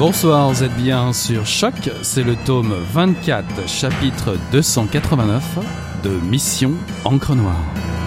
Bonsoir, 0.00 0.48
vous 0.48 0.64
êtes 0.64 0.74
bien 0.76 1.12
sur 1.12 1.44
Choc, 1.44 1.90
c'est 2.00 2.22
le 2.22 2.34
tome 2.34 2.72
24, 2.94 3.68
chapitre 3.68 4.38
289 4.50 5.58
de 6.02 6.08
Mission 6.08 6.72
Encre 7.04 7.34
Noire. 7.34 7.99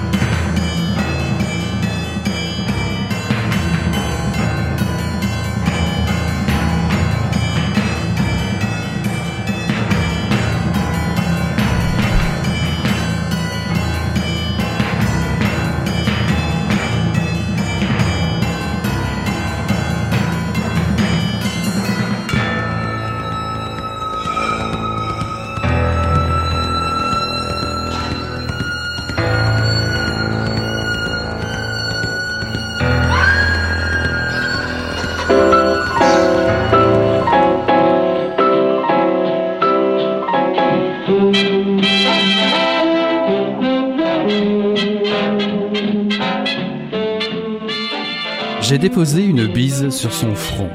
Déposé 48.84 49.24
une 49.24 49.48
bise 49.48 49.92
sur 49.92 50.12
son 50.12 50.36
front. 50.36 50.70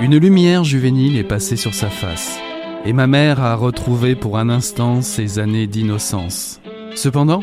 Une 0.00 0.16
lumière 0.16 0.62
juvénile 0.62 1.16
est 1.16 1.24
passée 1.24 1.56
sur 1.56 1.74
sa 1.74 1.90
face, 1.90 2.38
et 2.84 2.92
ma 2.92 3.08
mère 3.08 3.42
a 3.42 3.56
retrouvé 3.56 4.14
pour 4.14 4.38
un 4.38 4.48
instant 4.48 5.02
ses 5.02 5.40
années 5.40 5.66
d'innocence. 5.66 6.60
Cependant, 6.94 7.42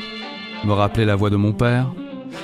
me 0.64 0.72
rappelait 0.72 1.04
la 1.04 1.18
voix 1.18 1.30
de 1.30 1.36
mon 1.36 1.52
père, 1.52 1.94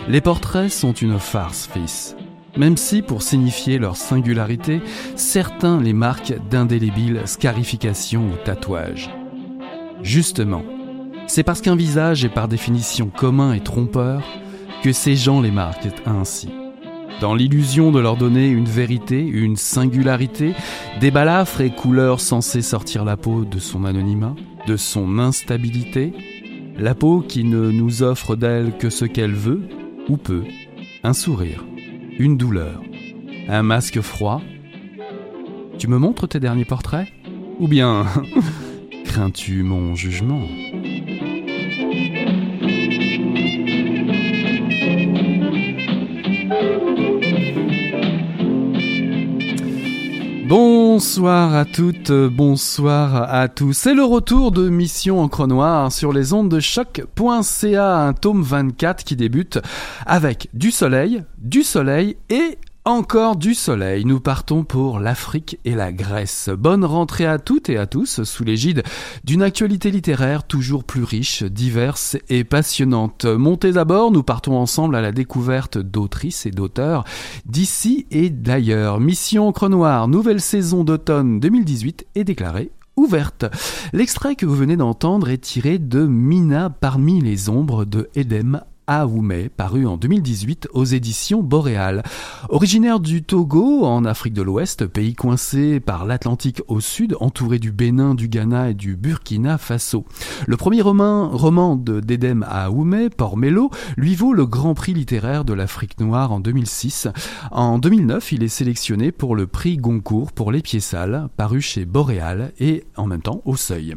les 0.10 0.20
portraits 0.20 0.70
sont 0.70 0.92
une 0.92 1.18
farce, 1.18 1.70
fils. 1.74 2.18
Même 2.58 2.76
si, 2.76 3.02
pour 3.02 3.22
signifier 3.22 3.78
leur 3.78 3.96
singularité, 3.96 4.82
certains 5.16 5.80
les 5.80 5.94
marquent 5.94 6.36
d'indélébiles 6.50 7.22
scarifications 7.24 8.26
ou 8.26 8.36
tatouages. 8.44 9.10
Justement, 10.04 10.66
c'est 11.28 11.44
parce 11.44 11.62
qu'un 11.62 11.78
visage 11.78 12.26
est 12.26 12.30
par 12.30 12.50
définition 12.50 13.08
commun 13.08 13.54
et 13.54 13.62
trompeur 13.62 14.24
que 14.84 14.92
ces 14.92 15.16
gens 15.16 15.40
les 15.40 15.52
marquent 15.52 15.88
ainsi. 16.06 16.50
Dans 17.20 17.34
l'illusion 17.34 17.92
de 17.92 18.00
leur 18.00 18.16
donner 18.16 18.48
une 18.48 18.66
vérité, 18.66 19.20
une 19.26 19.56
singularité, 19.56 20.54
des 21.00 21.10
balafres 21.10 21.62
et 21.62 21.72
couleurs 21.72 22.20
censées 22.20 22.62
sortir 22.62 23.04
la 23.06 23.18
peau 23.18 23.44
de 23.44 23.58
son 23.58 23.86
anonymat, 23.86 24.36
de 24.68 24.78
son 24.78 25.18
instabilité, 25.18 26.14
la 26.78 26.94
peau 26.94 27.22
qui 27.22 27.44
ne 27.44 27.72
nous 27.72 28.04
offre 28.04 28.36
d'elle 28.36 28.78
que 28.78 28.92
ce 28.92 29.06
qu'elle 29.06 29.34
veut 29.34 29.68
ou 30.10 30.18
peut, 30.18 30.44
un 31.04 31.14
sourire, 31.14 31.66
une 32.20 32.38
douleur, 32.38 32.82
un 33.50 33.64
masque 33.64 34.02
froid. 34.02 34.42
Tu 35.80 35.88
me 35.88 35.98
montres 35.98 36.28
tes 36.28 36.40
derniers 36.40 36.66
portraits? 36.66 37.08
Ou 37.60 37.68
bien 37.68 38.06
crains-tu 39.06 39.64
mon 39.64 39.96
jugement? 39.96 40.42
Bonsoir 50.98 51.54
à 51.54 51.64
toutes, 51.64 52.12
bonsoir 52.12 53.32
à 53.32 53.50
tous. 53.50 53.74
C'est 53.74 53.94
le 53.94 54.04
retour 54.04 54.52
de 54.52 54.68
Mission 54.68 55.22
Encre 55.22 55.46
Noire 55.46 55.92
sur 55.92 56.12
les 56.12 56.34
ondes 56.34 56.50
de 56.50 56.60
choc.ca, 56.60 57.98
un 57.98 58.14
tome 58.14 58.42
24 58.42 59.04
qui 59.04 59.16
débute 59.16 59.60
avec 60.08 60.50
du 60.56 60.72
soleil, 60.72 61.24
du 61.38 61.62
soleil 61.62 62.18
et 62.32 62.58
encore 62.88 63.36
du 63.36 63.54
soleil. 63.54 64.06
Nous 64.06 64.22
partons 64.22 64.64
pour 64.64 65.00
l'Afrique 65.00 65.60
et 65.66 65.76
la 65.76 65.92
Grèce. 65.92 66.50
Bonne 66.58 66.86
rentrée 66.86 67.26
à 67.26 67.38
toutes 67.38 67.70
et 67.70 67.78
à 67.78 67.86
tous 67.86 68.24
sous 68.24 68.46
l'égide 68.46 68.84
d'une 69.26 69.42
actualité 69.44 69.92
littéraire 69.92 70.46
toujours 70.46 70.86
plus 70.86 71.04
riche, 71.04 71.44
diverse 71.44 72.16
et 72.30 72.46
passionnante. 72.46 73.26
Montez 73.26 73.76
à 73.76 73.84
bord, 73.84 74.12
nous 74.12 74.24
partons 74.24 74.56
ensemble 74.56 74.96
à 74.96 75.02
la 75.02 75.12
découverte 75.12 75.78
d'autrices 75.78 76.46
et 76.46 76.52
d'auteurs 76.52 77.04
d'ici 77.46 78.08
et 78.10 78.30
d'ailleurs. 78.30 79.02
Mission 79.02 79.50
Encre 79.50 79.68
nouvelle 80.08 80.40
saison 80.40 80.86
d'automne 80.86 81.42
2018 81.42 82.08
est 82.16 82.24
déclarée 82.24 82.72
ouverte. 82.96 83.46
L'extrait 83.92 84.36
que 84.36 84.46
vous 84.46 84.56
venez 84.56 84.78
d'entendre 84.78 85.30
est 85.30 85.40
tiré 85.40 85.78
de 85.78 86.06
Mina 86.06 86.70
parmi 86.70 87.20
les 87.22 87.50
ombres 87.50 87.84
de 87.84 88.10
Edem 88.16 88.62
Aoumé, 88.88 89.50
paru 89.50 89.86
en 89.86 89.98
2018 89.98 90.70
aux 90.74 90.86
éditions 90.86 91.44
Boréal. 91.44 92.04
Originaire 92.48 93.02
du 93.02 93.22
Togo, 93.22 93.86
en 93.86 94.06
Afrique 94.06 94.34
de 94.34 94.42
l'Ouest, 94.42 94.88
pays 94.88 95.14
coincé 95.14 95.82
par 95.82 96.06
l'Atlantique 96.06 96.62
au 96.70 96.80
sud, 96.80 97.18
entouré 97.20 97.60
du 97.60 97.74
Bénin, 97.74 98.16
du 98.16 98.30
Ghana 98.30 98.70
et 98.70 98.74
du 98.74 98.96
Burkina 98.96 99.58
Faso. 99.58 100.06
Le 100.48 100.56
premier 100.56 100.82
roman, 100.82 101.76
de 101.76 102.00
Dedem 102.00 102.46
Aoumé, 102.50 103.10
Pormélo, 103.10 103.72
lui 103.98 104.16
vaut 104.16 104.32
le 104.32 104.46
Grand 104.46 104.74
Prix 104.74 104.94
littéraire 104.94 105.44
de 105.44 105.54
l'Afrique 105.54 106.00
noire 106.00 106.32
en 106.32 106.40
2006. 106.40 107.10
En 107.52 107.80
2009, 107.80 108.32
il 108.32 108.44
est 108.44 108.48
sélectionné 108.48 109.12
pour 109.12 109.36
le 109.36 109.48
prix 109.48 109.76
Goncourt 109.76 110.32
pour 110.32 110.54
Les 110.54 110.62
Pieds 110.62 110.80
Sales, 110.80 111.28
paru 111.36 111.60
chez 111.60 111.84
Boréal 111.84 112.54
et 112.60 112.86
en 112.96 113.06
même 113.06 113.22
temps 113.22 113.42
au 113.44 113.58
Seuil. 113.58 113.96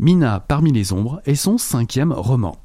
Mina 0.00 0.40
parmi 0.40 0.72
les 0.72 0.92
ombres 0.92 1.20
est 1.26 1.36
son 1.36 1.58
cinquième 1.58 2.12
roman. 2.12 2.56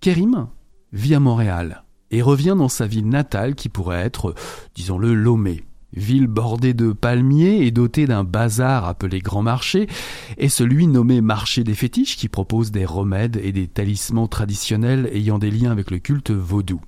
Kérim? 0.00 0.48
Vit 0.92 1.14
à 1.14 1.20
Montréal 1.20 1.84
et 2.10 2.22
revient 2.22 2.54
dans 2.56 2.68
sa 2.68 2.86
ville 2.86 3.08
natale 3.08 3.54
qui 3.54 3.68
pourrait 3.68 4.00
être, 4.00 4.34
disons-le, 4.74 5.14
Lomé. 5.14 5.64
ville 5.92 6.26
bordée 6.26 6.74
de 6.74 6.92
palmiers 6.92 7.66
et 7.66 7.70
dotée 7.70 8.06
d'un 8.06 8.24
bazar 8.24 8.84
appelé 8.84 9.20
Grand 9.20 9.42
Marché, 9.42 9.88
et 10.36 10.48
celui 10.48 10.86
nommé 10.86 11.20
Marché 11.20 11.64
des 11.64 11.74
fétiches 11.74 12.16
qui 12.16 12.28
propose 12.28 12.70
des 12.70 12.84
remèdes 12.84 13.40
et 13.42 13.52
des 13.52 13.66
talismans 13.66 14.28
traditionnels 14.28 15.08
ayant 15.12 15.38
des 15.38 15.50
liens 15.50 15.70
avec 15.70 15.90
le 15.90 15.98
culte 15.98 16.30
vaudou. 16.30 16.80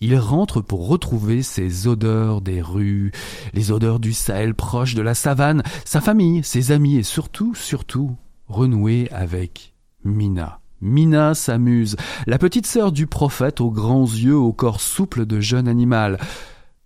Il 0.00 0.16
rentre 0.18 0.60
pour 0.60 0.88
retrouver 0.88 1.42
ses 1.42 1.86
odeurs 1.86 2.42
des 2.42 2.60
rues, 2.60 3.12
les 3.54 3.72
odeurs 3.72 3.98
du 3.98 4.12
Sahel 4.12 4.54
proche 4.54 4.94
de 4.94 5.00
la 5.00 5.14
savane, 5.14 5.62
sa 5.86 6.02
famille, 6.02 6.44
ses 6.44 6.70
amis 6.70 6.96
et 6.96 7.02
surtout, 7.02 7.54
surtout, 7.54 8.14
renouer 8.46 9.08
avec 9.10 9.74
Mina. 10.04 10.60
Mina 10.80 11.34
s'amuse, 11.34 11.96
la 12.26 12.38
petite 12.38 12.66
sœur 12.66 12.92
du 12.92 13.06
prophète 13.06 13.60
aux 13.60 13.70
grands 13.70 14.04
yeux, 14.04 14.36
au 14.36 14.52
corps 14.52 14.80
souple 14.80 15.24
de 15.24 15.40
jeune 15.40 15.68
animal. 15.68 16.18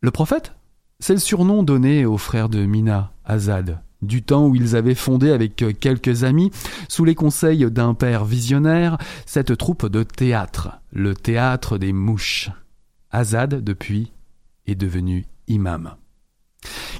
Le 0.00 0.10
prophète? 0.10 0.54
C'est 1.00 1.14
le 1.14 1.18
surnom 1.18 1.62
donné 1.62 2.04
au 2.04 2.18
frère 2.18 2.48
de 2.48 2.64
Mina, 2.64 3.12
Azad, 3.24 3.80
du 4.02 4.22
temps 4.22 4.46
où 4.46 4.54
ils 4.54 4.76
avaient 4.76 4.94
fondé 4.94 5.30
avec 5.30 5.56
quelques 5.80 6.24
amis, 6.24 6.50
sous 6.88 7.04
les 7.04 7.14
conseils 7.14 7.70
d'un 7.70 7.94
père 7.94 8.24
visionnaire, 8.24 8.98
cette 9.26 9.56
troupe 9.56 9.86
de 9.86 10.02
théâtre, 10.02 10.80
le 10.92 11.14
théâtre 11.14 11.78
des 11.78 11.92
mouches. 11.92 12.50
Azad, 13.10 13.64
depuis, 13.64 14.12
est 14.66 14.74
devenu 14.74 15.26
imam. 15.48 15.94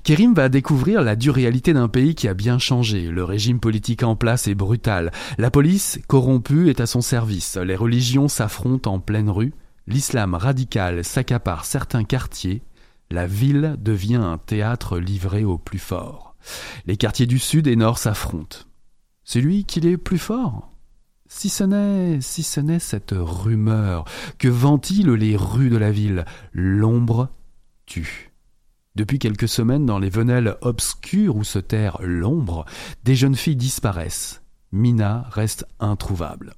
Kérim 0.02 0.34
va 0.34 0.48
découvrir 0.48 1.02
la 1.02 1.16
dure 1.16 1.34
réalité 1.34 1.72
d'un 1.72 1.88
pays 1.88 2.14
qui 2.14 2.28
a 2.28 2.34
bien 2.34 2.58
changé. 2.58 3.08
Le 3.10 3.24
régime 3.24 3.60
politique 3.60 4.02
en 4.02 4.16
place 4.16 4.48
est 4.48 4.54
brutal. 4.54 5.12
La 5.38 5.50
police, 5.50 6.00
corrompue, 6.06 6.70
est 6.70 6.80
à 6.80 6.86
son 6.86 7.00
service. 7.00 7.56
Les 7.56 7.76
religions 7.76 8.28
s'affrontent 8.28 8.92
en 8.92 9.00
pleine 9.00 9.30
rue. 9.30 9.52
L'islam 9.86 10.34
radical 10.34 11.04
s'accapare 11.04 11.64
certains 11.64 12.04
quartiers. 12.04 12.62
La 13.10 13.26
ville 13.26 13.76
devient 13.78 14.16
un 14.22 14.38
théâtre 14.38 14.98
livré 14.98 15.44
au 15.44 15.58
plus 15.58 15.78
fort. 15.78 16.36
Les 16.86 16.96
quartiers 16.96 17.26
du 17.26 17.38
sud 17.38 17.66
et 17.66 17.76
nord 17.76 17.98
s'affrontent. 17.98 18.58
C'est 19.24 19.40
lui 19.40 19.64
qui 19.64 19.80
est 19.86 19.96
plus 19.96 20.18
fort? 20.18 20.72
Si 21.26 21.48
ce 21.48 21.62
n'est, 21.62 22.20
si 22.20 22.42
ce 22.42 22.60
n'est 22.60 22.80
cette 22.80 23.14
rumeur 23.16 24.04
que 24.38 24.48
ventilent 24.48 25.14
les 25.14 25.36
rues 25.36 25.70
de 25.70 25.76
la 25.76 25.92
ville, 25.92 26.24
l'ombre 26.52 27.28
tue. 27.86 28.29
Depuis 28.96 29.18
quelques 29.18 29.48
semaines, 29.48 29.86
dans 29.86 29.98
les 29.98 30.10
venelles 30.10 30.56
obscures 30.62 31.36
où 31.36 31.44
se 31.44 31.58
terre 31.58 31.98
l'ombre, 32.02 32.64
des 33.04 33.14
jeunes 33.14 33.36
filles 33.36 33.56
disparaissent. 33.56 34.42
Mina 34.72 35.26
reste 35.30 35.66
introuvable. 35.78 36.54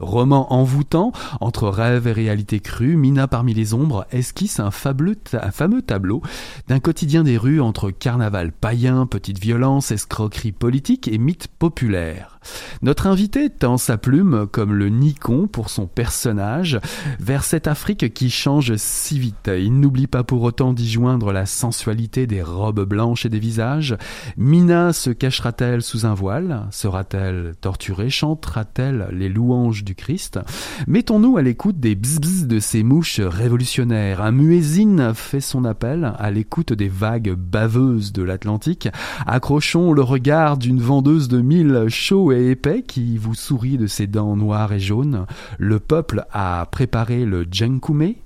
Roman 0.00 0.52
envoûtant, 0.52 1.12
entre 1.40 1.68
rêve 1.68 2.06
et 2.06 2.12
réalité 2.12 2.60
crue, 2.60 2.96
Mina 2.96 3.28
parmi 3.28 3.54
les 3.54 3.74
ombres 3.74 4.06
esquisse 4.10 4.58
un, 4.60 4.70
fameux 4.70 5.82
tableau 5.82 6.22
d'un 6.68 6.80
quotidien 6.80 7.22
des 7.22 7.36
rues 7.36 7.60
entre 7.60 7.90
carnaval 7.90 8.52
païen, 8.52 9.06
petite 9.06 9.38
violence, 9.38 9.90
escroquerie 9.90 10.52
politique 10.52 11.06
et 11.08 11.18
mythe 11.18 11.48
populaire. 11.48 12.40
Notre 12.82 13.06
invité 13.06 13.50
tend 13.50 13.76
sa 13.76 13.98
plume 13.98 14.46
comme 14.50 14.72
le 14.72 14.88
Nikon 14.88 15.46
pour 15.46 15.68
son 15.68 15.86
personnage 15.86 16.80
vers 17.18 17.44
cette 17.44 17.66
Afrique 17.66 18.14
qui 18.14 18.30
change 18.30 18.76
si 18.76 19.18
vite. 19.18 19.50
Il 19.54 19.78
n'oublie 19.78 20.06
pas 20.06 20.24
pour 20.24 20.42
autant 20.42 20.72
d'y 20.72 20.90
joindre 20.90 21.32
la 21.32 21.44
sensualité 21.44 22.26
des 22.26 22.42
robes 22.42 22.84
blanches 22.84 23.26
et 23.26 23.28
des 23.28 23.38
visages. 23.38 23.96
Mina 24.38 24.92
se 24.92 25.10
cachera-t-elle 25.10 25.82
sous 25.82 26.06
un 26.06 26.14
voile? 26.14 26.66
Sera-t-elle 26.70 27.54
torturée? 27.60 28.08
Chantera-t-elle 28.08 29.08
les 29.12 29.28
louanges 29.28 29.84
du 29.84 29.89
Christ 29.94 30.38
Mettons-nous 30.86 31.36
à 31.36 31.42
l'écoute 31.42 31.80
des 31.80 31.94
bzz 31.94 32.46
de 32.46 32.58
ces 32.58 32.82
mouches 32.82 33.20
révolutionnaires. 33.20 34.22
Un 34.22 34.32
muezzin 34.32 35.14
fait 35.14 35.40
son 35.40 35.64
appel 35.64 36.12
à 36.18 36.30
l'écoute 36.30 36.72
des 36.72 36.88
vagues 36.88 37.34
baveuses 37.34 38.12
de 38.12 38.22
l'Atlantique. 38.22 38.88
Accrochons 39.26 39.92
le 39.92 40.02
regard 40.02 40.56
d'une 40.56 40.80
vendeuse 40.80 41.28
de 41.28 41.40
mille 41.40 41.86
chauds 41.88 42.32
et 42.32 42.50
épais 42.50 42.82
qui 42.82 43.18
vous 43.18 43.34
sourit 43.34 43.78
de 43.78 43.86
ses 43.86 44.06
dents 44.06 44.36
noires 44.36 44.72
et 44.72 44.80
jaunes, 44.80 45.26
le 45.58 45.78
peuple 45.78 46.24
a 46.32 46.66
préparé 46.70 47.24
le 47.24 47.46
Djenkoumé, 47.50 48.18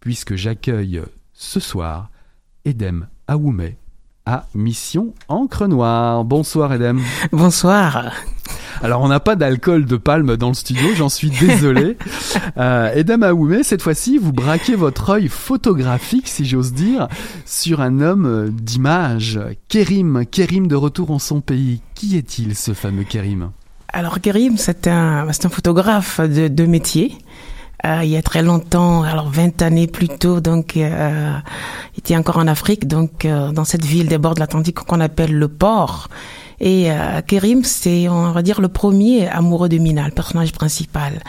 puisque 0.00 0.34
j'accueille 0.34 1.02
ce 1.32 1.60
soir 1.60 2.10
Edem 2.64 3.06
Aoumé 3.26 3.76
à 4.26 4.46
Mission 4.54 5.14
Encre 5.28 5.66
Noire. 5.68 6.24
Bonsoir 6.24 6.72
Edem. 6.72 7.00
Bonsoir. 7.32 8.12
Alors 8.82 9.02
on 9.02 9.08
n'a 9.08 9.20
pas 9.20 9.36
d'alcool 9.36 9.84
de 9.84 9.96
palme 9.96 10.36
dans 10.36 10.48
le 10.48 10.54
studio, 10.54 10.88
j'en 10.96 11.08
suis 11.08 11.30
désolé. 11.30 11.96
euh, 12.56 12.92
Edem 12.94 13.22
Aoumé, 13.22 13.62
cette 13.62 13.82
fois-ci, 13.82 14.18
vous 14.18 14.32
braquez 14.32 14.74
votre 14.74 15.10
œil 15.10 15.28
photographique, 15.28 16.28
si 16.28 16.44
j'ose 16.44 16.72
dire, 16.72 17.08
sur 17.44 17.80
un 17.80 18.00
homme 18.00 18.50
d'image, 18.50 19.40
Kérim, 19.68 20.24
Kérim 20.30 20.66
de 20.66 20.76
retour 20.76 21.10
en 21.10 21.18
son 21.18 21.40
pays. 21.40 21.80
Qui 21.94 22.16
est-il 22.16 22.54
ce 22.56 22.74
fameux 22.74 23.04
Kérim 23.04 23.50
Alors 23.92 24.20
Kérim, 24.20 24.56
c'est 24.56 24.88
un, 24.88 25.26
c'est 25.32 25.46
un 25.46 25.50
photographe 25.50 26.20
de, 26.20 26.48
de 26.48 26.66
métier. 26.66 27.18
Euh, 27.84 28.00
il 28.02 28.08
y 28.08 28.16
a 28.16 28.22
très 28.22 28.42
longtemps, 28.42 29.02
alors 29.02 29.28
20 29.28 29.60
années 29.60 29.86
plus 29.86 30.08
tôt, 30.08 30.40
donc 30.40 30.76
euh, 30.76 31.32
il 31.94 31.98
était 31.98 32.16
encore 32.16 32.38
en 32.38 32.46
Afrique, 32.46 32.86
donc 32.88 33.24
euh, 33.24 33.52
dans 33.52 33.64
cette 33.64 33.84
ville 33.84 34.08
des 34.08 34.16
bords 34.16 34.34
de 34.34 34.40
l'Atlantique 34.40 34.76
qu'on 34.76 35.00
appelle 35.00 35.34
le 35.34 35.48
port. 35.48 36.08
Et 36.60 36.90
euh, 36.90 37.20
c'est 37.62 38.08
on 38.08 38.32
va 38.32 38.42
dire 38.42 38.60
le 38.60 38.68
premier 38.68 39.28
amoureux 39.28 39.68
de 39.68 39.78
Mina, 39.78 40.04
le 40.06 40.12
personnage 40.12 40.52
principal. 40.52 41.20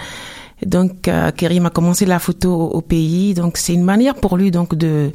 Donc 0.65 1.09
euh, 1.09 1.31
a 1.31 1.69
commencé 1.69 2.05
la 2.05 2.17
photo 2.17 2.53
au, 2.53 2.81
pays, 2.81 3.33
donc 3.33 3.57
c'est 3.57 3.73
une 3.73 3.83
manière 3.83 4.15
pour 4.15 4.37
lui 4.37 4.51
donc 4.51 4.73
de, 4.73 5.11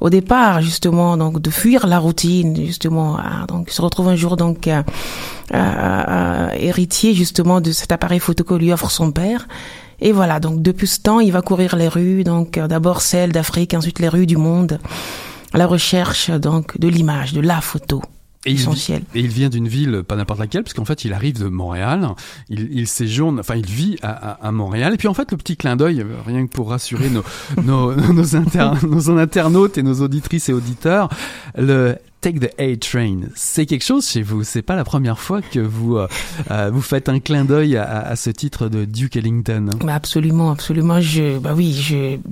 au 0.00 0.08
départ 0.08 0.62
justement 0.62 1.18
donc 1.18 1.42
de 1.42 1.50
fuir 1.50 1.86
la 1.86 1.98
routine 1.98 2.56
justement. 2.56 3.18
hein. 3.18 3.44
donc 3.48 3.66
il 3.68 3.74
se 3.74 3.82
retrouve 3.82 4.08
un 4.08 4.16
jour 4.16 4.38
donc 4.38 4.66
euh, 4.66 4.82
euh, 5.54 6.48
héritier 6.58 7.14
justement 7.14 7.60
de 7.60 7.72
cet 7.72 7.92
appareil 7.92 8.18
photo 8.18 8.44
que 8.44 8.54
lui 8.54 8.72
offre 8.72 8.90
son 8.90 9.12
père. 9.12 9.46
Et 10.00 10.12
voilà, 10.12 10.40
donc 10.40 10.62
depuis 10.62 10.86
ce 10.86 11.00
temps, 11.00 11.20
il 11.20 11.32
va 11.32 11.42
courir 11.42 11.74
les 11.74 11.88
rues, 11.88 12.22
donc 12.22 12.56
euh, 12.56 12.68
d'abord 12.68 13.00
celles 13.00 13.32
d'Afrique, 13.32 13.74
ensuite 13.74 13.98
les 13.98 14.08
rues 14.08 14.26
du 14.26 14.36
monde, 14.36 14.78
à 15.52 15.58
la 15.58 15.66
recherche 15.66 16.30
donc 16.30 16.78
de 16.78 16.86
l'image, 16.86 17.32
de 17.32 17.40
la 17.40 17.60
photo. 17.60 18.02
Et 18.46 18.52
il, 18.52 18.60
essentiel. 18.60 19.02
et 19.14 19.20
il 19.20 19.28
vient 19.28 19.48
d'une 19.48 19.66
ville, 19.66 20.04
pas 20.06 20.14
n'importe 20.14 20.38
laquelle, 20.38 20.62
parce 20.62 20.74
qu'en 20.74 20.84
fait, 20.84 21.04
il 21.04 21.12
arrive 21.12 21.40
de 21.40 21.48
Montréal. 21.48 22.08
Il, 22.48 22.68
il 22.72 22.86
séjourne, 22.86 23.40
enfin, 23.40 23.56
il 23.56 23.66
vit 23.66 23.96
à, 24.00 24.10
à, 24.10 24.46
à, 24.46 24.52
Montréal. 24.52 24.94
Et 24.94 24.96
puis, 24.96 25.08
en 25.08 25.14
fait, 25.14 25.32
le 25.32 25.36
petit 25.36 25.56
clin 25.56 25.76
d'œil, 25.76 26.06
rien 26.24 26.46
que 26.46 26.52
pour 26.52 26.70
rassurer 26.70 27.10
nos, 27.10 27.24
nos, 27.64 27.94
nos, 27.94 28.36
inter, 28.36 28.70
nos 28.86 29.10
internautes 29.10 29.76
et 29.76 29.82
nos 29.82 30.02
auditrices 30.02 30.48
et 30.48 30.52
auditeurs, 30.52 31.08
le 31.56 31.96
Take 32.20 32.40
the 32.40 32.52
A 32.58 32.76
Train, 32.76 33.28
c'est 33.36 33.64
quelque 33.64 33.84
chose 33.84 34.04
chez 34.04 34.22
vous. 34.22 34.42
C'est 34.42 34.62
pas 34.62 34.74
la 34.74 34.82
première 34.82 35.20
fois 35.20 35.40
que 35.40 35.60
vous 35.60 35.96
euh, 35.96 36.08
euh, 36.50 36.68
vous 36.72 36.82
faites 36.82 37.08
un 37.08 37.20
clin 37.20 37.44
d'œil 37.44 37.76
à, 37.76 38.16
ce 38.16 38.30
titre 38.30 38.68
de 38.68 38.84
Duke 38.84 39.14
Ellington. 39.14 39.70
Bah 39.84 39.94
absolument, 39.94 40.50
absolument. 40.50 41.00
Je, 41.00 41.38
bah 41.38 41.52
oui, 41.54 41.72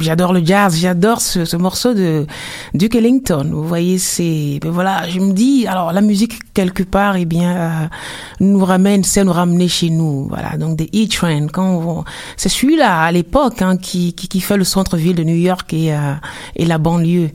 j'adore 0.01 0.33
le 0.33 0.45
jazz, 0.45 0.77
j'adore 0.77 1.21
ce, 1.21 1.45
ce, 1.45 1.57
morceau 1.57 1.95
de 1.95 2.27
Duke 2.75 2.97
Ellington. 2.97 3.49
Vous 3.53 3.63
voyez, 3.63 3.99
c'est, 3.99 4.59
ben 4.61 4.71
voilà, 4.71 5.09
je 5.09 5.21
me 5.21 5.33
dis, 5.33 5.69
alors 5.69 5.93
la 5.93 6.01
musique 6.01 6.53
quelque 6.53 6.83
part, 6.83 7.15
eh 7.15 7.25
bien, 7.25 7.57
euh, 7.57 7.87
nous 8.41 8.65
ramène, 8.65 9.05
c'est 9.05 9.23
nous 9.23 9.33
ramener 9.33 9.69
chez 9.69 9.91
nous. 9.91 10.27
Voilà, 10.27 10.57
donc 10.57 10.77
des 10.77 10.91
E 10.97 11.07
Train. 11.09 11.47
Quand 11.47 12.05
c'est 12.37 12.49
celui-là 12.49 13.03
à 13.03 13.13
l'époque 13.13 13.63
hein, 13.63 13.77
qui, 13.77 14.15
qui, 14.15 14.27
qui 14.27 14.41
fait 14.41 14.57
le 14.57 14.65
centre-ville 14.65 15.15
de 15.15 15.23
New 15.23 15.37
York 15.37 15.73
et 15.73 15.95
et 16.57 16.65
la 16.65 16.79
banlieue. 16.79 17.31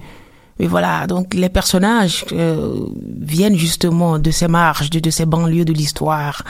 Et 0.62 0.68
voilà, 0.68 1.08
donc 1.08 1.34
les 1.34 1.50
personnages 1.50 2.24
euh, 2.34 2.86
viennent 3.20 3.58
justement 3.58 4.20
de 4.20 4.30
ces 4.30 4.48
marges, 4.48 4.92
de, 4.92 5.10
ces 5.10 5.26
banlieues 5.26 5.66
de 5.66 5.74
l'histoire. 5.74 6.44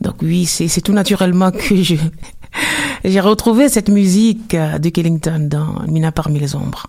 Donc 0.00 0.22
oui, 0.22 0.46
c'est 0.46 0.80
tout 0.80 0.94
naturellement 0.94 1.50
que 1.50 1.82
je 1.82 1.94
j'ai 3.04 3.20
retrouvé 3.20 3.68
cette 3.68 3.90
musique 3.90 4.56
de 4.56 4.88
Kellington 4.88 5.48
dans 5.50 5.82
Mina 5.86 6.12
parmi 6.12 6.40
les 6.40 6.56
ombres. 6.56 6.86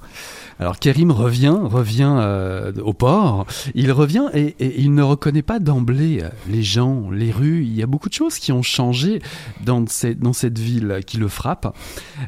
Alors 0.58 0.80
Kérim 0.80 1.12
revient, 1.12 1.58
revient 1.62 2.16
euh, 2.18 2.72
au 2.82 2.94
port. 2.94 3.46
Il 3.76 3.92
revient 3.92 4.30
et, 4.34 4.56
il 4.82 4.94
ne 4.94 5.04
reconnaît 5.04 5.42
pas 5.42 5.60
d'emblée 5.60 6.24
les 6.50 6.64
gens, 6.64 7.12
les 7.12 7.32
rues. 7.32 7.66
Il 7.66 7.76
y 7.76 7.84
a 7.84 7.88
beaucoup 7.88 8.08
de 8.08 8.14
choses 8.14 8.40
qui 8.40 8.54
ont 8.54 8.64
changé 8.64 9.22
dans, 9.66 9.84
dans 10.18 10.34
cette 10.34 10.60
ville 10.60 11.02
qui 11.06 11.18
le 11.18 11.28
frappe. 11.28 11.76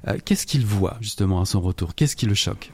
Euh, 0.10 0.18
Qu'est-ce 0.26 0.46
qu'il 0.46 0.66
voit 0.66 0.98
justement 1.00 1.40
à 1.40 1.46
son 1.46 1.62
retour? 1.62 1.96
Qu'est-ce 1.96 2.18
qui 2.18 2.26
le 2.26 2.36
choque? 2.36 2.74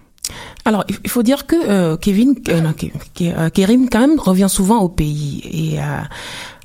Alors, 0.66 0.84
il 1.04 1.10
faut 1.10 1.24
dire 1.24 1.48
que 1.48 1.56
euh, 1.56 1.98
Kevin, 1.98 2.36
euh, 2.50 2.62
non, 2.62 2.74
euh, 3.22 3.50
Kérim 3.50 3.90
quand 3.90 4.00
même 4.00 4.20
revient 4.20 4.50
souvent 4.50 4.80
au 4.80 4.90
pays. 4.90 5.42
Et 5.46 5.80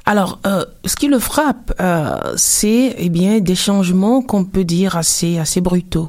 alors, 0.04 0.40
ce 0.84 0.96
qui 0.96 1.06
le 1.06 1.20
frappe, 1.20 1.72
c'est 2.36 2.96
eh 2.98 3.08
bien 3.08 3.38
des 3.38 3.54
changements 3.54 4.22
qu'on 4.22 4.44
peut 4.44 4.64
dire 4.64 4.96
assez 4.96 5.38
assez 5.38 5.60
brutaux. 5.60 6.08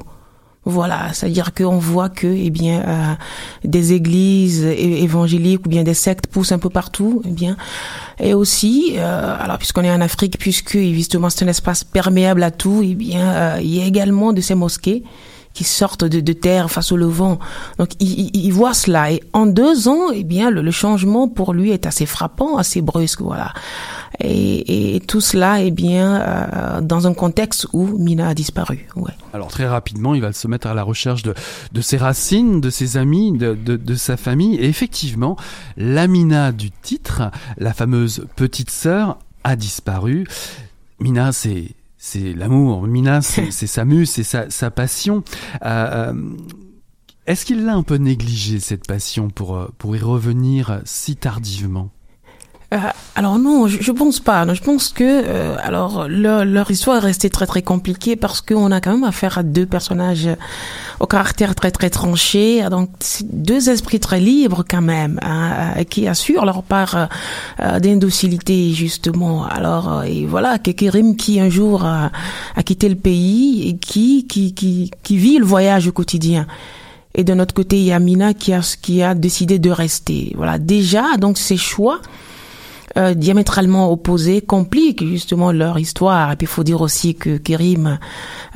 Voilà, 0.66 1.12
c'est-à-dire 1.12 1.52
qu'on 1.52 1.78
voit 1.78 2.08
que, 2.08 2.26
eh 2.26 2.48
bien, 2.48 2.80
euh, 2.80 3.14
des 3.64 3.92
églises 3.92 4.64
évangéliques 4.64 5.66
ou 5.66 5.68
bien 5.68 5.82
des 5.82 5.92
sectes 5.92 6.26
poussent 6.26 6.52
un 6.52 6.58
peu 6.58 6.70
partout, 6.70 7.20
eh 7.26 7.30
bien, 7.30 7.56
et 8.18 8.32
aussi, 8.32 8.94
euh, 8.96 9.36
alors 9.38 9.58
puisqu'on 9.58 9.82
est 9.82 9.90
en 9.90 10.00
Afrique, 10.00 10.38
puisque 10.38 10.78
justement 10.78 11.28
c'est 11.28 11.44
un 11.44 11.48
espace 11.48 11.84
perméable 11.84 12.42
à 12.42 12.50
tout, 12.50 12.80
eh 12.82 12.94
bien, 12.94 13.20
euh, 13.20 13.58
il 13.60 13.74
y 13.74 13.82
a 13.82 13.84
également 13.84 14.32
de 14.32 14.40
ces 14.40 14.54
mosquées 14.54 15.02
qui 15.54 15.64
sortent 15.64 16.04
de, 16.04 16.32
terre 16.32 16.70
face 16.70 16.92
au 16.92 16.96
levant. 16.96 17.38
Donc 17.78 17.90
il, 18.00 18.50
voit 18.50 18.74
cela 18.74 19.12
et 19.12 19.22
en 19.32 19.46
deux 19.46 19.88
ans, 19.88 20.10
eh 20.12 20.24
bien 20.24 20.50
le, 20.50 20.70
changement 20.70 21.28
pour 21.28 21.52
lui 21.52 21.70
est 21.70 21.86
assez 21.86 22.06
frappant, 22.06 22.58
assez 22.58 22.82
brusque, 22.82 23.22
voilà. 23.22 23.52
Et, 24.20 25.00
tout 25.08 25.20
cela, 25.20 25.60
eh 25.60 25.70
bien, 25.70 26.20
euh, 26.20 26.80
dans 26.80 27.06
un 27.06 27.14
contexte 27.14 27.66
où 27.72 27.86
Mina 27.98 28.28
a 28.28 28.34
disparu. 28.34 28.88
Alors 29.32 29.48
très 29.48 29.66
rapidement, 29.66 30.14
il 30.14 30.20
va 30.20 30.32
se 30.32 30.46
mettre 30.48 30.66
à 30.66 30.74
la 30.74 30.82
recherche 30.82 31.22
de, 31.22 31.34
de 31.72 31.80
ses 31.80 31.96
racines, 31.96 32.60
de 32.60 32.70
ses 32.70 32.96
amis, 32.96 33.32
de, 33.32 33.54
de, 33.54 33.76
de 33.76 33.94
sa 33.94 34.16
famille. 34.16 34.56
Et 34.56 34.66
effectivement, 34.66 35.36
la 35.76 36.06
Mina 36.06 36.52
du 36.52 36.70
titre, 36.70 37.30
la 37.58 37.72
fameuse 37.72 38.26
petite 38.36 38.70
sœur, 38.70 39.18
a 39.44 39.56
disparu. 39.56 40.26
Mina, 41.00 41.32
c'est 41.32 41.74
c'est 42.04 42.34
l'amour. 42.34 42.86
Mina, 42.86 43.22
c'est 43.22 43.50
sa 43.50 43.84
muse, 43.86 44.10
c'est 44.10 44.24
sa, 44.24 44.50
sa, 44.50 44.70
passion. 44.70 45.24
Euh, 45.64 46.12
euh, 46.12 46.36
Est-ce 47.26 47.46
qu'il 47.46 47.64
l'a 47.64 47.74
un 47.74 47.82
peu 47.82 47.96
négligé 47.96 48.60
cette 48.60 48.86
passion 48.86 49.30
pour 49.30 49.56
euh, 49.56 49.68
pour 49.78 49.96
y 49.96 49.98
revenir 49.98 50.82
si 50.84 51.16
tardivement? 51.16 51.90
Euh, 52.74 52.78
alors 53.16 53.38
non, 53.38 53.68
je, 53.68 53.80
je, 53.80 53.92
pense 53.92 54.18
pas. 54.18 54.52
Je 54.52 54.60
pense 54.60 54.88
que 54.88 55.04
euh, 55.04 55.56
alors 55.62 56.08
leur, 56.08 56.70
histoire 56.70 56.96
est 56.96 57.06
restée 57.06 57.30
très 57.30 57.46
très 57.46 57.62
compliquée 57.62 58.16
parce 58.16 58.40
qu'on 58.40 58.72
a 58.72 58.80
quand 58.80 58.92
même 58.92 59.04
affaire 59.04 59.38
à 59.38 59.44
deux 59.44 59.66
personnages 59.66 60.28
au 60.98 61.06
caractère 61.06 61.54
très 61.54 61.70
très 61.70 61.90
tranché, 61.90 62.68
donc 62.70 62.90
deux 63.22 63.70
esprits 63.70 64.00
très 64.00 64.18
libres 64.18 64.64
quand 64.68 64.82
même, 64.82 65.20
hein, 65.22 65.74
euh, 65.76 65.84
qui 65.84 66.08
assurent 66.08 66.44
leur 66.44 66.64
part 66.64 67.08
euh, 67.60 67.78
d'indocilité 67.78 68.72
justement. 68.72 69.46
Alors 69.46 70.02
et 70.02 70.26
voilà, 70.26 70.58
Kekerim 70.58 71.16
qui 71.16 71.38
un 71.38 71.50
jour 71.50 71.84
a, 71.84 72.10
a, 72.56 72.62
quitté 72.64 72.88
le 72.88 72.96
pays 72.96 73.68
et 73.68 73.76
qui 73.76 74.26
qui 74.26 74.54
qui 74.54 74.90
qui 75.04 75.16
vit 75.16 75.38
le 75.38 75.44
voyage 75.44 75.86
au 75.86 75.92
quotidien. 75.92 76.46
Et 77.16 77.22
de 77.22 77.32
notre 77.32 77.54
côté, 77.54 77.78
il 77.78 77.84
y 77.84 77.92
a 77.92 78.00
Mina 78.00 78.34
qui 78.34 78.52
a 78.52 78.60
qui 78.82 79.04
a 79.04 79.14
décidé 79.14 79.60
de 79.60 79.70
rester. 79.70 80.32
Voilà, 80.34 80.58
déjà 80.58 81.16
donc 81.16 81.38
ces 81.38 81.56
choix 81.56 82.00
euh, 82.96 83.14
diamétralement 83.14 83.90
opposés 83.90 84.40
compliquent 84.40 85.04
justement 85.04 85.52
leur 85.52 85.78
histoire. 85.78 86.32
Et 86.32 86.36
puis 86.36 86.46
il 86.46 86.50
faut 86.50 86.64
dire 86.64 86.80
aussi 86.80 87.14
que 87.14 87.36
Kérim 87.36 87.98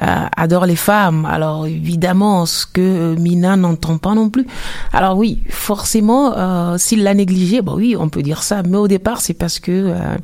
euh, 0.00 0.26
adore 0.36 0.66
les 0.66 0.76
femmes. 0.76 1.26
Alors 1.26 1.66
évidemment, 1.66 2.46
ce 2.46 2.66
que 2.66 3.14
Mina 3.18 3.56
n'entend 3.56 3.98
pas 3.98 4.14
non 4.14 4.30
plus. 4.30 4.46
Alors 4.92 5.16
oui, 5.16 5.40
forcément, 5.48 6.34
euh, 6.36 6.78
s'il 6.78 7.02
l'a 7.02 7.14
négligé, 7.14 7.62
bah 7.62 7.72
oui, 7.76 7.96
on 7.98 8.08
peut 8.08 8.22
dire 8.22 8.42
ça. 8.42 8.62
Mais 8.62 8.76
au 8.76 8.88
départ, 8.88 9.20
c'est 9.20 9.34
parce 9.34 9.58
que 9.58 9.72
euh, 9.72 10.16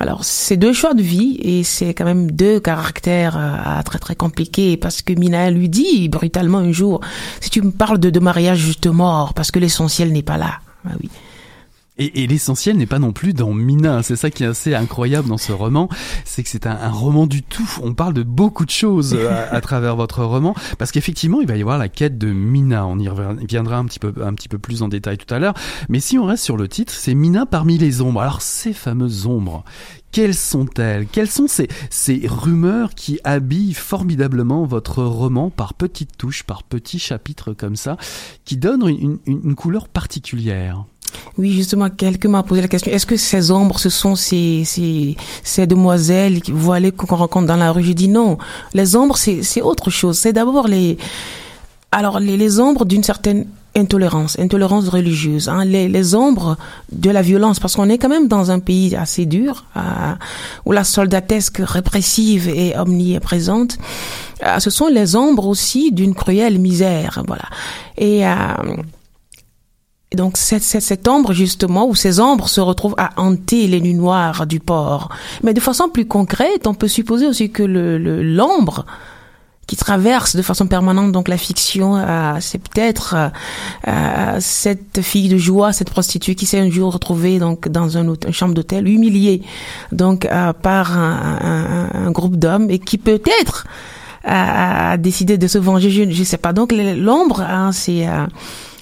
alors, 0.00 0.24
c'est 0.24 0.56
deux 0.56 0.72
choix 0.72 0.94
de 0.94 1.02
vie 1.02 1.38
et 1.42 1.64
c'est 1.64 1.92
quand 1.92 2.04
même 2.04 2.30
deux 2.30 2.60
caractères 2.60 3.36
euh, 3.36 3.82
très 3.82 3.98
très 3.98 4.14
compliqués 4.14 4.76
parce 4.76 5.02
que 5.02 5.12
Mina 5.12 5.50
lui 5.50 5.68
dit 5.68 6.08
brutalement 6.08 6.58
un 6.58 6.70
jour, 6.70 7.00
si 7.40 7.50
tu 7.50 7.62
me 7.62 7.72
parles 7.72 7.98
de, 7.98 8.08
de 8.08 8.20
mariage, 8.20 8.58
je 8.58 8.72
te 8.74 8.88
mords 8.88 9.34
parce 9.34 9.50
que 9.50 9.58
l'essentiel 9.58 10.12
n'est 10.12 10.22
pas 10.22 10.38
là. 10.38 10.60
Ah 10.86 10.92
oui. 11.02 11.10
Et, 11.98 12.22
et 12.22 12.26
l'essentiel 12.26 12.76
n'est 12.76 12.86
pas 12.86 12.98
non 12.98 13.12
plus 13.12 13.34
dans 13.34 13.52
Mina. 13.52 14.02
C'est 14.02 14.16
ça 14.16 14.30
qui 14.30 14.44
est 14.44 14.46
assez 14.46 14.74
incroyable 14.74 15.28
dans 15.28 15.38
ce 15.38 15.52
roman, 15.52 15.88
c'est 16.24 16.42
que 16.42 16.48
c'est 16.48 16.66
un, 16.66 16.78
un, 16.80 16.90
roman 16.90 17.26
du 17.26 17.42
tout. 17.42 17.68
On 17.82 17.94
parle 17.94 18.14
de 18.14 18.22
beaucoup 18.22 18.64
de 18.64 18.70
choses 18.70 19.14
à, 19.14 19.52
à 19.54 19.60
travers 19.60 19.96
votre 19.96 20.22
roman, 20.24 20.54
parce 20.78 20.92
qu'effectivement, 20.92 21.40
il 21.40 21.46
va 21.46 21.56
y 21.56 21.60
avoir 21.60 21.78
la 21.78 21.88
quête 21.88 22.18
de 22.18 22.28
Mina. 22.28 22.86
On 22.86 22.98
y 22.98 23.08
reviendra 23.08 23.78
un 23.78 23.84
petit 23.84 23.98
peu, 23.98 24.14
un 24.24 24.34
petit 24.34 24.48
peu 24.48 24.58
plus 24.58 24.82
en 24.82 24.88
détail 24.88 25.18
tout 25.18 25.32
à 25.32 25.38
l'heure. 25.38 25.54
Mais 25.88 26.00
si 26.00 26.18
on 26.18 26.24
reste 26.24 26.44
sur 26.44 26.56
le 26.56 26.68
titre, 26.68 26.92
c'est 26.92 27.14
Mina 27.14 27.46
parmi 27.46 27.78
les 27.78 28.00
ombres. 28.00 28.20
Alors 28.20 28.42
ces 28.42 28.72
fameuses 28.72 29.26
ombres, 29.26 29.64
quelles 30.12 30.34
sont-elles? 30.34 31.06
Quelles 31.06 31.30
sont 31.30 31.48
ces, 31.48 31.68
ces 31.90 32.22
rumeurs 32.26 32.94
qui 32.94 33.18
habillent 33.24 33.74
formidablement 33.74 34.64
votre 34.64 35.02
roman 35.02 35.50
par 35.50 35.74
petites 35.74 36.16
touches, 36.16 36.44
par 36.44 36.62
petits 36.62 36.98
chapitres 36.98 37.52
comme 37.52 37.76
ça, 37.76 37.96
qui 38.44 38.56
donnent 38.56 38.88
une, 38.88 39.18
une, 39.26 39.40
une 39.44 39.54
couleur 39.54 39.88
particulière? 39.88 40.84
Oui, 41.36 41.52
justement, 41.52 41.88
quelqu'un 41.90 42.28
m'a 42.28 42.42
posé 42.42 42.60
la 42.60 42.68
question. 42.68 42.90
Est-ce 42.92 43.06
que 43.06 43.16
ces 43.16 43.50
ombres, 43.50 43.78
ce 43.78 43.90
sont 43.90 44.16
ces, 44.16 44.62
ces, 44.64 45.16
ces 45.42 45.66
demoiselles 45.66 46.40
voilées 46.52 46.92
qu'on 46.92 47.14
rencontre 47.14 47.46
dans 47.46 47.56
la 47.56 47.72
rue? 47.72 47.82
J'ai 47.82 47.94
dit 47.94 48.08
non. 48.08 48.38
Les 48.74 48.96
ombres, 48.96 49.16
c'est 49.16 49.62
autre 49.62 49.90
chose. 49.90 50.18
C'est 50.18 50.32
d'abord 50.32 50.68
les, 50.68 50.98
alors 51.92 52.20
les, 52.20 52.36
les 52.36 52.60
ombres 52.60 52.84
d'une 52.84 53.02
certaine 53.02 53.46
intolérance, 53.76 54.36
intolérance 54.40 54.88
religieuse, 54.88 55.48
hein, 55.48 55.64
les, 55.64 55.88
les 55.88 56.14
ombres 56.14 56.56
de 56.90 57.10
la 57.10 57.22
violence, 57.22 57.60
parce 57.60 57.76
qu'on 57.76 57.88
est 57.88 57.98
quand 57.98 58.08
même 58.08 58.26
dans 58.26 58.50
un 58.50 58.58
pays 58.58 58.96
assez 58.96 59.24
dur, 59.24 59.66
où 60.64 60.72
la 60.72 60.82
soldatesque 60.82 61.60
répressive 61.62 62.48
est 62.48 62.76
omniprésente. 62.76 63.78
Euh, 64.44 64.58
ce 64.58 64.70
sont 64.70 64.88
les 64.88 65.14
ombres 65.14 65.46
aussi 65.46 65.92
d'une 65.92 66.14
cruelle 66.14 66.58
misère, 66.58 67.22
voilà. 67.26 67.44
Et 67.96 68.26
euh, 68.26 68.32
donc 70.14 70.36
cette, 70.36 70.62
cette, 70.62 70.82
cette, 70.82 71.06
ombre 71.06 71.32
justement, 71.32 71.86
où 71.86 71.94
ces 71.94 72.20
ombres 72.20 72.48
se 72.48 72.60
retrouvent 72.60 72.94
à 72.98 73.10
hanter 73.20 73.66
les 73.66 73.80
nuits 73.80 73.94
noires 73.94 74.46
du 74.46 74.60
port. 74.60 75.10
Mais 75.42 75.52
de 75.52 75.60
façon 75.60 75.88
plus 75.88 76.06
concrète, 76.06 76.66
on 76.66 76.74
peut 76.74 76.88
supposer 76.88 77.26
aussi 77.26 77.50
que 77.50 77.62
le 77.62 77.98
l'ombre 78.22 78.86
qui 79.68 79.76
traverse 79.76 80.34
de 80.34 80.40
façon 80.40 80.66
permanente 80.66 81.12
donc 81.12 81.28
la 81.28 81.36
fiction, 81.36 81.96
euh, 81.96 82.38
c'est 82.40 82.58
peut-être 82.58 83.14
euh, 83.86 84.36
cette 84.40 85.02
fille 85.02 85.28
de 85.28 85.36
joie, 85.36 85.74
cette 85.74 85.90
prostituée 85.90 86.34
qui 86.34 86.46
s'est 86.46 86.58
un 86.58 86.70
jour 86.70 86.94
retrouvée 86.94 87.38
donc 87.38 87.68
dans 87.68 87.98
un 87.98 88.08
une 88.08 88.32
chambre 88.32 88.54
d'hôtel, 88.54 88.88
humiliée 88.88 89.42
donc 89.92 90.24
euh, 90.24 90.54
par 90.54 90.98
un, 90.98 91.38
un, 91.42 92.06
un 92.06 92.10
groupe 92.10 92.36
d'hommes 92.36 92.70
et 92.70 92.78
qui 92.78 92.96
peut-être 92.96 93.66
a, 94.24 94.96
décidé 94.96 95.36
de 95.36 95.46
se 95.46 95.58
venger. 95.58 95.90
Je 95.90 96.02
ne 96.04 96.24
sais 96.24 96.38
pas. 96.38 96.52
Donc 96.52 96.72
l'ombre, 96.72 97.42
hein, 97.42 97.70
c'est 97.72 98.06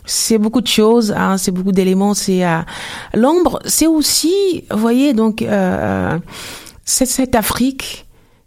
c'est 0.06 0.38
beaucoup 0.38 0.60
de 0.60 0.66
choses, 0.66 1.12
hein, 1.16 1.36
c'est 1.36 1.50
beaucoup 1.50 1.72
d'éléments. 1.72 2.14
C'est 2.14 2.46
euh, 2.46 2.60
l'ombre, 3.12 3.60
c'est 3.66 3.86
aussi, 3.86 4.64
vous 4.70 4.78
voyez, 4.78 5.12
donc 5.12 5.42
euh, 5.42 6.18
cette 6.84 7.34
Afrique 7.34 8.06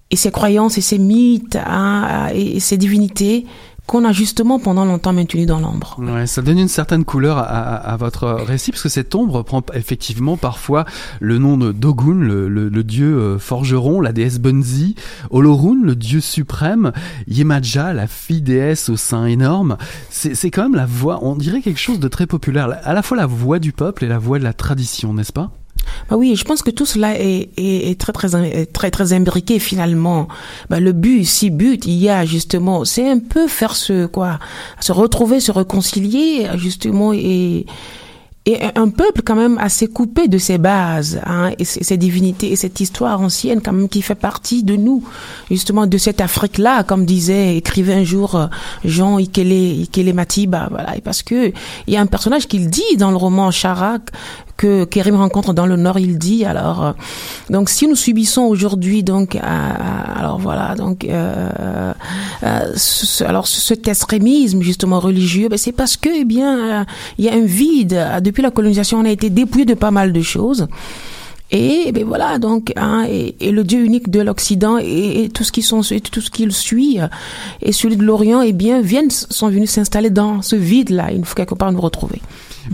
et 0.10 0.16
ses 0.16 0.32
croyances 0.32 0.78
et 0.78 0.82
ses 0.82 0.98
mythes 0.98 1.58
hein, 1.58 2.30
et 2.34 2.60
ses 2.60 2.78
divinités 2.78 3.46
qu'on 3.90 4.06
a 4.06 4.12
justement 4.12 4.60
pendant 4.60 4.86
longtemps 4.86 5.14
maintenu 5.14 5.48
dans 5.48 5.60
l'ombre. 5.60 5.96
Ouais, 5.98 6.28
ça 6.28 6.44
donne 6.44 6.60
une 6.60 6.68
certaine 6.68 7.06
couleur 7.06 7.40
à, 7.40 7.98
votre 7.98 8.28
récit, 8.28 8.70
parce 8.70 8.84
que 8.84 8.90
cette 8.90 9.16
ombre 9.16 9.42
prend 9.42 9.64
effectivement 9.74 10.38
parfois 10.38 10.86
le 11.20 11.40
nom 11.40 11.58
de 11.58 11.72
Dogun, 11.72 12.20
le 12.20 12.84
dieu 12.84 13.18
euh, 13.18 13.40
forgeron, 13.40 14.00
la 14.00 14.14
déesse 14.14 14.38
Bunzi, 14.40 14.94
Olorun, 15.32 15.80
le 15.84 15.96
dieu 15.96 16.22
suprême, 16.22 16.92
Yemaja, 17.28 17.94
la 17.94 18.06
fille 18.06 18.44
déesse 18.44 18.90
au 18.90 18.96
sein 18.96 19.26
énorme. 19.26 19.78
C'est 20.12 20.52
quand 20.52 20.64
même 20.64 20.76
la 20.76 20.86
voix, 20.86 21.20
on 21.24 21.36
dirait 21.36 21.62
quelque 21.62 21.80
chose 21.80 22.00
de 22.00 22.08
très 22.08 22.28
populaire, 22.28 22.70
à 22.84 22.94
la 22.94 23.02
fois 23.02 23.18
la 23.18 23.26
voix 23.26 23.58
du 23.58 23.72
peuple 23.72 24.06
et 24.06 24.08
la 24.08 24.20
voix 24.20 24.38
de 24.38 24.44
la 24.44 24.54
tradition, 24.54 25.16
n'est-ce 25.16 25.34
pas? 25.34 25.52
Bah 26.10 26.16
oui, 26.18 26.36
je 26.36 26.44
pense 26.44 26.62
que 26.62 26.72
tout 26.72 26.86
cela 26.86 27.20
est, 27.20 27.50
est, 27.58 27.92
est 27.92 28.00
très 28.00 28.14
très 28.14 28.66
très 28.66 28.92
très 28.92 29.14
imbriqué 29.14 29.60
finalement. 29.60 30.28
Bah, 30.70 30.80
le 30.80 30.92
but, 30.92 31.26
si 31.26 31.50
but 31.50 31.86
il 31.86 31.98
y 31.98 32.10
a 32.10 32.26
justement, 32.26 32.86
c'est 32.86 33.10
un 33.10 33.20
peu 33.20 33.48
faire 33.48 33.76
ce 33.76 34.06
quoi, 34.06 34.40
se 34.80 34.92
retrouver, 34.92 35.40
se 35.40 35.52
réconcilier 35.52 36.48
justement 36.58 37.14
et 37.14 37.66
et 38.46 38.58
un 38.76 38.90
peuple 38.90 39.22
quand 39.24 39.36
même 39.36 39.58
assez 39.60 39.88
coupé 39.88 40.28
de 40.28 40.38
ses 40.38 40.58
bases, 40.58 41.22
hein, 41.26 41.52
et 41.60 41.66
ses 41.66 41.98
divinités 41.98 42.52
et 42.52 42.56
cette 42.56 42.80
histoire 42.80 43.22
ancienne 43.22 43.62
quand 43.62 43.74
même 43.74 43.90
qui 43.90 44.02
fait 44.02 44.16
partie 44.16 44.64
de 44.64 44.76
nous, 44.76 45.04
justement 45.52 45.86
de 45.86 45.98
cette 45.98 46.22
Afrique-là, 46.22 46.84
comme 46.84 47.06
disait, 47.06 47.58
écrivait 47.58 47.94
un 47.94 48.04
jour 48.04 48.36
euh, 48.36 48.48
Jean 48.86 49.18
Ikele, 49.18 49.82
Ikele 49.82 50.14
Matiba, 50.14 50.68
voilà, 50.72 50.98
et 50.98 51.02
parce 51.02 51.22
que 51.22 51.52
il 51.88 51.94
y 51.94 51.98
a 51.98 52.02
un 52.02 52.08
personnage 52.08 52.48
qu'il 52.48 52.70
dit 52.70 52.98
dans 52.98 53.12
le 53.12 53.18
roman 53.18 53.52
Charak 53.52 54.10
que 54.60 54.84
Kérim 54.84 55.16
rencontre 55.16 55.54
dans 55.54 55.66
le 55.66 55.78
Nord, 55.78 56.00
il 56.00 56.20
dit. 56.20 56.44
Alors, 56.44 56.86
euh, 56.86 56.92
donc 57.50 57.70
si 57.70 57.88
nous 57.88 57.96
subissons 57.96 58.42
aujourd'hui, 58.42 59.04
donc, 59.04 59.36
euh, 59.36 59.40
alors 59.42 60.38
voilà, 60.38 60.76
donc, 60.76 61.06
euh, 61.06 61.94
euh, 62.44 62.74
ce, 62.76 63.24
alors 63.24 63.48
cet 63.48 63.88
extrémisme 63.88 64.62
justement 64.62 65.00
religieux, 65.00 65.48
ben, 65.48 65.58
c'est 65.58 65.72
parce 65.72 65.96
que, 65.96 66.10
eh 66.14 66.26
bien, 66.26 66.86
il 67.18 67.26
y 67.26 67.30
a 67.30 67.34
un 67.34 67.46
vide. 67.46 67.98
Depuis 68.22 68.44
la 68.44 68.52
colonisation, 68.52 69.00
on 69.00 69.06
a 69.06 69.10
été 69.10 69.30
dépouillé 69.30 69.66
de 69.66 69.76
pas 69.76 69.92
mal 69.92 70.12
de 70.12 70.22
choses. 70.22 70.68
Et 71.52 71.92
ben 71.92 72.06
voilà 72.06 72.38
donc 72.38 72.74
hein, 72.76 73.08
et, 73.10 73.52
le 73.52 73.64
Dieu 73.64 73.84
unique 73.84 74.12
de 74.12 74.22
l'Occident 74.22 74.78
et, 74.78 75.24
et, 75.24 75.30
tout 75.30 75.44
ce 75.44 75.52
qui 75.52 75.64
sont 75.64 75.82
et 75.82 76.00
tout 76.00 76.22
ce 76.22 76.30
qu'il 76.30 76.52
suit 76.52 77.00
et 77.64 77.72
celui 77.72 77.98
de 77.98 78.04
l'Orient 78.04 78.44
eh 78.44 78.54
bien 78.54 78.82
viennent 78.82 79.10
sont 79.10 79.50
venus 79.50 79.72
s'installer 79.72 80.12
dans 80.12 80.44
ce 80.44 80.56
vide 80.56 80.92
là 80.92 81.12
il 81.12 81.26
faut 81.26 81.34
quelque 81.34 81.56
part 81.56 81.72
nous 81.72 81.82
retrouver. 81.82 82.22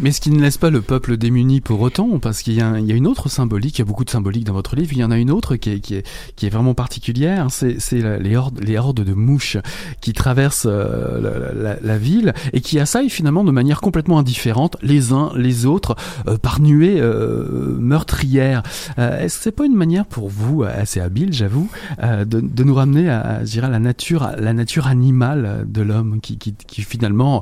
Mais 0.01 0.11
ce 0.11 0.19
qui 0.19 0.29
ne 0.29 0.41
laisse 0.41 0.57
pas 0.57 0.69
le 0.69 0.81
peuple 0.81 1.17
démuni 1.17 1.61
pour 1.61 1.81
autant, 1.81 2.19
parce 2.19 2.41
qu'il 2.41 2.53
y, 2.53 2.61
a 2.61 2.77
une 2.77 3.07
autre 3.07 3.29
symbolique, 3.29 3.77
il 3.77 3.79
y 3.79 3.81
a 3.83 3.85
beaucoup 3.85 4.03
de 4.03 4.09
symbolique 4.09 4.43
dans 4.43 4.53
votre 4.53 4.75
livre, 4.75 4.91
il 4.93 4.99
y 4.99 5.03
en 5.03 5.11
a 5.11 5.17
une 5.17 5.31
autre 5.31 5.55
qui 5.55 5.69
est, 5.71 6.49
vraiment 6.49 6.73
particulière, 6.73 7.47
c'est 7.49 7.77
les 8.19 8.35
hordes, 8.77 9.01
de 9.01 9.13
mouches 9.13 9.57
qui 10.01 10.13
traversent 10.13 10.67
euh, 10.69 11.77
la, 11.81 11.97
ville 11.97 12.33
et 12.53 12.61
qui 12.61 12.79
assaillent 12.79 13.09
finalement 13.09 13.43
de 13.43 13.51
manière 13.51 13.81
complètement 13.81 14.19
indifférente 14.19 14.77
les 14.81 15.11
uns 15.11 15.31
les 15.35 15.65
autres 15.65 15.95
euh, 16.27 16.37
par 16.37 16.59
nuées 16.59 16.99
euh, 16.99 17.77
meurtrières. 17.79 18.63
Est-ce 18.97 19.37
que 19.37 19.43
c'est 19.43 19.51
pas 19.51 19.65
une 19.65 19.75
manière 19.75 20.05
pour 20.05 20.29
vous, 20.29 20.63
assez 20.63 20.99
habile 20.99 21.33
j'avoue, 21.33 21.69
de, 22.01 22.63
nous 22.63 22.75
ramener 22.75 23.09
à, 23.09 23.41
la 23.69 23.79
nature, 23.79 24.87
animale 24.87 25.65
de 25.67 25.81
l'homme 25.81 26.19
qui 26.21 26.53
finalement 26.83 27.41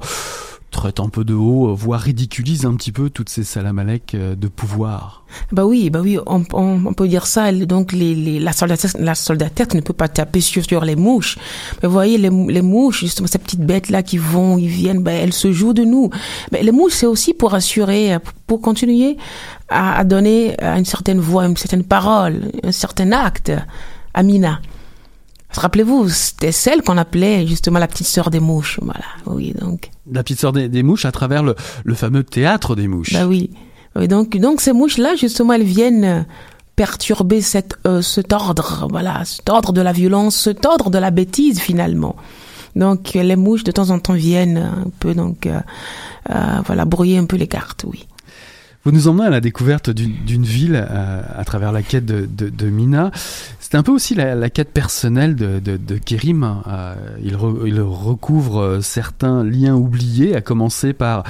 traite 0.73 0.99
un 0.99 1.07
peu 1.07 1.23
de 1.23 1.33
haut, 1.33 1.73
voire 1.73 2.01
ridiculise 2.01 2.65
un 2.65 2.75
petit 2.75 2.91
peu 2.91 3.09
toutes 3.09 3.29
ces 3.29 3.45
salamalek 3.45 4.15
euh, 4.15 4.35
de 4.35 4.49
pouvoir. 4.49 5.23
Bah 5.51 5.65
oui, 5.65 5.89
bah 5.89 6.01
oui, 6.03 6.19
on, 6.25 6.93
peut 6.93 7.07
dire 7.07 7.25
ça. 7.25 7.51
Donc 7.53 7.93
les, 7.93 8.39
la 8.39 8.51
soldatesse, 8.51 8.95
ne 8.97 9.79
peut 9.79 9.93
pas 9.93 10.09
taper 10.09 10.41
sur, 10.41 10.63
sur 10.65 10.83
les 10.83 10.97
mouches. 10.97 11.37
Mais 11.81 11.87
vous 11.87 11.93
voyez, 11.93 12.17
les, 12.17 12.29
les 12.29 12.61
mouches, 12.61 12.99
justement, 12.99 13.27
ces 13.27 13.39
petites 13.39 13.65
bêtes 13.65 13.89
là 13.89 14.03
qui 14.03 14.17
vont, 14.17 14.57
ils 14.57 14.67
viennent, 14.67 15.01
bah, 15.01 15.13
elles 15.13 15.33
se 15.33 15.51
jouent 15.53 15.73
de 15.73 15.83
nous. 15.83 16.09
Mais 16.51 16.61
les 16.61 16.71
mouches, 16.71 16.93
c'est 16.93 17.05
aussi 17.05 17.33
pour 17.33 17.53
assurer, 17.53 18.17
pour 18.45 18.59
continuer 18.59 19.17
à, 19.69 19.99
à 19.99 20.03
donner 20.03 20.55
une 20.61 20.85
certaine 20.85 21.19
voix, 21.19 21.45
une 21.45 21.55
certaine 21.55 21.83
parole, 21.83 22.51
un 22.63 22.71
certain 22.71 23.11
acte 23.13 23.51
à 24.13 24.23
Mina. 24.23 24.59
Rappelez-vous, 25.57 26.09
c'était 26.09 26.51
celle 26.51 26.81
qu'on 26.81 26.97
appelait 26.97 27.47
justement 27.47 27.79
la 27.79 27.87
petite 27.87 28.07
sœur 28.07 28.29
des 28.29 28.39
mouches. 28.39 28.79
Voilà, 28.81 29.05
oui, 29.25 29.53
donc. 29.59 29.91
La 30.11 30.23
petite 30.23 30.39
sœur 30.39 30.51
des, 30.53 30.83
mouches 30.83 31.05
à 31.05 31.11
travers 31.11 31.43
le, 31.43 31.55
le, 31.83 31.93
fameux 31.93 32.23
théâtre 32.23 32.75
des 32.75 32.87
mouches. 32.87 33.13
Bah 33.13 33.27
oui. 33.27 33.51
donc, 33.95 34.37
donc 34.37 34.61
ces 34.61 34.73
mouches-là, 34.73 35.15
justement, 35.15 35.53
elles 35.53 35.63
viennent 35.63 36.25
perturber 36.75 37.41
cette, 37.41 37.77
euh, 37.85 38.01
cet 38.01 38.33
ordre, 38.33 38.87
voilà, 38.89 39.23
cet 39.25 39.49
ordre 39.49 39.73
de 39.73 39.81
la 39.81 39.91
violence, 39.91 40.35
cet 40.35 40.65
ordre 40.65 40.89
de 40.89 40.97
la 40.97 41.11
bêtise 41.11 41.59
finalement. 41.59 42.15
Donc 42.75 43.13
les 43.13 43.35
mouches 43.35 43.63
de 43.63 43.71
temps 43.71 43.91
en 43.91 43.99
temps 43.99 44.13
viennent 44.13 44.57
un 44.57 44.89
peu 44.99 45.13
donc 45.13 45.45
euh, 45.45 45.59
euh, 46.31 46.61
voilà 46.65 46.85
brouiller 46.85 47.17
un 47.17 47.25
peu 47.25 47.37
les 47.37 47.47
cartes, 47.47 47.85
oui. 47.87 48.07
Vous 48.85 48.91
nous 48.91 49.07
emmenez 49.07 49.27
à 49.27 49.29
la 49.29 49.39
découverte 49.39 49.89
d'une 49.91 50.43
ville 50.43 50.75
euh, 50.75 51.21
à 51.37 51.45
travers 51.45 51.71
la 51.71 51.81
quête 51.81 52.05
de, 52.05 52.27
de, 52.29 52.49
de 52.49 52.65
Mina. 52.69 53.11
C'est 53.73 53.79
un 53.79 53.81
peu 53.81 53.91
aussi 53.91 54.13
la, 54.13 54.51
quête 54.51 54.71
personnelle 54.71 55.35
de, 55.35 55.97
Kérim. 55.97 56.61
Euh, 56.67 56.93
il, 57.23 57.35
recouvre 57.35 58.61
euh, 58.61 58.81
certains 58.81 59.43
liens 59.43 59.73
oubliés, 59.73 60.35
à 60.35 60.41
commencer 60.41 60.93
par 60.93 61.23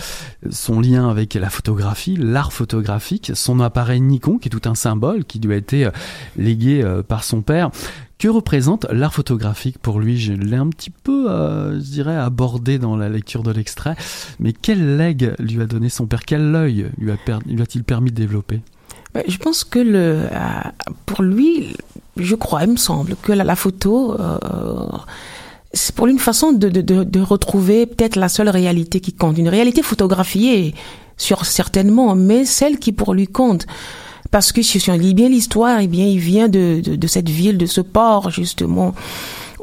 son 0.50 0.82
lien 0.82 1.10
avec 1.10 1.36
la 1.36 1.50
photographie, 1.50 2.18
l'art 2.18 2.52
photographique, 2.52 3.32
son 3.34 3.62
appareil 3.62 4.02
Nikon, 4.02 4.40
qui 4.40 4.50
est 4.50 4.52
tout 4.52 4.68
un 4.68 4.76
symbole, 4.76 5.24
qui 5.24 5.40
lui 5.40 5.54
a 5.54 5.56
été 5.56 5.88
légué 6.36 6.86
par 7.08 7.24
son 7.24 7.42
père. 7.42 7.72
Que 8.18 8.28
représente 8.28 8.88
l'art 8.92 9.14
photographique 9.14 9.78
pour 9.78 10.02
lui? 10.02 10.20
Je 10.20 10.34
l'ai 10.34 10.58
un 10.58 10.68
petit 10.68 10.90
peu, 10.90 11.32
euh, 11.32 11.76
je 11.76 11.92
dirais, 11.92 12.18
abordé 12.18 12.78
dans 12.78 12.98
la 12.98 13.08
lecture 13.08 13.44
de 13.44 13.52
l'extrait. 13.52 13.96
Mais 14.42 14.52
quel 14.52 14.98
legs 14.98 15.34
lui 15.40 15.62
a 15.62 15.66
donné 15.66 15.88
son 15.88 16.08
père? 16.08 16.26
Quel 16.26 16.54
œil 16.56 16.88
lui 16.98 17.12
a-t-il 17.12 17.86
permis 17.86 18.12
de 18.12 18.16
développer? 18.16 18.60
Je 19.28 19.38
pense 19.38 19.64
que 19.64 19.80
le, 19.80 20.28
euh, 20.32 20.62
pour 21.06 21.22
lui, 21.22 21.76
je 22.18 22.36
crois, 22.36 22.64
il 22.64 22.72
me 22.72 22.78
semble, 22.78 23.16
que 23.22 23.32
la, 23.32 23.56
photo... 23.56 24.20
Euh, 24.20 24.88
c'est 25.76 25.96
pour 25.96 26.06
lui 26.06 26.14
une 26.14 26.20
façon 26.20 26.52
de, 26.52 27.20
retrouver 27.20 27.88
peut-être 27.88 28.16
la 28.16 28.30
seule 28.30 28.50
réalité 28.50 29.00
qui 29.00 29.12
compte. 29.12 29.38
Une 29.38 29.50
réalité 29.50 29.82
photographiée, 29.82 30.76
sur 31.18 31.46
certainement, 31.46 32.16
mais 32.16 32.46
celle 32.46 32.80
qui 32.80 32.92
pour 32.92 33.14
lui 33.14 33.28
compte 33.28 33.66
parce 34.34 34.52
que 34.52 34.64
si 34.64 34.84
on 34.90 34.94
lit 34.94 35.14
bien 35.14 35.30
l'histoire, 35.30 35.80
eh 35.80 35.86
bien, 35.86 36.08
il 36.08 36.18
vient 36.18 36.50
de, 36.50 36.82
cette 37.06 37.30
ville, 37.30 37.60
de 37.60 37.68
ce 37.68 37.82
port, 37.82 38.32
justement, 38.32 38.96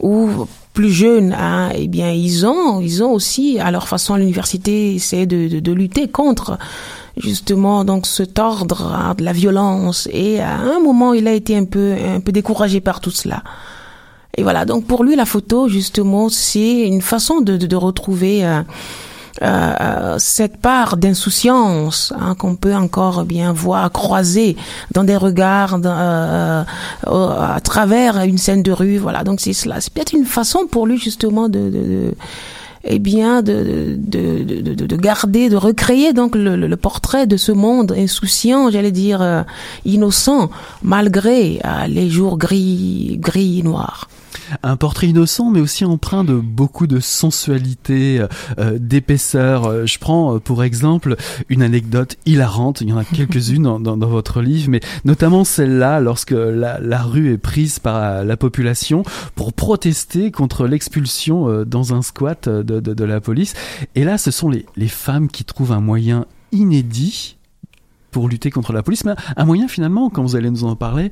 où 0.00 0.28
plus 0.74 0.92
jeunes, 0.92 1.32
hein, 1.36 1.70
eh 1.74 1.88
bien, 1.88 2.12
ils 2.12 2.46
ont, 2.46 2.80
ils 2.80 3.02
ont 3.02 3.10
aussi, 3.10 3.58
à 3.58 3.72
leur 3.72 3.88
façon, 3.88 4.14
l'université, 4.14 4.94
essayé 4.94 5.26
de, 5.26 5.58
de, 5.58 5.72
lutter 5.72 6.06
contre, 6.06 6.56
justement, 7.16 7.84
donc, 7.84 8.06
cet 8.06 8.38
ordre 8.38 8.92
hein, 8.92 9.14
de 9.16 9.24
la 9.24 9.32
violence. 9.32 10.08
Et 10.12 10.40
à 10.40 10.56
un 10.56 10.80
moment, 10.80 11.12
il 11.12 11.28
a 11.28 11.32
été 11.32 11.56
un 11.56 11.64
peu, 11.64 11.94
un 11.94 12.20
peu 12.20 12.32
découragé 12.32 12.80
par 12.80 13.00
tout 13.00 13.10
cela. 13.10 13.42
Et 14.36 14.42
voilà. 14.42 14.64
Donc, 14.64 14.86
pour 14.86 15.04
lui, 15.04 15.16
la 15.16 15.26
photo, 15.26 15.68
justement, 15.68 16.28
c'est 16.28 16.86
une 16.86 17.02
façon 17.02 17.40
de, 17.40 17.56
de, 17.56 17.66
de 17.66 17.76
retrouver, 17.76 18.44
euh, 19.42 19.72
euh, 19.80 20.16
cette 20.18 20.58
part 20.58 20.98
d'insouciance 20.98 22.12
hein, 22.18 22.34
qu'on 22.34 22.56
peut 22.56 22.74
encore 22.74 23.24
bien 23.24 23.54
voir 23.54 23.90
croiser 23.90 24.54
dans 24.92 25.02
des 25.02 25.16
regards 25.16 25.78
euh, 25.82 26.64
à 27.06 27.60
travers 27.62 28.22
une 28.22 28.36
scène 28.36 28.62
de 28.62 28.72
rue. 28.72 28.98
Voilà, 28.98 29.24
donc 29.24 29.40
c'est 29.40 29.54
cela. 29.54 29.80
C'est 29.80 29.94
peut-être 29.94 30.12
une 30.12 30.26
façon 30.26 30.66
pour 30.70 30.86
lui 30.86 30.98
justement 30.98 31.48
de, 31.48 31.70
de, 31.70 32.14
eh 32.84 32.98
bien 32.98 33.42
de, 33.42 33.96
de, 33.98 34.42
de, 34.42 34.74
de, 34.74 34.96
garder, 34.96 35.48
de 35.48 35.56
recréer 35.56 36.12
donc 36.12 36.34
le, 36.34 36.74
portrait 36.76 37.26
de 37.26 37.36
ce 37.36 37.52
monde 37.52 37.92
insouciant, 37.92 38.70
j'allais 38.70 38.92
dire 38.92 39.20
euh, 39.20 39.42
innocent, 39.84 40.50
malgré 40.82 41.60
les 41.88 42.08
jours 42.08 42.38
gris, 42.38 43.16
gris, 43.20 43.62
noirs 43.62 44.08
un 44.62 44.76
portrait 44.76 45.08
innocent, 45.08 45.50
mais 45.50 45.60
aussi 45.60 45.84
empreint 45.84 46.24
de 46.24 46.34
beaucoup 46.34 46.86
de 46.86 47.00
sensualité, 47.00 48.22
euh, 48.58 48.78
d'épaisseur. 48.78 49.66
Euh, 49.66 49.86
je 49.86 49.98
prends 49.98 50.36
euh, 50.36 50.38
pour 50.38 50.62
exemple 50.62 51.16
une 51.48 51.62
anecdote 51.62 52.16
hilarante. 52.26 52.80
Il 52.80 52.88
y 52.88 52.92
en 52.92 52.98
a 52.98 53.04
quelques-unes 53.04 53.82
dans, 53.82 53.96
votre 54.10 54.40
livre, 54.40 54.70
mais 54.70 54.80
notamment 55.04 55.44
celle-là, 55.44 56.00
lorsque 56.00 56.32
la, 56.32 57.02
rue 57.02 57.32
est 57.32 57.38
prise 57.38 57.78
par 57.78 58.24
la 58.24 58.36
population 58.36 59.02
pour 59.34 59.52
protester 59.52 60.30
contre 60.30 60.66
l'expulsion 60.66 61.64
dans 61.64 61.94
un 61.94 62.02
squat 62.02 62.48
de, 62.48 63.04
la 63.04 63.20
police. 63.20 63.54
Et 63.94 64.04
là, 64.04 64.18
ce 64.18 64.30
sont 64.30 64.48
les, 64.48 64.66
les 64.76 64.88
femmes 64.88 65.28
qui 65.28 65.44
trouvent 65.44 65.72
un 65.72 65.80
moyen 65.80 66.26
inédit 66.52 67.36
pour 68.10 68.28
lutter 68.28 68.50
contre 68.50 68.72
la 68.72 68.82
police, 68.82 69.04
mais 69.04 69.14
un 69.36 69.44
moyen 69.44 69.68
finalement, 69.68 70.10
quand 70.10 70.22
vous 70.22 70.36
allez 70.36 70.50
nous 70.50 70.64
en 70.64 70.76
parler, 70.76 71.10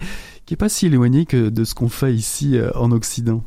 qui 0.48 0.54
est 0.54 0.56
pas 0.56 0.70
si 0.70 0.86
éloigné 0.86 1.26
que 1.26 1.50
de 1.50 1.62
ce 1.62 1.74
qu'on 1.74 1.90
fait 1.90 2.14
ici 2.14 2.56
euh, 2.56 2.70
en 2.74 2.90
Occident. 2.90 3.42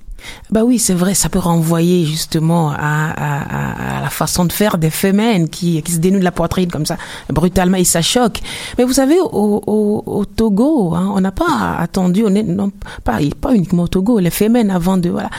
Bah 0.50 0.64
oui, 0.64 0.80
c'est 0.80 0.94
vrai, 0.94 1.14
ça 1.14 1.30
peut 1.30 1.40
renvoyer 1.40 2.06
justement 2.06 2.72
à, 2.72 4.02
la 4.02 4.10
façon 4.10 4.46
de 4.46 4.52
faire 4.52 4.78
des 4.78 4.90
femmes 4.90 5.50
qui, 5.50 5.82
qui 5.82 5.92
se 5.92 5.98
dénudent 6.00 6.24
la 6.24 6.32
poitrine 6.32 6.70
comme 6.70 6.86
ça, 6.86 6.98
brutalement, 7.30 7.78
et 7.78 7.84
ça 7.84 8.02
choque. 8.02 8.40
Mais 8.78 8.84
vous 8.84 8.94
savez, 8.94 9.18
au, 9.20 10.26
Togo, 10.36 10.94
hein, 10.96 11.12
on 11.16 11.22
n'a 11.22 11.32
pas 11.32 11.78
attendu, 11.80 12.24
on 12.26 12.36
est, 12.36 12.44
non, 12.44 12.72
pas, 13.04 13.20
pas 13.40 13.54
uniquement 13.54 13.84
au 13.84 13.88
Togo, 13.88 14.20
les 14.20 14.30
femmes 14.30 14.70
avant 14.70 14.98
de, 14.98 15.10
voilà. 15.10 15.30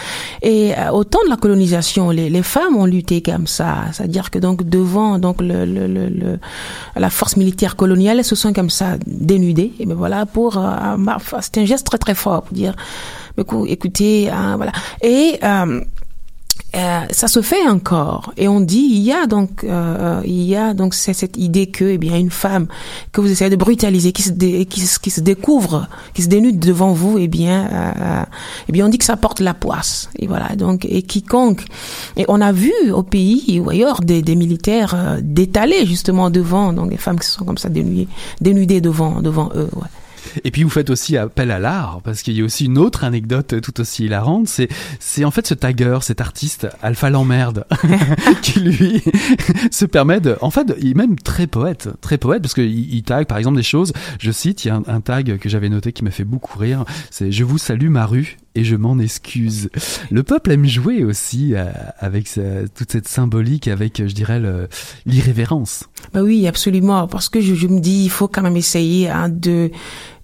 Et 0.42 0.72
euh, 0.76 0.90
au 0.90 1.04
temps 1.04 1.22
de 1.24 1.30
la 1.30 1.36
colonisation, 1.36 2.10
les, 2.10 2.42
femmes 2.42 2.76
ont 2.76 2.86
lutté 2.86 3.22
comme 3.22 3.46
ça, 3.46 3.84
c'est-à-dire 3.92 4.30
que 4.30 4.38
donc 4.38 4.64
devant 4.64 5.18
donc 5.18 5.36
le, 5.40 6.38
la 6.96 7.10
force 7.10 7.36
militaire 7.36 7.76
coloniale, 7.76 8.18
elles 8.18 8.24
se 8.24 8.34
sont 8.34 8.52
comme 8.52 8.70
ça 8.70 8.96
dénudées. 9.06 9.72
Et 9.78 9.86
ben 9.86 9.94
voilà, 9.94 10.26
pour, 10.26 10.58
euh, 10.58 10.96
c'est 11.52 11.60
un 11.60 11.64
geste 11.64 11.86
très 11.86 11.98
très 11.98 12.14
fort 12.14 12.42
pour 12.42 12.54
dire, 12.54 12.74
écoutez, 13.66 14.30
hein, 14.30 14.56
voilà. 14.56 14.72
Et 15.02 15.38
euh, 15.42 15.80
euh, 16.74 17.00
ça 17.10 17.28
se 17.28 17.42
fait 17.42 17.66
encore 17.68 18.32
et 18.38 18.48
on 18.48 18.60
dit 18.60 18.88
il 18.90 19.00
y 19.00 19.12
a 19.12 19.26
donc 19.26 19.62
euh, 19.64 20.22
il 20.24 20.42
y 20.42 20.56
a 20.56 20.72
donc 20.72 20.94
cette 20.94 21.36
idée 21.36 21.66
que 21.66 21.84
eh 21.84 21.98
bien 21.98 22.16
une 22.16 22.30
femme 22.30 22.66
que 23.12 23.20
vous 23.20 23.30
essayez 23.30 23.50
de 23.50 23.56
brutaliser 23.56 24.12
qui 24.12 24.22
se 24.22 24.32
qui, 24.32 25.10
se 25.10 25.20
découvre 25.20 25.88
qui 26.14 26.22
se 26.22 26.28
dénude 26.28 26.58
devant 26.58 26.92
vous 26.92 27.18
eh 27.18 27.28
bien 27.28 27.68
eh 28.68 28.72
bien 28.72 28.86
on 28.86 28.88
dit 28.88 28.96
que 28.96 29.04
ça 29.04 29.18
porte 29.18 29.40
la 29.40 29.52
poisse 29.52 30.08
et 30.18 30.26
voilà 30.26 30.56
donc 30.56 30.86
et 30.86 31.02
quiconque 31.02 31.64
et 32.16 32.24
on 32.28 32.40
a 32.40 32.52
vu 32.52 32.72
au 32.92 33.02
pays 33.02 33.60
ou 33.60 33.68
ailleurs 33.68 34.00
des, 34.00 34.22
militaires 34.34 35.18
d'étaler 35.20 35.84
justement 35.84 36.30
devant 36.30 36.72
donc 36.72 36.88
des 36.88 36.96
femmes 36.96 37.20
qui 37.20 37.26
sont 37.26 37.44
comme 37.44 37.58
ça 37.58 37.68
dénudées 37.68 38.80
devant 38.80 39.20
devant 39.20 39.50
eux. 39.54 39.68
Et 40.44 40.50
puis 40.50 40.62
vous 40.62 40.70
faites 40.70 40.90
aussi 40.90 41.16
appel 41.16 41.50
à 41.50 41.58
l'art, 41.58 42.00
parce 42.02 42.22
qu'il 42.22 42.36
y 42.36 42.40
a 42.40 42.44
aussi 42.44 42.66
une 42.66 42.78
autre 42.78 43.04
anecdote 43.04 43.60
tout 43.60 43.80
aussi 43.80 44.04
hilarante, 44.04 44.48
c'est, 44.48 44.68
c'est 45.00 45.24
en 45.24 45.30
fait 45.30 45.46
ce 45.46 45.54
tagger, 45.54 45.98
cet 46.02 46.20
artiste 46.20 46.68
Alpha 46.82 47.10
Lemmerde, 47.10 47.66
qui 48.42 48.60
lui 48.60 49.02
se 49.70 49.84
permet 49.84 50.20
de, 50.20 50.36
en 50.40 50.50
fait, 50.50 50.74
il 50.80 50.90
est 50.90 50.94
même 50.94 51.18
très 51.18 51.46
poète, 51.46 51.88
très 52.00 52.18
poète, 52.18 52.42
parce 52.42 52.54
qu'il 52.54 52.94
il 52.94 53.02
tag 53.02 53.26
par 53.26 53.38
exemple 53.38 53.56
des 53.56 53.62
choses, 53.62 53.92
je 54.18 54.30
cite, 54.30 54.64
il 54.64 54.68
y 54.68 54.70
a 54.70 54.80
un, 54.86 55.00
tag 55.00 55.38
que 55.38 55.48
j'avais 55.48 55.68
noté 55.68 55.92
qui 55.92 56.04
m'a 56.04 56.10
fait 56.10 56.24
beaucoup 56.24 56.58
rire, 56.58 56.84
c'est 57.10 57.32
Je 57.32 57.44
vous 57.44 57.58
salue 57.58 57.88
ma 57.88 58.06
rue, 58.06 58.36
et 58.54 58.64
je 58.64 58.76
m'en 58.76 58.98
excuse. 58.98 59.70
Le 60.10 60.22
peuple 60.22 60.52
aime 60.52 60.66
jouer 60.66 61.04
aussi 61.04 61.54
euh, 61.54 61.66
avec 61.98 62.28
toute 62.74 62.92
cette 62.92 63.08
symbolique, 63.08 63.68
avec, 63.68 63.98
je 64.06 64.14
dirais, 64.14 64.40
l'irrévérence. 65.06 65.84
Bah 66.12 66.22
oui, 66.22 66.46
absolument, 66.46 67.06
parce 67.06 67.28
que 67.28 67.40
je, 67.40 67.66
me 67.66 67.80
dis, 67.80 68.04
il 68.04 68.10
faut 68.10 68.28
quand 68.28 68.42
même 68.42 68.56
essayer 68.56 69.08
hein, 69.08 69.28
de 69.28 69.70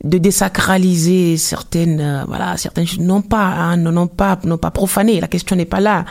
désacraliser 0.04 1.36
certaines 1.36 2.00
euh, 2.00 2.24
voilà 2.28 2.56
certaines 2.56 2.86
non 3.00 3.20
pas 3.20 3.46
hein, 3.46 3.76
non, 3.76 4.06
pas 4.06 4.38
non 4.44 4.56
pas 4.56 4.70
profaner 4.70 5.20
la 5.20 5.26
question 5.26 5.56
n'est 5.56 5.64
pas 5.64 5.80
là 5.80 6.04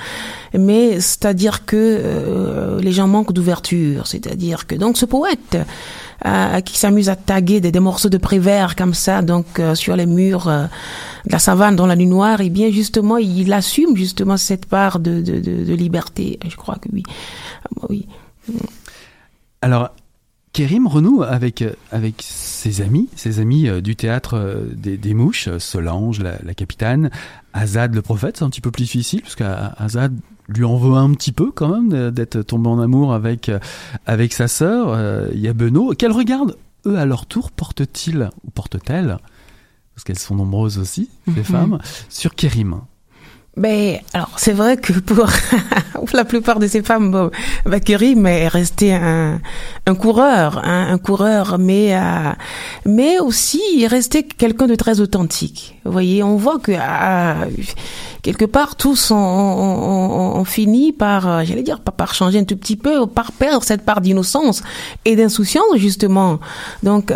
mais 0.53 0.99
c'est-à-dire 0.99 1.65
que 1.65 1.77
euh, 1.77 2.81
les 2.81 2.91
gens 2.91 3.07
manquent 3.07 3.31
d'ouverture 3.31 4.05
c'est-à-dire 4.05 4.67
que 4.67 4.75
donc 4.75 4.97
ce 4.97 5.05
poète 5.05 5.57
euh, 6.25 6.61
qui 6.61 6.77
s'amuse 6.77 7.09
à 7.09 7.15
taguer 7.15 7.61
des, 7.61 7.79
morceaux 7.79 8.09
de 8.09 8.17
Prévert 8.17 8.75
comme 8.75 8.93
ça 8.93 9.21
donc 9.21 9.61
sur 9.75 9.95
les 9.95 10.05
murs 10.05 10.47
de 10.47 11.31
la 11.31 11.39
savane 11.39 11.75
dans 11.75 11.85
la 11.85 11.95
nuit 11.95 12.07
noire. 12.07 12.41
Et 12.41 12.47
eh 12.47 12.49
bien 12.49 12.71
justement 12.71 13.17
il 13.17 13.51
assume 13.53 13.95
justement 13.95 14.37
cette 14.37 14.65
part 14.65 14.99
de, 14.99 15.21
liberté. 15.73 16.39
Je 16.47 16.55
crois 16.55 16.75
que 16.75 16.89
oui. 16.91 17.03
Oui. 17.89 18.07
Alors 19.61 19.91
Kérim 20.57 20.87
renoue 20.87 21.21
avec, 21.21 21.63
avec 21.91 22.15
ses 22.19 22.81
amis, 22.81 23.09
ses 23.15 23.39
amis 23.39 23.69
euh, 23.69 23.79
du 23.79 23.95
théâtre 23.95 24.33
euh, 24.33 24.65
des, 24.73 25.13
Mouches, 25.13 25.55
Solange, 25.59 26.19
la, 26.19 26.53
capitaine, 26.55 27.11
Azad 27.53 27.93
le 27.93 28.01
prophète, 28.01 28.37
c'est 28.37 28.43
un 28.43 28.49
petit 28.49 28.61
peu 28.61 28.71
plus 28.71 28.85
difficile, 28.85 29.21
parce 29.21 29.35
qu'Azad 29.35 30.17
lui 30.47 30.63
en 30.63 30.77
veut 30.77 30.95
un 30.95 31.11
petit 31.13 31.31
peu 31.31 31.51
quand 31.51 31.69
même 31.69 32.11
d'être 32.11 32.41
tombé 32.41 32.69
en 32.69 32.79
amour 32.79 33.13
avec, 33.13 33.49
euh, 33.49 33.59
avec 34.05 34.33
sa 34.33 34.47
sœur. 34.47 34.97
Il 35.33 35.39
y 35.39 35.47
a 35.47 35.53
Benoît. 35.53 35.93
Quel 35.95 36.11
regard, 36.11 36.45
eux, 36.85 36.97
à 36.97 37.05
leur 37.05 37.25
tour, 37.25 37.51
portent-ils, 37.51 38.29
ou 38.45 38.49
portent-elles, 38.51 39.17
parce 39.93 40.03
qu'elles 40.03 40.19
sont 40.19 40.35
nombreuses 40.35 40.77
aussi, 40.77 41.09
les 41.27 41.33
mhm. 41.33 41.43
femmes, 41.43 41.79
sur 42.09 42.35
Kérim? 42.35 42.81
Ben, 43.57 43.97
alors 44.13 44.29
c'est 44.37 44.53
vrai 44.53 44.77
que 44.77 44.93
pour, 44.99 45.27
la 46.13 46.25
plupart 46.25 46.59
de 46.59 46.67
ces 46.67 46.83
femmes, 46.83 47.11
bon, 47.11 47.31
bah, 47.65 47.77
est 47.87 48.47
resté 48.47 48.93
un, 48.93 49.41
un 49.87 49.95
coureur, 49.95 50.61
hein, 50.63 50.87
un 50.91 50.97
coureur, 50.99 51.57
mais 51.57 51.95
euh, 51.95 52.31
mais 52.85 53.19
aussi 53.19 53.59
il 53.73 53.83
est 53.83 53.87
resté 53.87 54.21
quelqu'un 54.21 54.67
de 54.67 54.75
très 54.75 55.01
authentique. 55.01 55.75
Vous 55.85 55.91
voyez, 55.91 56.21
on 56.21 56.35
voit 56.35 56.59
que 56.59 56.71
euh, 56.71 57.45
quelque 58.21 58.45
part 58.45 58.75
tous 58.75 59.09
ont, 59.11 60.43
fini 60.45 60.93
par, 60.93 61.27
euh, 61.27 61.43
j'allais 61.43 61.63
dire, 61.63 61.79
par 61.79 62.13
changer 62.13 62.37
un 62.37 62.43
tout 62.43 62.57
petit 62.57 62.75
peu, 62.75 63.07
par 63.07 63.31
perdre 63.31 63.63
cette 63.63 63.81
part 63.81 64.01
d'innocence 64.01 64.61
et 65.03 65.15
d'insouciance 65.15 65.77
justement. 65.77 66.39
Donc 66.83 67.11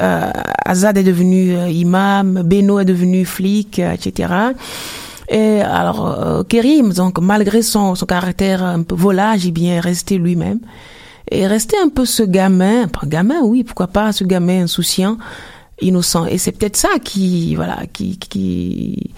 Azad 0.65 0.97
est 0.97 1.03
devenu 1.03 1.55
imam, 1.69 2.41
Beno 2.43 2.79
est 2.79 2.85
devenu 2.85 3.25
flic, 3.25 3.77
etc. 3.77 4.53
Et 5.31 5.61
alors, 5.61 6.07
euh, 6.07 6.43
Kérim, 6.43 6.91
donc 6.91 7.19
malgré 7.19 7.61
son, 7.61 7.95
son 7.95 8.05
caractère 8.05 8.61
un 8.63 8.83
peu 8.83 8.95
volage, 8.95 9.45
il 9.45 9.53
bien 9.53 9.79
resté 9.79 10.17
lui-même. 10.17 10.59
Et 11.31 11.47
resté 11.47 11.77
un 11.81 11.87
peu 11.87 12.05
ce 12.05 12.23
gamin, 12.23 12.89
pas 12.89 13.07
gamin, 13.07 13.41
oui, 13.41 13.63
pourquoi 13.63 13.87
pas, 13.87 14.11
ce 14.11 14.25
gamin 14.25 14.63
insouciant, 14.63 15.17
innocent. 15.79 16.25
Et 16.25 16.37
c'est 16.37 16.51
peut-être 16.51 16.75
ça 16.75 16.99
qui, 17.01 17.55
voilà, 17.55 17.85
qui, 17.93 18.17
qui, 18.17 19.13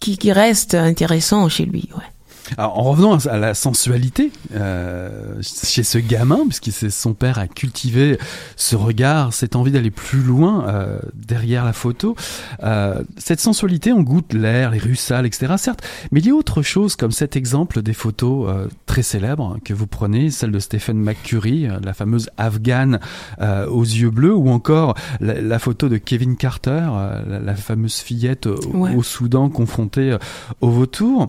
qui, 0.00 0.16
qui 0.16 0.32
reste 0.32 0.74
intéressant 0.74 1.46
chez 1.50 1.66
lui, 1.66 1.90
ouais. 1.94 2.13
Alors, 2.58 2.78
en 2.78 2.82
revenant 2.82 3.16
à 3.16 3.36
la 3.38 3.54
sensualité 3.54 4.30
euh, 4.54 5.34
chez 5.42 5.82
ce 5.82 5.98
gamin, 5.98 6.40
puisque 6.48 6.90
son 6.90 7.14
père 7.14 7.38
a 7.38 7.46
cultivé 7.46 8.18
ce 8.56 8.76
regard, 8.76 9.32
cette 9.32 9.56
envie 9.56 9.72
d'aller 9.72 9.90
plus 9.90 10.22
loin 10.22 10.66
euh, 10.68 10.98
derrière 11.14 11.64
la 11.64 11.72
photo, 11.72 12.16
euh, 12.62 13.02
cette 13.16 13.40
sensualité, 13.40 13.92
on 13.92 14.02
goûte 14.02 14.32
l'air, 14.32 14.70
les 14.70 14.78
rues 14.78 14.96
sales, 14.96 15.26
etc. 15.26 15.54
Certes, 15.56 15.82
mais 16.12 16.20
il 16.20 16.26
y 16.26 16.30
a 16.30 16.34
autre 16.34 16.62
chose 16.62 16.96
comme 16.96 17.10
cet 17.10 17.36
exemple 17.36 17.82
des 17.82 17.94
photos 17.94 18.48
euh, 18.48 18.68
très 18.86 19.02
célèbres 19.02 19.58
que 19.64 19.74
vous 19.74 19.86
prenez, 19.86 20.30
celle 20.30 20.50
de 20.50 20.58
Stephen 20.58 20.98
McCurry, 20.98 21.66
euh, 21.66 21.78
la 21.82 21.94
fameuse 21.94 22.30
afghane 22.36 23.00
euh, 23.40 23.66
aux 23.66 23.82
yeux 23.82 24.10
bleus, 24.10 24.34
ou 24.34 24.50
encore 24.50 24.94
la, 25.20 25.58
photo 25.58 25.88
de 25.88 25.96
Kevin 25.96 26.36
Carter, 26.36 26.88
la, 27.26 27.54
fameuse 27.54 27.96
fillette 27.96 28.46
au, 28.46 28.58
au 28.74 29.02
Soudan 29.02 29.48
confrontée 29.48 30.16
au 30.60 30.70
vautour. 30.70 31.28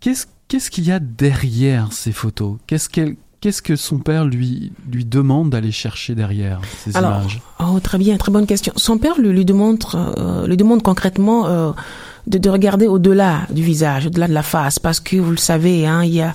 Qu'est-ce 0.00 0.26
Qu'est-ce 0.52 0.70
qu'il 0.70 0.86
y 0.86 0.92
a 0.92 0.98
derrière 0.98 1.94
ces 1.94 2.12
photos? 2.12 2.58
Qu'est-ce 2.66 2.90
qu'elle 2.90 3.16
Qu'est-ce 3.40 3.62
que 3.62 3.74
son 3.74 4.00
père 4.00 4.26
lui, 4.26 4.70
lui 4.92 5.06
demande 5.06 5.48
d'aller 5.48 5.72
chercher 5.72 6.14
derrière 6.14 6.60
ces 6.84 6.90
images? 6.90 7.40
oh, 7.58 7.80
Très 7.80 7.96
bien, 7.96 8.18
très 8.18 8.30
bonne 8.30 8.44
question. 8.44 8.74
Son 8.76 8.98
père 8.98 9.18
lui, 9.18 9.30
lui, 9.30 9.46
demande, 9.46 9.82
euh, 9.94 10.46
lui 10.46 10.58
demande 10.58 10.82
concrètement 10.82 11.46
euh, 11.46 11.72
de, 12.26 12.36
de, 12.36 12.50
regarder 12.50 12.86
au-delà 12.86 13.46
du 13.48 13.62
visage, 13.62 14.08
au-delà 14.08 14.28
de 14.28 14.34
la 14.34 14.42
face, 14.42 14.78
parce 14.78 15.00
que 15.00 15.16
vous 15.16 15.30
le 15.30 15.38
savez, 15.38 15.86
hein, 15.86 16.04
il 16.04 16.12
y 16.12 16.20
a 16.20 16.34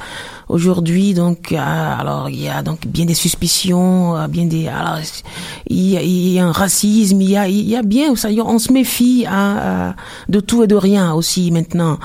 aujourd'hui 0.49 1.13
donc 1.13 1.51
euh, 1.51 1.57
alors 1.59 2.29
il 2.29 2.41
y 2.41 2.49
a 2.49 2.63
donc 2.63 2.87
bien 2.87 3.05
des 3.05 3.13
suspicions, 3.13 4.27
bien 4.27 4.45
des 4.45 4.67
alors 4.67 4.97
il 5.69 5.89
y 5.89 5.95
a, 5.95 6.01
il 6.01 6.29
y 6.29 6.39
a 6.39 6.45
un 6.47 6.51
racisme, 6.51 7.21
il 7.21 7.29
y 7.29 7.37
a 7.37 7.47
il 7.47 7.69
y 7.69 7.75
a 7.75 7.83
bien 7.83 8.15
ça, 8.15 8.29
on 8.29 8.57
se 8.57 8.73
méfie 8.73 9.27
hein, 9.29 9.93
de 10.27 10.39
tout 10.39 10.63
et 10.63 10.67
de 10.67 10.75
rien 10.75 11.13
aussi 11.13 11.51
maintenant. 11.51 11.99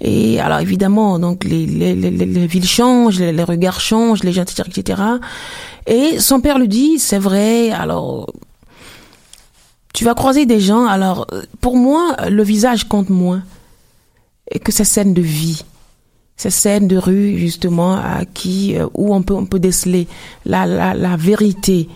Et 0.00 0.40
alors 0.40 0.60
évidemment, 0.60 1.18
donc 1.18 1.44
les, 1.44 1.66
les, 1.66 1.94
les, 1.94 2.10
les 2.10 2.46
villes 2.46 2.68
changent, 2.68 3.18
les, 3.18 3.42
regards 3.42 3.80
changent, 3.80 4.22
les 4.22 4.32
gens, 4.32 4.42
etc., 4.42 4.68
etc. 4.68 5.02
Et 5.86 6.20
son 6.20 6.40
père 6.40 6.58
lui 6.58 6.68
dit, 6.68 6.98
c'est 6.98 7.18
vrai, 7.18 7.70
alors 7.70 8.28
tu 9.92 10.04
vas 10.04 10.14
croiser 10.14 10.46
des 10.46 10.60
gens, 10.60 10.86
alors 10.86 11.26
pour 11.60 11.76
moi, 11.76 12.14
le 12.30 12.42
visage 12.44 12.84
compte 12.84 13.10
moins 13.10 13.42
et 14.50 14.60
que 14.60 14.70
ces 14.70 14.84
scènes 14.84 15.14
de 15.14 15.22
vie, 15.22 15.64
ces 16.36 16.50
scènes 16.50 16.86
de 16.88 16.96
rue 16.96 17.36
justement 17.36 17.94
à 17.94 18.24
qui 18.32 18.76
euh, 18.76 18.86
où 18.94 19.14
on 19.14 19.22
peut 19.22 19.34
on 19.34 19.44
peut 19.44 19.58
déceler 19.58 20.06
la 20.46 20.64
la, 20.66 20.94
la 20.94 21.16
vérité 21.16 21.88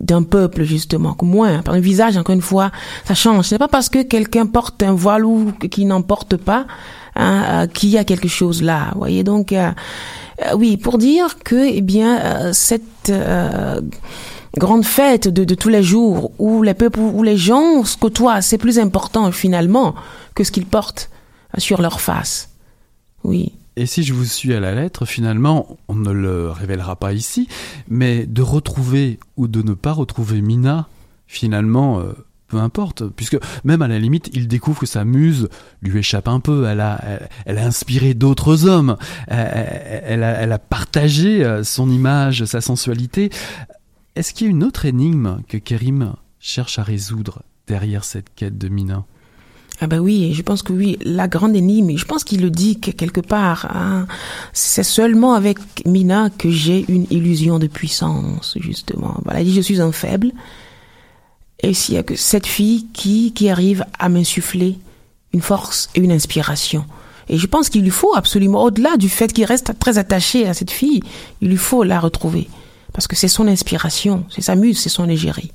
d'un 0.00 0.22
peuple 0.22 0.62
justement 0.62 1.16
moins 1.20 1.62
par 1.62 1.74
un 1.74 1.80
visage 1.80 2.16
encore 2.16 2.34
une 2.34 2.40
fois 2.40 2.70
ça 3.04 3.14
change 3.14 3.46
ce 3.46 3.54
n'est 3.54 3.58
pas 3.58 3.68
parce 3.68 3.88
que 3.88 4.02
quelqu'un 4.02 4.46
porte 4.46 4.82
un 4.84 4.92
voile 4.92 5.24
ou 5.24 5.52
qu'il 5.52 5.88
n'en 5.88 6.02
porte 6.02 6.36
pas 6.36 6.66
hein, 7.18 7.44
euh, 7.48 7.66
qu'il 7.66 7.90
y 7.90 7.98
a 7.98 8.04
quelque 8.04 8.28
chose 8.28 8.62
là. 8.62 8.90
Vous 8.92 9.00
voyez 9.00 9.24
donc, 9.24 9.52
euh, 9.52 9.70
euh, 10.46 10.54
oui, 10.56 10.76
pour 10.76 10.96
dire 10.96 11.38
que 11.44 11.68
eh 11.68 11.82
bien 11.82 12.52
cette 12.52 13.12
grande 14.56 14.84
fête 14.84 15.28
de, 15.28 15.54
tous 15.54 15.68
les 15.68 15.82
jours 15.82 16.32
où 16.38 16.62
les 16.62 16.74
peuples, 16.74 17.00
les 17.22 17.36
gens 17.36 17.84
se 17.84 17.96
côtoient, 17.96 18.40
c'est 18.40 18.58
plus 18.58 18.78
important 18.78 19.30
finalement 19.32 19.94
que 20.34 20.44
ce 20.44 20.50
qu'ils 20.50 20.66
portent 20.66 21.10
sur 21.58 21.82
leur 21.82 22.00
face. 22.00 22.50
Oui. 23.24 23.52
Et 23.76 23.86
si 23.86 24.02
je 24.02 24.12
vous 24.14 24.24
suis 24.24 24.54
à 24.54 24.60
la 24.60 24.74
lettre, 24.74 25.04
finalement, 25.04 25.76
on 25.86 25.94
ne 25.94 26.10
le 26.10 26.50
révélera 26.50 26.96
pas 26.96 27.12
ici, 27.12 27.46
mais 27.88 28.26
de 28.26 28.42
retrouver 28.42 29.20
ou 29.36 29.46
de 29.46 29.62
ne 29.62 29.74
pas 29.74 29.92
retrouver 29.92 30.40
Mina, 30.40 30.88
finalement, 31.28 32.02
peu 32.48 32.56
importe, 32.58 33.06
puisque 33.08 33.36
même 33.64 33.82
à 33.82 33.88
la 33.88 33.98
limite, 33.98 34.30
il 34.32 34.48
découvre 34.48 34.80
que 34.80 34.86
sa 34.86 35.04
muse 35.04 35.48
lui 35.82 35.98
échappe 35.98 36.28
un 36.28 36.40
peu. 36.40 36.66
Elle 36.66 36.80
a, 36.80 37.00
elle, 37.44 37.58
a 37.58 37.66
inspiré 37.66 38.14
d'autres 38.14 38.66
hommes. 38.66 38.96
Elle, 39.28 40.22
a, 40.22 40.30
elle, 40.40 40.52
a, 40.52 40.58
partagé 40.58 41.44
euh, 41.44 41.62
son 41.62 41.90
image, 41.90 42.44
sa 42.44 42.60
sensualité. 42.60 43.30
Est-ce 44.16 44.32
qu'il 44.32 44.46
y 44.46 44.50
a 44.50 44.50
une 44.50 44.64
autre 44.64 44.86
énigme 44.86 45.38
que 45.46 45.58
Kerim 45.58 46.14
cherche 46.40 46.78
à 46.78 46.82
résoudre 46.82 47.42
derrière 47.66 48.04
cette 48.04 48.34
quête 48.34 48.58
de 48.58 48.68
Mina? 48.68 49.04
Ah 49.80 49.86
ben 49.86 50.00
oui, 50.00 50.32
je 50.34 50.42
pense 50.42 50.62
que 50.62 50.72
oui, 50.72 50.98
la 51.04 51.28
grande 51.28 51.54
énigme, 51.54 51.96
je 51.96 52.04
pense 52.04 52.24
qu'il 52.24 52.42
le 52.42 52.50
dit 52.50 52.80
quelque 52.80 53.20
part, 53.20 53.66
hein, 53.76 54.08
c'est 54.52 54.82
seulement 54.82 55.34
avec 55.34 55.58
Mina 55.86 56.30
que 56.36 56.50
j'ai 56.50 56.84
une 56.88 57.06
illusion 57.10 57.60
de 57.60 57.68
puissance, 57.68 58.56
justement. 58.58 59.20
Voilà, 59.24 59.40
il 59.40 59.44
dit 59.44 59.54
je 59.54 59.60
suis 59.60 59.80
un 59.80 59.92
faible, 59.92 60.32
et 61.60 61.74
s'il 61.74 61.94
y 61.94 61.98
a 61.98 62.02
que 62.02 62.16
cette 62.16 62.46
fille 62.46 62.86
qui, 62.92 63.32
qui 63.32 63.48
arrive 63.48 63.84
à 63.98 64.08
m'insuffler 64.08 64.78
une 65.32 65.42
force 65.42 65.90
et 65.94 66.00
une 66.00 66.12
inspiration. 66.12 66.84
Et 67.28 67.36
je 67.36 67.46
pense 67.46 67.68
qu'il 67.68 67.82
lui 67.82 67.90
faut 67.90 68.14
absolument, 68.14 68.62
au-delà 68.64 68.96
du 68.96 69.08
fait 69.08 69.32
qu'il 69.32 69.44
reste 69.44 69.78
très 69.78 69.98
attaché 69.98 70.46
à 70.46 70.54
cette 70.54 70.70
fille, 70.70 71.02
il 71.40 71.48
lui 71.48 71.56
faut 71.56 71.82
la 71.82 72.00
retrouver. 72.00 72.48
Parce 72.92 73.06
que 73.06 73.16
c'est 73.16 73.28
son 73.28 73.46
inspiration, 73.46 74.24
c'est 74.30 74.40
sa 74.40 74.54
muse, 74.54 74.78
c'est 74.78 74.88
son 74.88 75.08
égérie. 75.08 75.52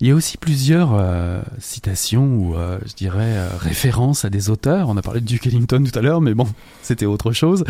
Il 0.00 0.08
y 0.08 0.10
a 0.12 0.14
aussi 0.14 0.38
plusieurs 0.38 0.94
euh, 0.94 1.42
citations 1.58 2.34
ou, 2.34 2.56
euh, 2.56 2.78
je 2.86 2.94
dirais, 2.94 3.36
euh, 3.36 3.48
références 3.58 4.24
à 4.24 4.30
des 4.30 4.48
auteurs. 4.48 4.88
On 4.88 4.96
a 4.96 5.02
parlé 5.02 5.20
de 5.20 5.26
Duke 5.26 5.46
Ellington 5.46 5.84
tout 5.84 5.98
à 5.98 6.00
l'heure, 6.00 6.22
mais 6.22 6.32
bon, 6.32 6.48
c'était 6.82 7.04
autre 7.04 7.32
chose. 7.32 7.64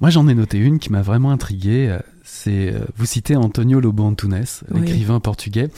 Moi, 0.00 0.10
j'en 0.10 0.28
ai 0.28 0.34
noté 0.34 0.58
une 0.58 0.78
qui 0.78 0.92
m'a 0.92 1.02
vraiment 1.02 1.32
intrigué. 1.32 1.98
C'est 2.22 2.74
vous 2.96 3.06
citez 3.06 3.34
Antonio 3.34 3.80
Lobo 3.80 4.04
Antunes, 4.04 4.44
l'écrivain 4.72 5.18
portugais, 5.18 5.68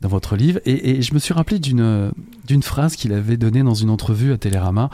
dans 0.00 0.08
votre 0.08 0.36
livre, 0.36 0.60
et, 0.64 0.90
et 0.90 1.02
je 1.02 1.12
me 1.14 1.18
suis 1.18 1.34
rappelé 1.34 1.58
d'une 1.58 2.12
d'une 2.46 2.62
phrase 2.62 2.96
qu'il 2.96 3.12
avait 3.12 3.36
donnée 3.36 3.62
dans 3.62 3.74
une 3.74 3.90
entrevue 3.90 4.32
à 4.32 4.38
Télérama. 4.38 4.90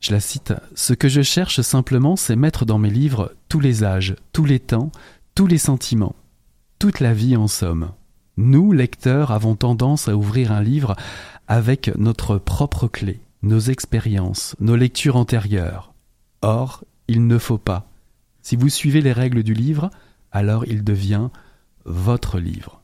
Je 0.00 0.12
la 0.12 0.20
cite 0.20 0.52
Ce 0.74 0.94
que 0.94 1.08
je 1.08 1.22
cherche 1.22 1.60
simplement, 1.60 2.16
c'est 2.16 2.34
mettre 2.34 2.64
dans 2.64 2.78
mes 2.78 2.90
livres 2.90 3.32
tous 3.48 3.60
les 3.60 3.84
âges, 3.84 4.16
tous 4.32 4.44
les 4.44 4.58
temps, 4.58 4.90
tous 5.34 5.46
les 5.46 5.58
sentiments, 5.58 6.16
toute 6.78 6.98
la 6.98 7.14
vie 7.14 7.36
en 7.36 7.46
somme. 7.46 7.90
Nous, 8.36 8.72
lecteurs, 8.72 9.30
avons 9.30 9.56
tendance 9.56 10.08
à 10.08 10.16
ouvrir 10.16 10.52
un 10.52 10.62
livre 10.62 10.96
avec 11.48 11.90
notre 11.96 12.38
propre 12.38 12.88
clé. 12.88 13.20
nos 13.42 13.58
expériences, 13.58 14.54
nos 14.60 14.76
lectures 14.76 15.16
antérieures. 15.16 15.92
Or, 16.42 16.84
il 17.08 17.26
ne 17.26 17.38
faut 17.38 17.58
pas. 17.58 17.90
Si 18.40 18.56
vous 18.56 18.68
suivez 18.68 19.00
les 19.00 19.12
règles 19.12 19.42
du 19.42 19.52
livre, 19.52 19.90
alors 20.30 20.64
il 20.64 20.84
devient 20.84 21.28
votre 21.84 22.38
livre. 22.38 22.82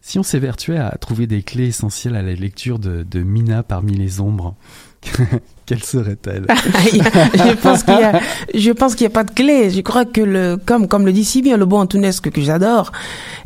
Si 0.00 0.18
on 0.18 0.22
s'évertuait 0.22 0.78
à 0.78 0.90
trouver 0.98 1.26
des 1.26 1.42
clés 1.42 1.68
essentielles 1.68 2.16
à 2.16 2.22
la 2.22 2.34
lecture 2.34 2.78
de, 2.78 3.22
Mina 3.22 3.62
parmi 3.62 3.94
les 3.94 4.20
ombres, 4.20 4.56
quelles 5.66 5.82
seraient-elles 5.82 6.46
Je 6.54 7.54
pense 7.54 7.82
qu'il 7.82 7.98
y 7.98 8.02
a, 8.02 8.20
je 8.54 8.70
a 9.06 9.10
pas 9.10 9.24
de 9.24 9.30
clé. 9.30 9.70
Je 9.70 9.80
crois 9.80 10.04
que 10.04 10.20
le, 10.20 10.58
comme 10.64 10.88
comme 10.88 11.06
le 11.06 11.12
dit 11.12 11.24
si 11.24 11.42
bien 11.42 11.56
le 11.56 11.66
bon 11.66 11.80
Antonesque 11.80 12.30
que 12.30 12.40
j'adore, 12.40 12.92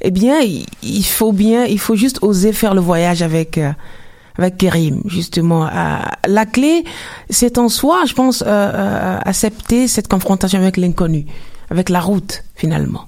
eh 0.02 0.10
bien, 0.10 0.40
il, 0.82 1.04
faut 1.04 1.32
bien, 1.32 1.64
il 1.64 1.78
faut 1.78 1.96
juste 1.96 2.18
oser 2.22 2.52
faire 2.52 2.74
le 2.74 2.80
voyage 2.80 3.22
avec. 3.22 3.58
Euh, 3.58 3.72
avec 4.38 4.58
Kérim, 4.58 5.00
justement. 5.06 5.66
Euh, 5.66 5.96
la 6.26 6.44
clé, 6.44 6.84
c'est 7.30 7.56
en 7.56 7.70
soi, 7.70 8.02
je 8.06 8.12
pense, 8.12 8.44
euh 8.46 9.18
accepter 9.24 9.88
cette 9.88 10.08
confrontation 10.08 10.58
avec 10.58 10.76
l'inconnu, 10.76 11.24
avec 11.70 11.88
la 11.88 12.00
route, 12.00 12.44
finalement. 12.54 13.06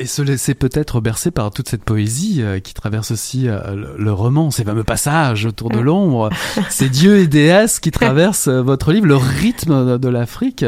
Et 0.00 0.06
se 0.06 0.22
laisser 0.22 0.54
peut-être 0.54 1.00
bercer 1.00 1.32
par 1.32 1.50
toute 1.50 1.68
cette 1.68 1.82
poésie 1.82 2.40
euh, 2.40 2.60
qui 2.60 2.72
traverse 2.72 3.10
aussi 3.10 3.48
euh, 3.48 3.94
le, 3.98 4.12
roman, 4.12 4.52
ces 4.52 4.62
fameux 4.62 4.84
passages 4.84 5.44
autour 5.44 5.70
de 5.70 5.80
l'ombre, 5.80 6.30
ces 6.70 6.88
dieux 6.88 7.18
et 7.18 7.26
déesses 7.26 7.80
qui 7.80 7.90
traversent 7.90 8.46
euh, 8.46 8.62
votre 8.62 8.92
livre, 8.92 9.06
le 9.06 9.16
rythme 9.16 9.98
de, 9.98 10.08
l'Afrique, 10.08 10.64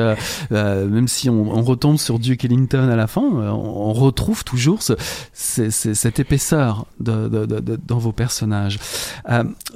même 0.51 1.07
si 1.07 1.31
on, 1.31 1.57
on, 1.57 1.63
retombe 1.63 1.97
sur 1.97 2.19
Duke 2.19 2.45
Ellington 2.45 2.89
à 2.89 2.97
la 2.97 3.07
fin, 3.07 3.23
on, 3.23 3.93
retrouve 3.93 4.45
toujours 4.45 4.83
ce, 4.83 4.95
cette 5.33 6.19
épaisseur 6.19 6.87
de, 6.99 7.29
de, 7.29 7.79
dans 7.87 7.99
vos 7.99 8.13
personnages. 8.13 8.79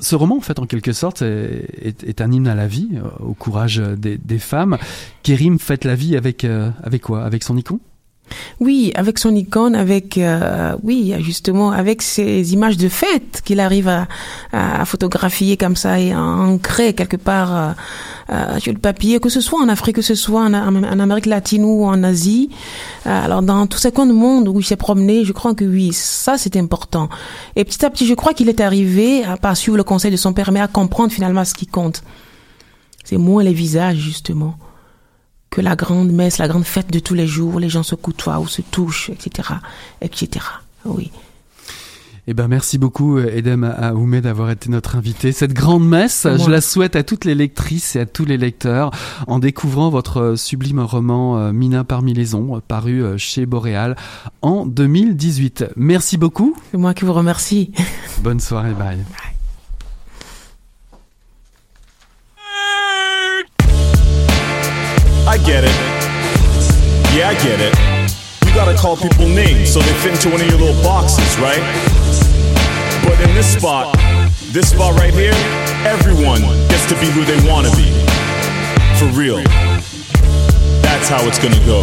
ce 0.01 0.17
roman, 0.17 0.37
en 0.37 0.41
fait, 0.41 0.59
en 0.59 0.67
quelque 0.67 0.93
sorte, 0.93 1.23
est, 1.23 1.67
est, 1.81 2.05
est 2.05 2.21
un 2.21 2.31
hymne 2.31 2.49
à 2.49 2.55
la 2.55 2.67
vie, 2.67 2.91
au 3.21 3.35
courage 3.35 3.79
des, 3.79 4.19
des 4.19 4.39
femmes. 4.39 4.77
Kérim 5.23 5.59
fête 5.59 5.85
la 5.85 5.95
vie 5.95 6.17
avec, 6.17 6.45
avec 6.45 7.03
quoi? 7.03 7.25
Avec 7.25 7.43
son 7.43 7.57
icône 7.57 7.79
oui, 8.61 8.93
avec 8.95 9.19
son 9.19 9.35
icône, 9.35 9.75
avec 9.75 10.17
euh, 10.19 10.75
oui 10.83 11.15
justement 11.21 11.71
avec 11.71 12.03
ces 12.03 12.53
images 12.53 12.77
de 12.77 12.89
fête 12.89 13.43
qu'il 13.45 13.61
arrive 13.61 13.89
à, 13.89 14.07
à, 14.53 14.85
photographier 14.85 15.57
comme 15.57 15.77
ça 15.77 16.01
et 16.01 16.13
à 16.13 16.21
ancrer 16.21 16.95
quelque 16.95 17.17
part 17.17 17.57
euh, 17.57 17.71
euh, 18.31 18.59
sur 18.59 18.73
le 18.73 18.79
papier, 18.79 19.21
que 19.21 19.29
ce 19.29 19.41
soit 19.41 19.61
en 19.61 19.69
Afrique, 19.69 19.97
que 19.97 20.03
ce 20.03 20.15
soit 20.15 20.43
en, 20.43 20.55
Amérique 20.55 21.27
latine 21.27 21.65
ou 21.65 21.85
en 21.85 22.03
Asie. 22.03 22.51
alors 23.05 23.43
dans 23.43 23.67
tout 23.67 23.79
ce 23.79 23.89
coin 23.89 24.07
du 24.07 24.13
monde 24.13 24.49
où 24.49 24.61
il 24.61 24.65
s'est 24.65 24.77
promené, 24.77 25.25
je 25.25 25.33
crois 25.33 25.55
que 25.55 25.65
oui, 25.65 25.93
ça 25.93 26.39
c'est 26.39 26.57
important. 26.57 27.09
Et 27.57 27.65
petit 27.65 27.85
à 27.85 27.91
petit, 27.91 28.07
je 28.07 28.15
crois 28.15 28.35
qu'il 28.35 28.49
est 28.49 28.61
arrivé 28.61 29.25
à 29.25 29.37
pas 29.37 29.55
suivre 29.55 29.77
le 29.77 29.85
conseil 29.85 30.11
de 30.11 30.17
son 30.17 30.33
père, 30.33 30.53
mais 30.53 30.61
à 30.61 30.69
comprendre 30.69 31.13
finalement 31.13 31.45
ce 31.45 31.55
qui 31.55 31.67
compte. 31.67 32.03
C'est 33.05 33.19
moins 33.19 33.43
les 33.43 33.53
visages 33.53 33.99
justement 33.99 34.57
que 35.55 35.61
la 35.61 35.77
grande 35.77 36.11
messe, 36.11 36.39
la 36.39 36.49
grande 36.49 36.65
fête 36.65 36.91
de 36.93 36.99
tous 36.99 37.15
les 37.15 37.29
jours, 37.29 37.61
les 37.61 37.69
gens 37.69 37.85
se 37.85 37.95
côtoient 37.95 38.41
ou 38.41 38.49
se 38.49 38.61
touchent, 38.61 39.11
etc., 39.11 39.51
etc. 40.01 40.45
Oui. 40.85 41.13
Eh 42.27 42.35
ben 42.35 42.49
merci 42.49 42.79
beaucoup 42.79 43.19
Edem 43.19 43.65
Aoumé 43.65 44.21
d'avoir 44.21 44.51
été 44.51 44.71
notre 44.71 44.97
invité. 44.97 45.31
Cette 45.31 45.53
grande 45.53 45.87
messe, 45.87 46.27
je 46.27 46.51
la 46.51 46.61
souhaite 46.63 46.97
à 46.97 47.05
toutes 47.05 47.25
les 47.27 47.35
lectrices 47.35 47.95
et 47.97 48.01
à 48.01 48.07
tous 48.07 48.25
les 48.25 48.39
lecteurs 48.39 48.91
en 49.29 49.39
découvrant 49.39 49.91
votre 49.91 50.35
sublime 50.37 50.81
roman 50.81 51.39
euh, 51.39 51.53
Mina 51.53 51.85
parmi 51.85 52.15
les 52.15 52.35
ombres, 52.35 52.61
paru 52.61 53.05
euh, 53.05 53.19
chez 53.19 53.45
Boréal 53.47 53.95
en 54.41 54.65
2018. 54.65 55.67
Merci 55.77 56.17
beaucoup. 56.17 56.57
C'est 56.73 56.79
moi 56.79 56.95
qui 56.95 57.05
vous 57.05 57.13
remercie. 57.13 57.73
Bonne 58.23 58.41
soirée, 58.41 58.73
bye. 58.73 58.99
I 65.35 65.39
get 65.39 65.65
it. 65.65 65.75
Yeah, 67.11 67.31
I 67.31 67.35
get 67.43 67.59
it. 67.59 67.75
You 68.47 68.55
gotta 68.55 68.79
call 68.79 68.97
people 68.97 69.27
names 69.27 69.73
so 69.73 69.81
they 69.81 69.93
fit 69.95 70.13
into 70.13 70.31
one 70.31 70.41
of 70.41 70.47
your 70.47 70.61
little 70.61 70.81
boxes, 70.81 71.27
right? 71.43 71.59
But 73.03 73.19
in 73.19 73.35
this 73.35 73.53
spot, 73.53 73.99
this 74.55 74.71
spot 74.71 74.95
right 74.95 75.13
here, 75.13 75.35
everyone 75.83 76.43
gets 76.71 76.87
to 76.87 76.95
be 77.03 77.11
who 77.11 77.25
they 77.25 77.35
wanna 77.51 77.75
be. 77.75 77.91
For 78.95 79.11
real. 79.19 79.43
That's 80.87 81.09
how 81.09 81.27
it's 81.27 81.43
gonna 81.43 81.59
go. 81.67 81.83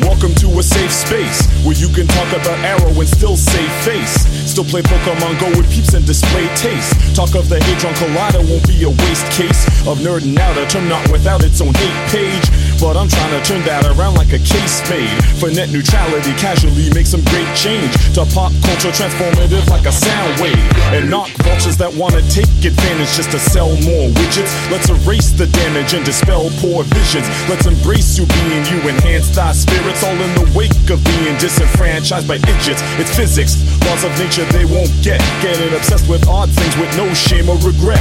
Welcome 0.00 0.34
to 0.42 0.58
a 0.58 0.62
safe 0.64 0.90
space 0.90 1.46
where 1.64 1.76
you 1.76 1.86
can 1.94 2.08
talk 2.08 2.26
about 2.32 2.58
arrow 2.66 2.90
and 2.90 3.08
still 3.08 3.36
save 3.36 3.70
face. 3.86 4.39
Still 4.50 4.64
play 4.64 4.82
Pokemon 4.82 5.38
Go 5.38 5.46
with 5.56 5.70
peeps 5.70 5.94
and 5.94 6.04
display 6.04 6.42
taste. 6.56 7.14
Talk 7.14 7.36
of 7.38 7.48
the 7.48 7.62
Hadron 7.62 7.94
Collider 7.94 8.42
won't 8.50 8.66
be 8.66 8.82
a 8.82 8.90
waste 8.90 9.30
case 9.30 9.62
of 9.86 10.02
nerding 10.02 10.36
out 10.42 10.58
a 10.58 10.66
term 10.66 10.88
not 10.88 11.06
without 11.12 11.44
its 11.44 11.60
own 11.60 11.70
hate 11.70 12.10
page. 12.10 12.50
But 12.80 12.96
I'm 12.96 13.12
trying 13.12 13.36
to 13.36 13.44
turn 13.44 13.60
that 13.68 13.84
around 13.92 14.16
like 14.16 14.32
a 14.32 14.40
case 14.40 14.80
made 14.88 15.12
for 15.36 15.52
net 15.52 15.68
neutrality. 15.68 16.32
Casually 16.40 16.88
make 16.96 17.04
some 17.04 17.20
great 17.28 17.44
change 17.52 17.92
to 18.16 18.24
pop 18.32 18.56
culture 18.64 18.88
transformative 18.88 19.68
like 19.68 19.84
a 19.84 19.92
sound 19.92 20.40
wave. 20.40 20.56
And 20.88 21.12
knock 21.12 21.28
vultures 21.44 21.76
that 21.76 21.92
wanna 21.92 22.24
take 22.32 22.48
advantage 22.64 23.12
just 23.12 23.36
to 23.36 23.38
sell 23.38 23.68
more 23.84 24.08
widgets. 24.16 24.48
Let's 24.72 24.88
erase 24.88 25.28
the 25.28 25.44
damage 25.52 25.92
and 25.92 26.08
dispel 26.08 26.48
poor 26.64 26.80
visions. 26.96 27.28
Let's 27.52 27.68
embrace 27.68 28.16
you 28.16 28.24
being 28.24 28.64
you, 28.72 28.80
enhance 28.88 29.28
thy 29.28 29.52
spirits 29.52 30.00
all 30.00 30.16
in 30.16 30.32
the 30.40 30.48
wake 30.56 30.88
of 30.88 31.04
being 31.04 31.36
disenfranchised 31.36 32.24
by 32.24 32.40
idiots. 32.40 32.80
It's 32.96 33.12
physics, 33.12 33.60
laws 33.84 34.08
of 34.08 34.12
nature 34.16 34.48
they 34.56 34.64
won't 34.64 34.90
get. 35.04 35.20
Getting 35.44 35.76
obsessed 35.76 36.08
with 36.08 36.24
odd 36.26 36.48
things 36.48 36.74
with 36.80 36.88
no 36.96 37.12
shame 37.12 37.52
or 37.52 37.60
regret 37.60 38.00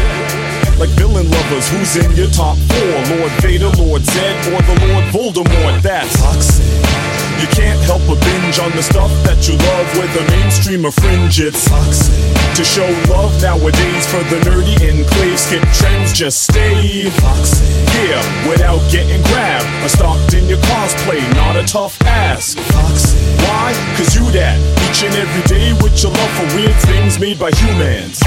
like 0.80 0.90
villain 0.92 1.30
lovers. 1.30 1.68
Who's 1.70 1.98
in 1.98 2.12
your 2.16 2.30
top 2.30 2.58
four? 2.58 3.18
Lord 3.18 3.32
Vader, 3.44 3.70
Lord 3.78 4.04
Zed, 4.04 4.54
or 4.54 4.62
the 4.62 4.88
Lord 4.88 5.06
Voldemort? 5.14 5.82
That's 5.82 6.16
toxic. 6.22 7.29
You 7.40 7.48
can't 7.56 7.80
help 7.88 8.02
but 8.08 8.20
binge 8.20 8.60
on 8.60 8.72
the 8.72 8.84
stuff 8.84 9.12
that 9.24 9.48
you 9.48 9.56
love 9.56 9.88
with 9.96 10.12
the 10.14 10.24
mainstream 10.36 10.86
or 10.86 10.92
fringe. 10.92 11.40
It's 11.40 11.64
toxic. 11.68 12.14
To 12.56 12.64
show 12.64 12.88
love 13.08 13.32
nowadays 13.42 14.06
for 14.12 14.20
the 14.28 14.44
nerdy 14.44 14.76
enclave, 14.84 15.40
skip 15.40 15.64
trends, 15.72 16.12
just 16.12 16.44
stay 16.44 17.10
toxic. 17.24 17.64
Yeah, 17.96 18.20
without 18.50 18.84
getting 18.92 19.22
grabbed 19.32 19.68
or 19.86 19.90
stalked 19.90 20.34
in 20.34 20.50
your 20.50 20.60
cosplay, 20.68 21.24
not 21.36 21.56
a 21.56 21.64
tough 21.64 21.96
ass. 22.04 22.56
Toxic. 22.56 23.20
Why? 23.48 23.72
Cause 23.96 24.16
you 24.16 24.28
that 24.36 24.60
each 24.90 25.04
and 25.08 25.16
every 25.16 25.44
day 25.48 25.72
with 25.80 25.96
your 26.04 26.12
love 26.12 26.32
for 26.36 26.48
weird 26.60 26.76
things 26.92 27.20
made 27.20 27.40
by 27.40 27.52
humans. 27.56 28.20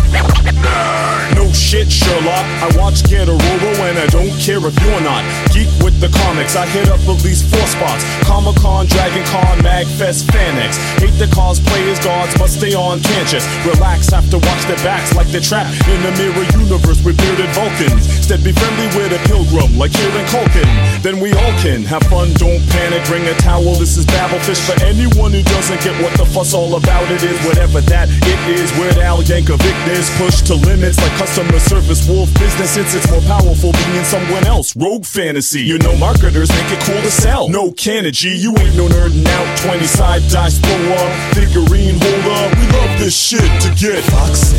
No 1.36 1.52
shit, 1.52 1.90
Sherlock. 1.90 2.46
I 2.64 2.70
watch 2.78 3.04
Get 3.04 3.28
a 3.28 3.32
Robo 3.32 3.72
and 3.88 3.98
I 3.98 4.06
don't 4.06 4.32
care 4.40 4.62
if 4.64 4.74
you're 4.80 5.04
not. 5.04 5.24
Geek 5.52 5.68
with 5.84 6.00
the 6.00 6.08
comics, 6.24 6.56
I 6.56 6.66
hit 6.66 6.88
up 6.88 7.00
at 7.00 7.24
least 7.24 7.44
four 7.52 7.66
spots. 7.66 8.04
Comic 8.24 8.56
Con, 8.56 8.86
Dragon 9.02 9.26
Con, 9.34 9.58
Magfest, 9.66 10.30
Fanex. 10.30 10.78
Hate 11.02 11.18
the 11.18 11.26
cosplayers, 11.34 11.98
gods, 12.04 12.38
but 12.38 12.46
stay 12.46 12.72
on 12.72 13.02
can't 13.02 13.34
Relax, 13.66 14.06
have 14.14 14.30
to 14.30 14.38
watch 14.38 14.62
their 14.70 14.78
backs 14.86 15.12
like 15.16 15.26
they're 15.34 15.42
trapped 15.42 15.74
in 15.90 15.98
a 16.06 16.12
mirror 16.14 16.46
universe 16.54 17.02
with 17.02 17.18
bearded 17.18 17.50
Vulcans. 17.50 18.06
Instead, 18.06 18.44
be 18.44 18.52
friendly 18.52 18.86
with 18.94 19.10
a 19.10 19.18
pilgrim 19.26 19.74
like 19.74 19.90
Kieran 19.90 20.22
Culkin. 20.30 20.70
Then 21.02 21.18
we 21.18 21.34
all 21.34 21.54
can 21.58 21.82
have 21.82 22.06
fun, 22.06 22.30
don't 22.38 22.62
panic, 22.70 23.02
bring 23.10 23.26
a 23.26 23.34
towel. 23.42 23.74
This 23.74 23.98
is 23.98 24.06
Babelfish 24.06 24.62
for 24.62 24.78
anyone 24.86 25.34
who 25.34 25.42
doesn't 25.50 25.82
get 25.82 25.98
what 25.98 26.14
the 26.14 26.26
fuss 26.26 26.54
all 26.54 26.76
about 26.78 27.10
it 27.10 27.26
is. 27.26 27.34
Whatever 27.42 27.80
that 27.90 28.06
it 28.06 28.40
is, 28.54 28.70
Weird 28.78 29.02
Al 29.02 29.18
Yankovic 29.18 29.74
is 29.90 30.06
pushed 30.14 30.46
to 30.46 30.54
limits 30.54 31.02
like 31.02 31.14
customer 31.18 31.58
service 31.58 32.06
wolf 32.06 32.30
business 32.38 32.70
since 32.70 32.94
it's 32.94 33.10
more 33.10 33.22
powerful 33.26 33.74
being 33.90 34.04
someone 34.04 34.46
else. 34.46 34.76
Rogue 34.76 35.04
fantasy. 35.04 35.62
You 35.62 35.78
know 35.78 35.96
marketers 35.98 36.50
make 36.54 36.70
it 36.70 36.78
cool 36.86 37.02
to 37.02 37.10
sell. 37.10 37.48
No 37.48 37.72
Kennedy, 37.72 38.38
you 38.38 38.54
ain't 38.62 38.76
no 38.76 38.91
nerding 38.92 39.26
out. 39.26 39.58
20 39.58 39.84
side 39.86 40.22
dice 40.28 40.58
blow 40.58 40.94
up, 40.94 41.12
figurine 41.34 41.96
holder. 41.98 42.42
We 42.56 42.64
love 42.76 42.98
this 42.98 43.16
shit 43.16 43.48
to 43.62 43.68
get 43.74 44.04
toxic. 44.04 44.58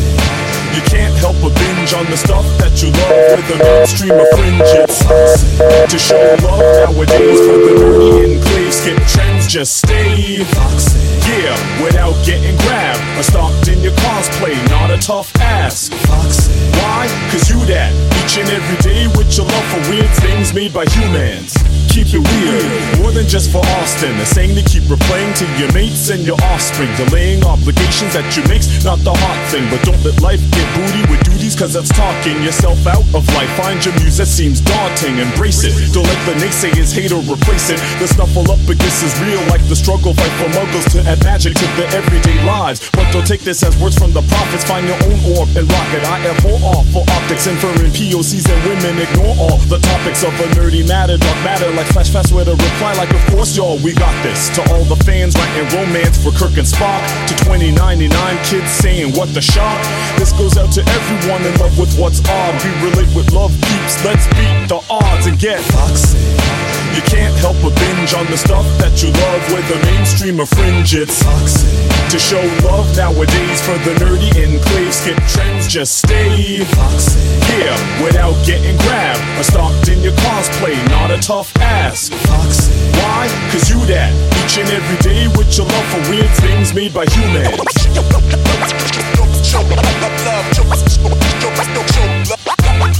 You 0.73 0.81
can't 0.89 1.13
help 1.21 1.37
but 1.37 1.53
binge 1.53 1.93
on 1.93 2.05
the 2.09 2.17
stuff 2.17 2.45
that 2.57 2.81
you 2.81 2.89
love 2.89 3.37
with 3.37 3.45
the 3.45 3.57
mainstream 3.61 4.17
of 4.17 4.25
fringe. 4.33 4.65
It's 4.81 5.05
toxic. 5.05 5.89
To 5.89 5.99
show 5.99 6.17
love 6.41 6.97
nowadays 6.97 7.39
for 7.45 7.57
the 7.61 7.73
nerdy 7.77 8.33
enclave, 8.33 8.73
skip 8.73 8.97
trends, 9.05 9.45
just 9.45 9.77
stay 9.77 10.43
toxic. 10.49 11.01
Yeah, 11.29 11.53
without 11.83 12.17
getting 12.25 12.57
grabbed 12.65 13.03
or 13.19 13.23
stalked 13.23 13.67
in 13.67 13.81
your 13.81 13.93
cosplay, 14.01 14.57
not 14.69 14.89
a 14.89 14.97
tough 14.97 15.29
ass. 15.37 15.89
Toxic. 16.09 16.51
Why? 16.81 17.05
Cause 17.29 17.49
you 17.49 17.61
that 17.69 17.93
each 18.25 18.41
and 18.41 18.49
every 18.49 18.77
day 18.81 19.07
with 19.13 19.29
your 19.37 19.45
love 19.45 19.67
for 19.69 19.91
weird 19.91 20.09
things 20.25 20.53
made 20.53 20.73
by 20.73 20.85
humans. 20.85 21.53
Keep 21.93 22.09
it 22.09 22.25
weird. 22.25 22.65
More 22.97 23.13
than 23.13 23.29
just 23.29 23.53
for 23.53 23.61
Austin. 23.77 24.17
A 24.17 24.25
saying 24.25 24.57
to 24.57 24.65
keep 24.65 24.81
replaying 24.89 25.37
to 25.37 25.45
your 25.61 25.69
mates 25.77 26.09
and 26.09 26.25
your 26.25 26.41
offspring. 26.49 26.89
Delaying 26.97 27.45
obligations 27.45 28.17
that 28.17 28.25
you 28.33 28.41
makes 28.49 28.65
not 28.81 28.97
the 29.05 29.13
hot 29.13 29.37
thing. 29.53 29.69
But 29.69 29.85
don't 29.85 30.01
let 30.01 30.17
life 30.25 30.41
get 30.57 30.65
booty 30.73 31.05
with 31.05 31.21
duties, 31.21 31.53
cause 31.53 31.77
that's 31.77 31.93
talking 31.93 32.41
yourself 32.41 32.81
out 32.89 33.05
of 33.13 33.21
life. 33.37 33.49
Find 33.61 33.77
your 33.85 33.93
muse 34.01 34.17
that 34.17 34.25
seems 34.25 34.57
daunting, 34.59 35.21
embrace 35.21 35.61
it. 35.61 35.77
Don't 35.93 36.09
let 36.09 36.17
the 36.25 36.33
naysayers 36.41 36.89
hate 36.89 37.13
or 37.13 37.21
replace 37.29 37.69
it. 37.69 37.77
The 38.01 38.09
snuffle 38.09 38.49
up 38.49 38.65
against 38.65 39.05
is 39.05 39.13
real, 39.21 39.41
like 39.53 39.61
the 39.69 39.77
struggle 39.77 40.17
fight 40.17 40.33
for 40.41 40.49
muggles 40.57 40.89
to 40.97 41.05
add 41.05 41.21
magic 41.21 41.53
to 41.53 41.65
their 41.77 41.93
everyday 41.93 42.41
lives. 42.41 42.81
But 42.89 43.05
don't 43.13 43.27
take 43.27 43.45
this 43.45 43.61
as 43.61 43.77
words 43.77 44.01
from 44.01 44.17
the 44.17 44.25
prophets. 44.33 44.65
Find 44.65 44.89
your 44.89 44.97
own 45.05 45.21
orb 45.37 45.53
and 45.53 45.69
rocket. 45.69 46.01
I 46.09 46.17
am 46.25 46.35
for 46.41 47.05
optics, 47.21 47.45
inferring 47.45 47.93
POCs 47.93 48.49
and 48.49 48.61
women. 48.65 48.97
Ignore 48.97 49.37
all 49.37 49.61
the 49.69 49.77
topics 49.77 50.25
of 50.25 50.33
a 50.41 50.49
nerdy 50.57 50.81
matter, 50.87 51.21
dark 51.21 51.37
matter, 51.45 51.69
like 51.77 51.82
Flash 51.87 52.09
Fast 52.09 52.33
with 52.33 52.47
a 52.47 52.51
reply, 52.51 52.93
like, 52.93 53.13
of 53.13 53.23
course, 53.33 53.57
y'all, 53.57 53.79
we 53.83 53.93
got 53.93 54.13
this. 54.23 54.49
To 54.55 54.61
all 54.73 54.83
the 54.85 54.95
fans 55.03 55.35
writing 55.35 55.67
romance 55.75 56.17
for 56.21 56.31
Kirk 56.31 56.57
and 56.57 56.67
Spock, 56.67 57.01
to 57.27 57.33
2099 57.45 58.09
kids 58.45 58.71
saying, 58.71 59.13
what 59.15 59.33
the 59.33 59.41
shock? 59.41 59.81
This 60.17 60.31
goes 60.33 60.57
out 60.57 60.71
to 60.73 60.81
everyone 60.81 61.41
in 61.45 61.53
love 61.59 61.77
with 61.77 61.97
what's 61.97 62.21
odd. 62.29 62.53
We 62.63 62.89
relate 62.89 63.15
with 63.15 63.31
love 63.33 63.51
peeps, 63.51 64.03
let's 64.05 64.27
beat 64.37 64.67
the 64.69 64.83
odds 64.89 65.25
and 65.25 65.39
get 65.39 65.61
foxy. 65.61 66.82
You 66.93 67.01
can't 67.09 67.33
help 67.41 67.57
but 67.61 67.73
binge 67.73 68.13
on 68.13 68.25
the 68.29 68.37
stuff 68.37 68.65
that 68.77 69.01
you 69.01 69.09
love, 69.09 69.41
whether 69.49 69.77
mainstream 69.89 70.39
or 70.39 70.45
fringe, 70.45 70.93
it's 70.93 71.17
toxic. 71.25 71.73
To 72.13 72.19
show 72.21 72.41
love 72.61 72.85
nowadays 72.95 73.59
for 73.65 73.73
the 73.81 73.97
nerdy 73.97 74.29
enclave, 74.37 74.93
skip 74.93 75.17
trends, 75.25 75.65
just 75.67 75.97
stay 75.97 76.61
toxic. 76.77 77.17
Here, 77.49 77.73
without 78.05 78.37
getting 78.45 78.77
grabbed 78.85 79.25
or 79.39 79.43
stalked 79.43 79.89
in 79.89 80.05
your 80.05 80.13
cosplay, 80.21 80.77
not 80.93 81.09
a 81.09 81.17
tough 81.17 81.49
ass. 81.57 82.09
Toxic. 82.29 82.73
Why? 83.01 83.25
Cause 83.49 83.65
you 83.69 83.81
that 83.89 84.13
each 84.45 84.61
and 84.61 84.69
every 84.69 84.97
day 85.01 85.25
with 85.33 85.49
your 85.57 85.65
love 85.65 85.87
for 85.89 86.01
weird 86.13 86.29
things 86.45 86.73
made 86.77 86.93
by 86.93 87.09
humans. 87.09 87.57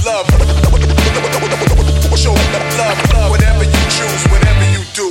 love, 0.04 0.26
show 2.18 2.32
love, 2.32 2.98
love, 3.14 3.30
whatever 3.30 3.64
you 3.64 3.83
choose, 3.96 4.22
whatever 4.32 4.66
you 4.74 4.82
do. 4.98 5.06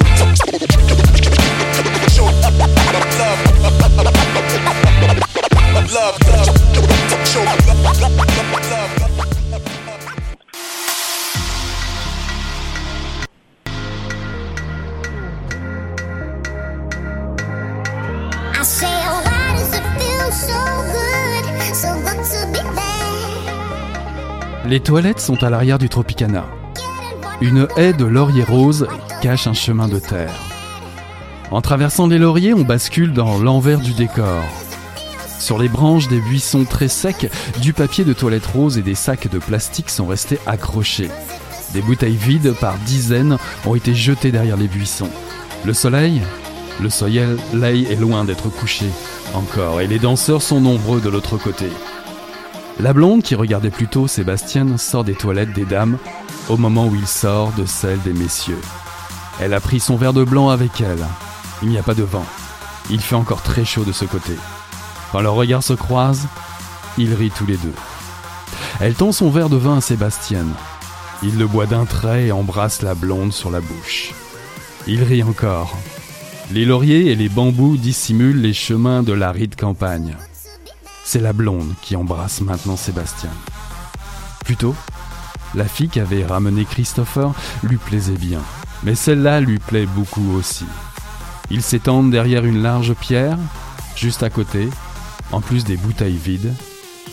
Show 2.15 2.25
love, 2.25 2.57
love, 2.59 2.75
love, 2.93 3.11
show 3.15 3.39
love, 3.63 3.79
love. 3.79 4.23
Les 24.65 24.79
toilettes 24.79 25.19
sont 25.19 25.43
à 25.43 25.49
l'arrière 25.49 25.77
du 25.77 25.87
Tropicana. 25.87 26.45
Une 27.43 27.67
haie 27.75 27.91
de 27.91 28.05
lauriers 28.05 28.45
roses 28.45 28.87
cache 29.21 29.47
un 29.47 29.53
chemin 29.53 29.89
de 29.89 29.99
terre. 29.99 30.33
En 31.51 31.59
traversant 31.59 32.07
les 32.07 32.17
lauriers, 32.17 32.53
on 32.53 32.61
bascule 32.61 33.11
dans 33.11 33.37
l'envers 33.37 33.81
du 33.81 33.91
décor. 33.91 34.45
Sur 35.39 35.59
les 35.59 35.67
branches 35.67 36.07
des 36.07 36.21
buissons 36.21 36.63
très 36.63 36.87
secs, 36.87 37.29
du 37.61 37.73
papier 37.73 38.05
de 38.05 38.13
toilette 38.13 38.45
rose 38.45 38.77
et 38.77 38.81
des 38.81 38.95
sacs 38.95 39.29
de 39.29 39.39
plastique 39.39 39.89
sont 39.89 40.05
restés 40.05 40.39
accrochés. 40.45 41.11
Des 41.73 41.81
bouteilles 41.81 42.15
vides 42.15 42.53
par 42.53 42.77
dizaines 42.85 43.37
ont 43.65 43.75
été 43.75 43.93
jetées 43.93 44.31
derrière 44.31 44.55
les 44.55 44.69
buissons. 44.69 45.09
Le 45.65 45.73
soleil 45.73 46.21
Le 46.79 46.89
soleil 46.89 47.87
est 47.91 47.99
loin 47.99 48.23
d'être 48.23 48.47
couché 48.47 48.85
encore 49.33 49.81
et 49.81 49.87
les 49.87 49.99
danseurs 49.99 50.41
sont 50.41 50.61
nombreux 50.61 51.01
de 51.01 51.09
l'autre 51.09 51.37
côté. 51.37 51.67
La 52.79 52.93
blonde 52.93 53.21
qui 53.21 53.35
regardait 53.35 53.69
plutôt 53.69 54.07
Sébastien 54.07 54.77
sort 54.77 55.03
des 55.03 55.13
toilettes 55.13 55.51
des 55.51 55.65
dames 55.65 55.97
au 56.49 56.57
moment 56.57 56.87
où 56.87 56.95
il 56.95 57.07
sort 57.07 57.51
de 57.53 57.65
celles 57.65 58.01
des 58.01 58.13
messieurs. 58.13 58.61
Elle 59.39 59.53
a 59.53 59.59
pris 59.59 59.79
son 59.79 59.95
verre 59.95 60.13
de 60.13 60.23
blanc 60.23 60.49
avec 60.49 60.81
elle. 60.81 61.05
Il 61.61 61.69
n'y 61.69 61.77
a 61.77 61.83
pas 61.83 61.95
de 61.95 62.03
vent. 62.03 62.25
Il 62.89 63.01
fait 63.01 63.15
encore 63.15 63.41
très 63.41 63.65
chaud 63.65 63.83
de 63.83 63.91
ce 63.91 64.05
côté. 64.05 64.33
Quand 65.11 65.21
leurs 65.21 65.35
regards 65.35 65.63
se 65.63 65.73
croisent, 65.73 66.27
ils 66.97 67.13
rient 67.13 67.31
tous 67.31 67.45
les 67.45 67.57
deux. 67.57 67.73
Elle 68.79 68.95
tend 68.95 69.11
son 69.11 69.29
verre 69.29 69.49
de 69.49 69.57
vin 69.57 69.77
à 69.77 69.81
Sébastien. 69.81 70.45
Il 71.21 71.37
le 71.37 71.47
boit 71.47 71.65
d'un 71.65 71.85
trait 71.85 72.25
et 72.25 72.31
embrasse 72.31 72.81
la 72.81 72.95
blonde 72.95 73.31
sur 73.31 73.49
la 73.49 73.61
bouche. 73.61 74.13
Il 74.87 75.03
rit 75.03 75.23
encore. 75.23 75.77
Les 76.51 76.65
lauriers 76.65 77.11
et 77.11 77.15
les 77.15 77.29
bambous 77.29 77.77
dissimulent 77.77 78.41
les 78.41 78.53
chemins 78.53 79.01
de 79.01 79.13
l'aride 79.13 79.55
campagne. 79.55 80.17
C'est 81.05 81.21
la 81.21 81.33
blonde 81.33 81.73
qui 81.81 81.95
embrasse 81.95 82.41
maintenant 82.41 82.75
Sébastien. 82.75 83.31
Plutôt, 84.43 84.75
la 85.55 85.65
fille 85.65 85.89
qui 85.89 85.99
avait 85.99 86.25
ramené 86.25 86.65
Christopher 86.65 87.31
lui 87.63 87.77
plaisait 87.77 88.17
bien, 88.17 88.41
mais 88.83 88.95
celle-là 88.95 89.39
lui 89.39 89.59
plaît 89.59 89.85
beaucoup 89.85 90.33
aussi. 90.33 90.65
Ils 91.49 91.61
s'étendent 91.61 92.11
derrière 92.11 92.45
une 92.45 92.61
large 92.61 92.93
pierre, 92.93 93.37
juste 93.95 94.23
à 94.23 94.29
côté, 94.29 94.69
en 95.31 95.41
plus 95.41 95.63
des 95.63 95.77
bouteilles 95.77 96.17
vides, 96.17 96.53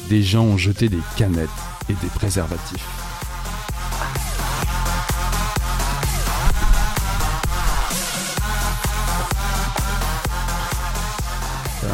des 0.09 0.23
gens 0.23 0.45
ont 0.45 0.59
jeté 0.59 0.89
des 0.89 1.01
canettes 1.17 1.49
et 1.89 1.95
des 1.95 2.09
préservatifs. 2.15 3.00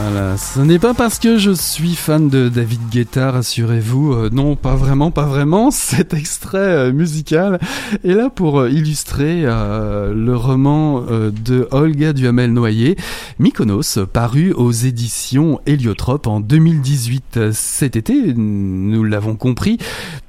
Ce 0.06 0.60
n'est 0.60 0.78
pas 0.78 0.94
parce 0.94 1.18
que 1.18 1.36
je 1.36 1.50
suis 1.50 1.96
fan 1.96 2.28
de 2.28 2.48
David 2.48 2.80
Guetta, 2.90 3.32
rassurez-vous. 3.32 4.12
Euh, 4.12 4.30
non, 4.30 4.54
pas 4.54 4.76
vraiment, 4.76 5.10
pas 5.10 5.24
vraiment. 5.24 5.70
Cet 5.72 6.14
extrait 6.14 6.58
euh, 6.58 6.92
musical 6.92 7.58
est 8.04 8.12
là 8.12 8.30
pour 8.30 8.60
euh, 8.60 8.70
illustrer 8.70 9.42
le 9.42 10.32
roman 10.34 11.00
de 11.00 11.66
Olga 11.70 12.12
Duhamel-Noyer, 12.12 12.96
Mykonos, 13.38 13.98
paru 14.12 14.52
aux 14.52 14.70
éditions 14.70 15.60
Héliotrope 15.66 16.26
en 16.26 16.40
2018. 16.40 17.52
Cet 17.52 17.96
été, 17.96 18.34
nous 18.34 19.02
l'avons 19.02 19.34
compris, 19.34 19.78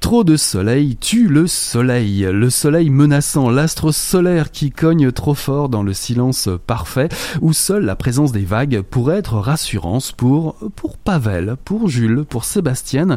trop 0.00 0.24
de 0.24 0.36
soleil 0.36 0.96
tue 0.96 1.28
le 1.28 1.46
soleil. 1.46 2.26
Le 2.30 2.50
soleil 2.50 2.90
menaçant, 2.90 3.50
l'astre 3.50 3.92
solaire 3.92 4.50
qui 4.50 4.70
cogne 4.70 5.12
trop 5.12 5.34
fort 5.34 5.68
dans 5.68 5.82
le 5.82 5.92
silence 5.92 6.48
parfait, 6.66 7.08
où 7.42 7.52
seule 7.52 7.84
la 7.84 7.96
présence 7.96 8.32
des 8.32 8.44
vagues 8.44 8.82
pourrait 8.82 9.18
être 9.18 9.38
pour, 10.16 10.54
pour 10.76 10.96
Pavel, 10.96 11.56
pour 11.64 11.88
Jules, 11.88 12.24
pour 12.24 12.44
Sébastien 12.44 13.16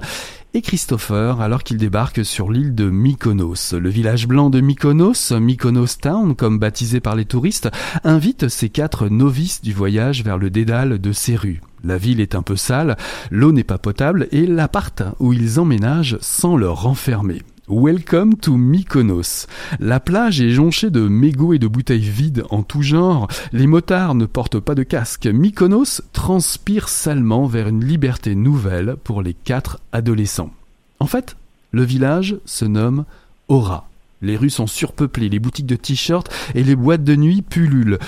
et 0.53 0.61
Christopher 0.61 1.39
alors 1.39 1.63
qu'ils 1.63 1.77
débarquent 1.77 2.25
sur 2.25 2.51
l'île 2.51 2.75
de 2.75 2.89
Mykonos. 2.89 3.73
Le 3.73 3.89
village 3.89 4.27
blanc 4.27 4.49
de 4.49 4.59
Mykonos, 4.59 5.31
Mykonos 5.31 5.97
Town 6.01 6.35
comme 6.35 6.59
baptisé 6.59 6.99
par 6.99 7.15
les 7.15 7.25
touristes, 7.25 7.69
invite 8.03 8.49
ces 8.49 8.69
quatre 8.69 9.07
novices 9.07 9.61
du 9.61 9.73
voyage 9.73 10.23
vers 10.23 10.37
le 10.37 10.49
dédale 10.49 10.99
de 10.99 11.11
Séru. 11.13 11.61
La 11.83 11.97
ville 11.97 12.19
est 12.19 12.35
un 12.35 12.43
peu 12.43 12.55
sale, 12.55 12.97
l'eau 13.31 13.51
n'est 13.51 13.63
pas 13.63 13.77
potable 13.77 14.27
et 14.31 14.45
l'appart 14.45 15.03
où 15.19 15.33
ils 15.33 15.59
emménagent 15.59 16.17
sans 16.21 16.57
leur 16.57 16.83
renfermer. 16.83 17.41
Welcome 17.73 18.35
to 18.35 18.57
Mykonos. 18.57 19.47
La 19.79 20.01
plage 20.01 20.41
est 20.41 20.49
jonchée 20.49 20.89
de 20.89 21.07
mégots 21.07 21.53
et 21.53 21.57
de 21.57 21.67
bouteilles 21.67 22.01
vides 22.01 22.43
en 22.49 22.63
tout 22.63 22.81
genre. 22.81 23.29
Les 23.53 23.65
motards 23.65 24.13
ne 24.13 24.25
portent 24.25 24.59
pas 24.59 24.75
de 24.75 24.83
casque. 24.83 25.25
Mykonos 25.25 26.01
transpire 26.11 26.89
salement 26.89 27.45
vers 27.45 27.69
une 27.69 27.85
liberté 27.85 28.35
nouvelle 28.35 28.97
pour 29.05 29.21
les 29.21 29.33
quatre 29.33 29.79
adolescents. 29.93 30.51
En 30.99 31.05
fait, 31.05 31.37
le 31.71 31.83
village 31.83 32.35
se 32.43 32.65
nomme 32.65 33.05
Aura. 33.47 33.87
Les 34.21 34.35
rues 34.35 34.49
sont 34.49 34.67
surpeuplées, 34.67 35.29
les 35.29 35.39
boutiques 35.39 35.65
de 35.65 35.77
t-shirts 35.77 36.29
et 36.53 36.65
les 36.65 36.75
boîtes 36.75 37.05
de 37.05 37.15
nuit 37.15 37.41
pullulent. 37.41 37.99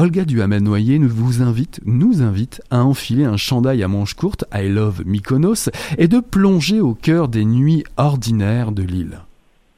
Olga 0.00 0.24
Duhamel-Noyer 0.24 0.98
invite, 1.42 1.82
nous 1.84 2.22
invite 2.22 2.62
à 2.70 2.82
enfiler 2.82 3.24
un 3.24 3.36
chandail 3.36 3.82
à 3.82 3.88
manches 3.88 4.14
courtes, 4.14 4.46
I 4.50 4.66
Love 4.66 5.02
Mykonos, 5.04 5.68
et 5.98 6.08
de 6.08 6.20
plonger 6.20 6.80
au 6.80 6.94
cœur 6.94 7.28
des 7.28 7.44
nuits 7.44 7.84
ordinaires 7.98 8.72
de 8.72 8.82
l'île. 8.82 9.20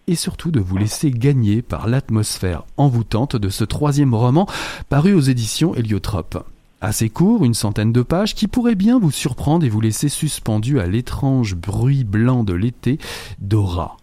Et 0.06 0.14
surtout 0.14 0.52
de 0.52 0.60
vous 0.60 0.76
laisser 0.76 1.10
gagner 1.10 1.60
par 1.60 1.88
l'atmosphère 1.88 2.62
envoûtante 2.76 3.34
de 3.34 3.48
ce 3.48 3.64
troisième 3.64 4.14
roman 4.14 4.46
paru 4.88 5.12
aux 5.12 5.20
éditions 5.20 5.74
Héliotrope. 5.74 6.46
Assez 6.80 7.08
court, 7.08 7.44
une 7.44 7.54
centaine 7.54 7.92
de 7.92 8.02
pages, 8.02 8.36
qui 8.36 8.46
pourrait 8.46 8.76
bien 8.76 9.00
vous 9.00 9.10
surprendre 9.10 9.66
et 9.66 9.70
vous 9.70 9.80
laisser 9.80 10.08
suspendu 10.08 10.78
à 10.78 10.86
l'étrange 10.86 11.56
bruit 11.56 12.04
blanc 12.04 12.44
de 12.44 12.54
l'été 12.54 12.98
d'Aura. 13.40 13.96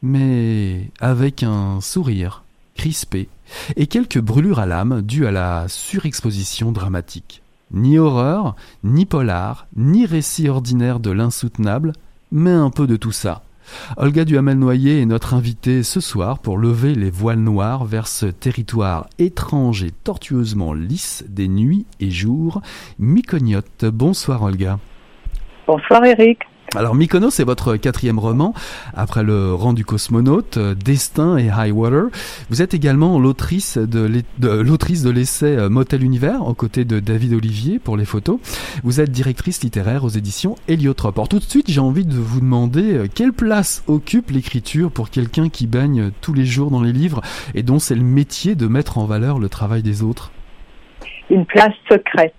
Mais 0.00 0.92
avec 1.00 1.42
un 1.42 1.80
sourire 1.80 2.44
crispé 2.76 3.28
et 3.76 3.86
quelques 3.86 4.20
brûlures 4.20 4.60
à 4.60 4.66
l'âme 4.66 5.02
dues 5.02 5.26
à 5.26 5.32
la 5.32 5.66
surexposition 5.68 6.72
dramatique. 6.72 7.42
Ni 7.72 7.98
horreur, 7.98 8.54
ni 8.84 9.06
polar, 9.06 9.66
ni 9.74 10.06
récit 10.06 10.48
ordinaire 10.48 11.00
de 11.00 11.10
l'insoutenable, 11.10 11.92
mais 12.30 12.52
un 12.52 12.70
peu 12.70 12.86
de 12.86 12.96
tout 12.96 13.12
ça. 13.12 13.42
Olga 13.96 14.24
Duhamel-Noyer 14.24 15.00
est 15.00 15.06
notre 15.06 15.34
invitée 15.34 15.82
ce 15.82 16.00
soir 16.00 16.38
pour 16.38 16.58
lever 16.58 16.94
les 16.94 17.10
voiles 17.10 17.40
noirs 17.40 17.84
vers 17.84 18.06
ce 18.06 18.26
territoire 18.26 19.08
étrange 19.18 19.82
et 19.82 19.90
tortueusement 19.90 20.72
lisse 20.72 21.24
des 21.28 21.48
nuits 21.48 21.86
et 21.98 22.10
jours. 22.10 22.62
Myconiote. 23.00 23.84
Bonsoir 23.86 24.42
Olga. 24.44 24.78
Bonsoir 25.66 26.04
Eric. 26.04 26.38
Alors 26.74 26.94
Mykonos, 26.94 27.30
c'est 27.30 27.44
votre 27.44 27.76
quatrième 27.76 28.18
roman, 28.18 28.52
après 28.94 29.22
le 29.22 29.54
rang 29.54 29.72
du 29.72 29.84
cosmonaute, 29.84 30.56
euh, 30.56 30.74
Destin 30.74 31.38
et 31.38 31.46
High 31.46 31.72
Water. 31.72 32.06
Vous 32.50 32.60
êtes 32.60 32.74
également 32.74 33.18
l'autrice 33.18 33.78
de 33.78 35.10
l'essai 35.10 35.56
euh, 35.56 35.68
Motel 35.70 36.02
Univers, 36.02 36.46
aux 36.46 36.54
côtés 36.54 36.84
de 36.84 36.98
David 37.00 37.34
Olivier 37.34 37.78
pour 37.78 37.96
les 37.96 38.04
photos. 38.04 38.38
Vous 38.82 39.00
êtes 39.00 39.10
directrice 39.10 39.62
littéraire 39.62 40.04
aux 40.04 40.08
éditions 40.08 40.56
Héliotrope. 40.68 41.16
Alors 41.16 41.28
tout 41.28 41.38
de 41.38 41.44
suite, 41.44 41.70
j'ai 41.70 41.80
envie 41.80 42.04
de 42.04 42.14
vous 42.14 42.40
demander 42.40 42.94
euh, 42.94 43.06
quelle 43.12 43.32
place 43.32 43.84
occupe 43.86 44.30
l'écriture 44.30 44.90
pour 44.90 45.08
quelqu'un 45.10 45.48
qui 45.48 45.66
baigne 45.66 46.10
tous 46.20 46.34
les 46.34 46.44
jours 46.44 46.70
dans 46.70 46.82
les 46.82 46.92
livres 46.92 47.22
et 47.54 47.62
dont 47.62 47.78
c'est 47.78 47.94
le 47.94 48.02
métier 48.02 48.54
de 48.54 48.66
mettre 48.66 48.98
en 48.98 49.06
valeur 49.06 49.38
le 49.38 49.48
travail 49.48 49.82
des 49.82 50.02
autres? 50.02 50.32
Une 51.30 51.46
place 51.46 51.74
secrète. 51.88 52.34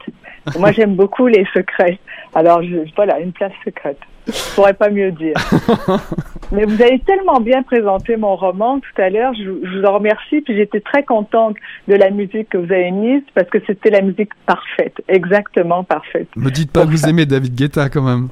Moi, 0.57 0.71
j'aime 0.71 0.95
beaucoup 0.95 1.27
les 1.27 1.45
secrets. 1.53 1.99
Alors, 2.35 2.61
je, 2.63 2.77
voilà, 2.95 3.19
une 3.19 3.31
place 3.31 3.53
secrète. 3.63 3.99
Je 4.27 4.55
pourrais 4.55 4.73
pas 4.73 4.89
mieux 4.89 5.11
dire. 5.11 5.35
Mais 6.51 6.65
vous 6.65 6.81
avez 6.81 6.99
tellement 6.99 7.39
bien 7.39 7.63
présenté 7.63 8.17
mon 8.17 8.35
roman 8.35 8.79
tout 8.79 9.01
à 9.01 9.09
l'heure. 9.09 9.33
Je, 9.33 9.43
je 9.43 9.79
vous 9.79 9.85
en 9.85 9.93
remercie. 9.93 10.41
Puis 10.41 10.55
j'étais 10.55 10.81
très 10.81 11.03
contente 11.03 11.55
de 11.87 11.95
la 11.95 12.09
musique 12.09 12.49
que 12.49 12.57
vous 12.57 12.71
avez 12.71 12.91
mise 12.91 13.23
parce 13.33 13.49
que 13.49 13.57
c'était 13.65 13.89
la 13.89 14.01
musique 14.01 14.31
parfaite, 14.45 14.95
exactement 15.07 15.83
parfaite. 15.83 16.27
Me 16.35 16.49
dites 16.49 16.71
pas 16.71 16.85
que 16.85 16.91
vous 16.91 17.07
aimez 17.07 17.25
David 17.25 17.55
Guetta 17.55 17.89
quand 17.89 18.01
même. 18.01 18.29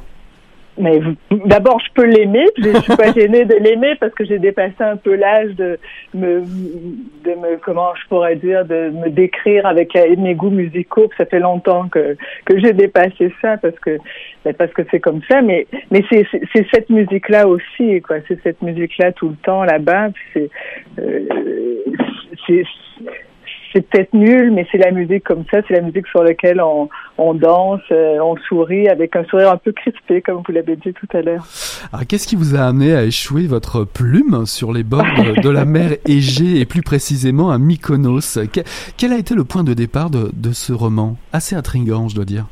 Mais 0.77 0.99
d'abord, 1.45 1.79
je 1.79 1.91
peux 1.93 2.05
l'aimer. 2.05 2.45
Je 2.57 2.77
suis 2.81 2.95
pas 2.97 3.11
gênée 3.15 3.45
de 3.45 3.55
l'aimer 3.55 3.95
parce 3.99 4.13
que 4.13 4.25
j'ai 4.25 4.39
dépassé 4.39 4.75
un 4.81 4.97
peu 4.97 5.15
l'âge 5.15 5.51
de 5.55 5.79
me, 6.13 6.41
de 6.41 7.31
me, 7.31 7.57
comment 7.63 7.93
je 7.95 8.07
pourrais 8.09 8.35
dire, 8.35 8.65
de 8.65 8.89
me 8.89 9.09
décrire 9.09 9.65
avec 9.65 9.93
la- 9.93 10.07
mes 10.17 10.35
goûts 10.35 10.49
musicaux. 10.49 11.09
Ça 11.17 11.25
fait 11.25 11.39
longtemps 11.39 11.87
que 11.87 12.17
que 12.45 12.59
j'ai 12.59 12.73
dépassé 12.73 13.31
ça 13.41 13.55
parce 13.57 13.79
que 13.79 13.97
ben, 14.43 14.53
parce 14.53 14.71
que 14.73 14.81
c'est 14.91 14.99
comme 14.99 15.21
ça. 15.29 15.41
Mais 15.41 15.65
mais 15.91 16.03
c'est 16.09 16.25
c'est- 16.53 16.65
cette 16.73 16.89
musique-là 16.89 17.47
aussi, 17.47 18.01
quoi. 18.01 18.17
C'est 18.27 18.41
cette 18.43 18.61
musique-là 18.61 19.13
tout 19.13 19.29
le 19.29 19.35
temps 19.37 19.63
là-bas. 19.63 20.09
C'est 20.33 20.49
euh, 20.99 21.21
c'est 22.47 22.63
c'est 23.75 23.81
peut-être 23.89 24.13
nul, 24.13 24.51
mais 24.51 24.65
c'est 24.71 24.77
la 24.77 24.91
musique 24.91 25.25
comme 25.25 25.43
ça, 25.51 25.59
c'est 25.67 25.73
la 25.73 25.81
musique 25.81 26.07
sur 26.07 26.23
laquelle 26.23 26.61
on, 26.61 26.87
on 27.17 27.33
danse, 27.33 27.81
euh, 27.91 28.19
on 28.23 28.37
sourit 28.47 28.87
avec 28.87 29.15
un 29.17 29.25
sourire 29.25 29.51
un 29.51 29.57
peu 29.57 29.73
crispé, 29.73 30.21
comme 30.21 30.41
vous 30.47 30.53
l'avez 30.53 30.77
dit 30.77 30.93
tout 30.93 31.07
à 31.13 31.21
l'heure. 31.21 31.45
Alors, 31.91 32.07
qu'est-ce 32.07 32.25
qui 32.25 32.37
vous 32.37 32.55
a 32.55 32.61
amené 32.61 32.95
à 32.95 33.03
échouer 33.03 33.47
votre 33.47 33.83
plume 33.83 34.45
sur 34.45 34.71
les 34.71 34.83
bords 34.83 35.03
de, 35.43 35.49
la 35.49 35.65
mer 35.65 35.91
Égée 36.07 36.61
et 36.61 36.65
plus 36.65 36.83
précisément 36.83 37.51
à 37.51 37.57
Mykonos? 37.57 38.39
Que- 38.53 38.61
Quel 38.97 39.11
a 39.11 39.17
été 39.17 39.35
le 39.35 39.43
point 39.43 39.65
de 39.65 39.73
départ 39.73 40.09
de, 40.09 40.29
de 40.33 40.53
ce 40.53 40.71
roman? 40.71 41.17
Assez 41.33 41.55
intriguant, 41.57 42.07
je 42.07 42.15
dois 42.15 42.25
dire. 42.25 42.45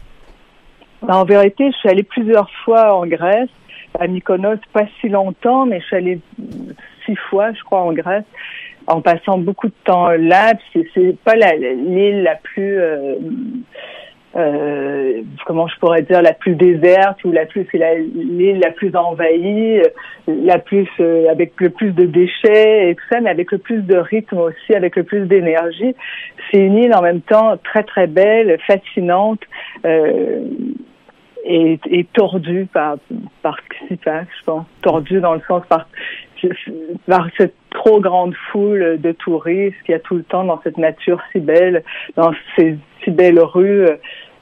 Ben, 1.07 1.15
En 1.15 1.23
vérité, 1.23 1.71
je 1.71 1.77
suis 1.77 1.89
allée 1.89 2.03
plusieurs 2.03 2.49
fois 2.65 2.95
en 2.97 3.05
Grèce, 3.07 3.49
à 3.97 4.07
Mykonos, 4.07 4.57
pas 4.73 4.83
si 4.99 5.07
longtemps, 5.07 5.65
mais 5.65 5.79
je 5.79 5.85
suis 5.85 5.95
allée 5.95 6.19
six 7.05 7.15
fois, 7.29 7.51
je 7.53 7.61
crois, 7.63 7.81
en 7.81 7.93
Grèce, 7.93 8.23
en 8.87 9.01
passant 9.01 9.37
beaucoup 9.37 9.67
de 9.67 9.73
temps 9.85 10.09
là. 10.09 10.53
puis 10.55 10.87
C'est 10.93 11.17
pas 11.23 11.35
l'île 11.35 12.23
la 12.23 12.35
plus 12.35 12.79
euh, 12.79 13.15
euh, 14.35 15.21
comment 15.45 15.67
je 15.67 15.77
pourrais 15.77 16.01
dire 16.01 16.21
la 16.23 16.33
plus 16.33 16.55
déserte 16.55 17.23
ou 17.23 17.31
la 17.31 17.45
plus 17.45 17.67
c'est 17.71 17.77
l'île 17.77 18.59
la 18.59 18.71
plus 18.71 18.95
envahie, 18.95 19.79
euh, 19.79 19.83
la 20.27 20.57
plus 20.57 20.87
euh, 20.99 21.29
avec 21.29 21.53
le 21.61 21.69
plus 21.69 21.91
de 21.91 22.05
déchets 22.05 22.89
et 22.89 22.95
tout 22.95 23.03
ça, 23.11 23.21
mais 23.21 23.29
avec 23.29 23.51
le 23.51 23.59
plus 23.59 23.83
de 23.83 23.95
rythme 23.95 24.39
aussi, 24.39 24.73
avec 24.73 24.95
le 24.95 25.03
plus 25.03 25.27
d'énergie. 25.27 25.95
C'est 26.49 26.59
une 26.59 26.77
île 26.77 26.95
en 26.95 27.01
même 27.01 27.21
temps 27.21 27.57
très 27.63 27.83
très 27.83 28.07
belle, 28.07 28.57
fascinante. 28.65 29.41
Euh, 29.85 30.41
et, 31.45 31.77
et 31.87 32.05
tordue 32.05 32.67
par 32.71 32.95
par 33.41 33.57
ce 33.57 33.77
qui 33.77 33.87
s'y 33.87 33.95
passe, 33.97 34.27
je 34.39 34.45
pense. 34.45 34.65
Tordue 34.81 35.19
dans 35.19 35.33
le 35.33 35.41
sens 35.47 35.63
par 35.67 35.87
par 37.05 37.27
cette 37.37 37.53
trop 37.83 37.99
grande 37.99 38.33
foule 38.51 38.99
de 38.99 39.11
touristes 39.11 39.75
qu'il 39.85 39.93
y 39.93 39.95
a 39.95 39.99
tout 39.99 40.15
le 40.15 40.23
temps 40.23 40.43
dans 40.43 40.61
cette 40.63 40.77
nature 40.77 41.19
si 41.31 41.39
belle, 41.39 41.83
dans 42.15 42.31
ces 42.55 42.77
si 43.03 43.11
belles 43.11 43.39
rues. 43.39 43.87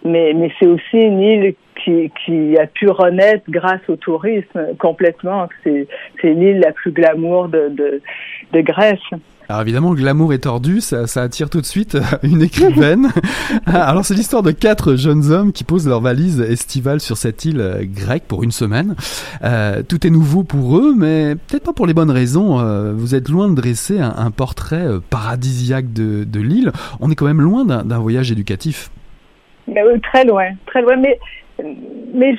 Mais, 0.04 0.34
c'est 0.60 0.66
aussi 0.66 0.98
une 0.98 1.20
île 1.20 1.56
qui, 1.84 2.58
a 2.58 2.68
pu 2.68 2.90
renaître 2.90 3.44
grâce 3.50 3.82
au 3.88 3.96
tourisme 3.96 4.76
complètement. 4.78 5.48
C'est, 5.64 5.88
l'île 6.24 6.60
la 6.60 6.72
plus 6.72 6.92
glamour 6.92 7.50
de 7.50 8.02
Grèce. 8.54 9.00
Alors 9.52 9.64
évidemment, 9.64 9.94
glamour 9.94 10.32
est 10.32 10.44
tordu, 10.44 10.80
ça, 10.80 11.08
ça 11.08 11.24
attire 11.24 11.50
tout 11.50 11.60
de 11.60 11.66
suite 11.66 11.96
euh, 11.96 12.02
une 12.24 12.42
écrivaine. 12.42 13.10
Alors 13.66 14.06
c'est 14.06 14.14
l'histoire 14.14 14.44
de 14.44 14.52
quatre 14.52 14.96
jeunes 14.96 15.30
hommes 15.30 15.52
qui 15.52 15.66
posent 15.66 15.90
leur 15.90 16.00
valise 16.00 16.40
estivale 16.40 17.02
sur 17.02 17.18
cette 17.18 17.44
île 17.44 17.60
euh, 17.60 17.84
grecque 17.84 18.24
pour 18.30 18.44
une 18.44 18.52
semaine. 18.52 18.96
Euh, 19.44 19.84
tout 19.84 20.08
est 20.08 20.10
nouveau 20.10 20.44
pour 20.44 20.78
eux, 20.78 20.96
mais 20.98 21.36
peut-être 21.36 21.66
pas 21.66 21.74
pour 21.74 21.86
les 21.86 21.94
bonnes 21.94 22.12
raisons. 22.12 22.62
Euh, 22.62 22.94
vous 22.96 23.14
êtes 23.14 23.28
loin 23.28 23.50
de 23.50 23.56
dresser 23.56 24.00
un, 24.00 24.14
un 24.16 24.32
portrait 24.32 24.88
paradisiaque 25.10 25.92
de, 25.92 26.24
de 26.24 26.40
l'île. 26.40 26.72
On 27.02 27.12
est 27.12 27.16
quand 27.16 27.26
même 27.26 27.42
loin 27.42 27.66
d'un 27.66 28.00
voyage 28.00 28.32
éducatif. 28.32 28.90
Mais 29.68 29.84
oui, 29.84 30.00
très 30.00 30.24
loin, 30.24 30.46
très 30.66 30.82
loin. 30.82 30.96
Mais, 30.96 31.20
mais 32.14 32.36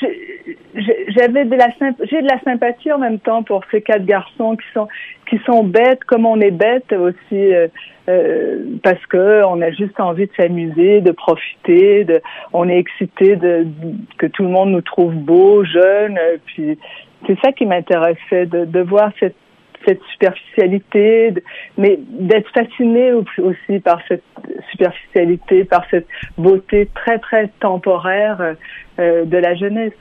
j'avais 1.08 1.44
de 1.44 1.54
la 1.54 1.68
j'ai 2.10 2.22
de 2.22 2.28
la 2.28 2.40
sympathie 2.40 2.92
en 2.92 2.98
même 2.98 3.18
temps 3.18 3.42
pour 3.42 3.62
ces 3.70 3.82
quatre 3.82 4.04
garçons 4.04 4.56
qui 4.56 4.66
sont 4.74 4.88
qui 5.28 5.38
sont 5.46 5.64
bêtes 5.64 6.04
comme 6.04 6.26
on 6.26 6.40
est 6.40 6.50
bêtes 6.50 6.92
aussi 6.92 7.54
euh, 7.54 7.68
euh, 8.08 8.64
parce 8.82 9.04
que 9.06 9.44
on 9.44 9.60
a 9.62 9.70
juste 9.70 9.98
envie 10.00 10.26
de 10.26 10.32
s'amuser, 10.36 11.00
de 11.00 11.12
profiter, 11.12 12.06
on 12.52 12.68
est 12.68 12.78
excité 12.78 13.38
que 14.18 14.26
tout 14.26 14.42
le 14.42 14.48
monde 14.48 14.70
nous 14.70 14.80
trouve 14.80 15.14
beaux, 15.14 15.64
jeunes, 15.64 16.18
euh, 16.18 16.36
puis 16.46 16.78
c'est 17.26 17.38
ça 17.40 17.52
qui 17.52 17.66
m'intéressait 17.66 18.46
de, 18.46 18.64
de 18.64 18.80
voir 18.80 19.12
cette 19.20 19.36
cette 19.86 20.02
superficialité, 20.12 21.34
mais 21.78 21.98
d'être 22.08 22.48
fasciné 22.50 23.12
au- 23.12 23.24
aussi 23.42 23.80
par 23.80 24.00
cette 24.08 24.22
superficialité, 24.70 25.64
par 25.64 25.84
cette 25.90 26.06
beauté 26.38 26.88
très 26.94 27.18
très 27.18 27.48
temporaire 27.60 28.54
euh, 28.98 29.24
de 29.24 29.36
la 29.38 29.54
jeunesse. 29.54 29.92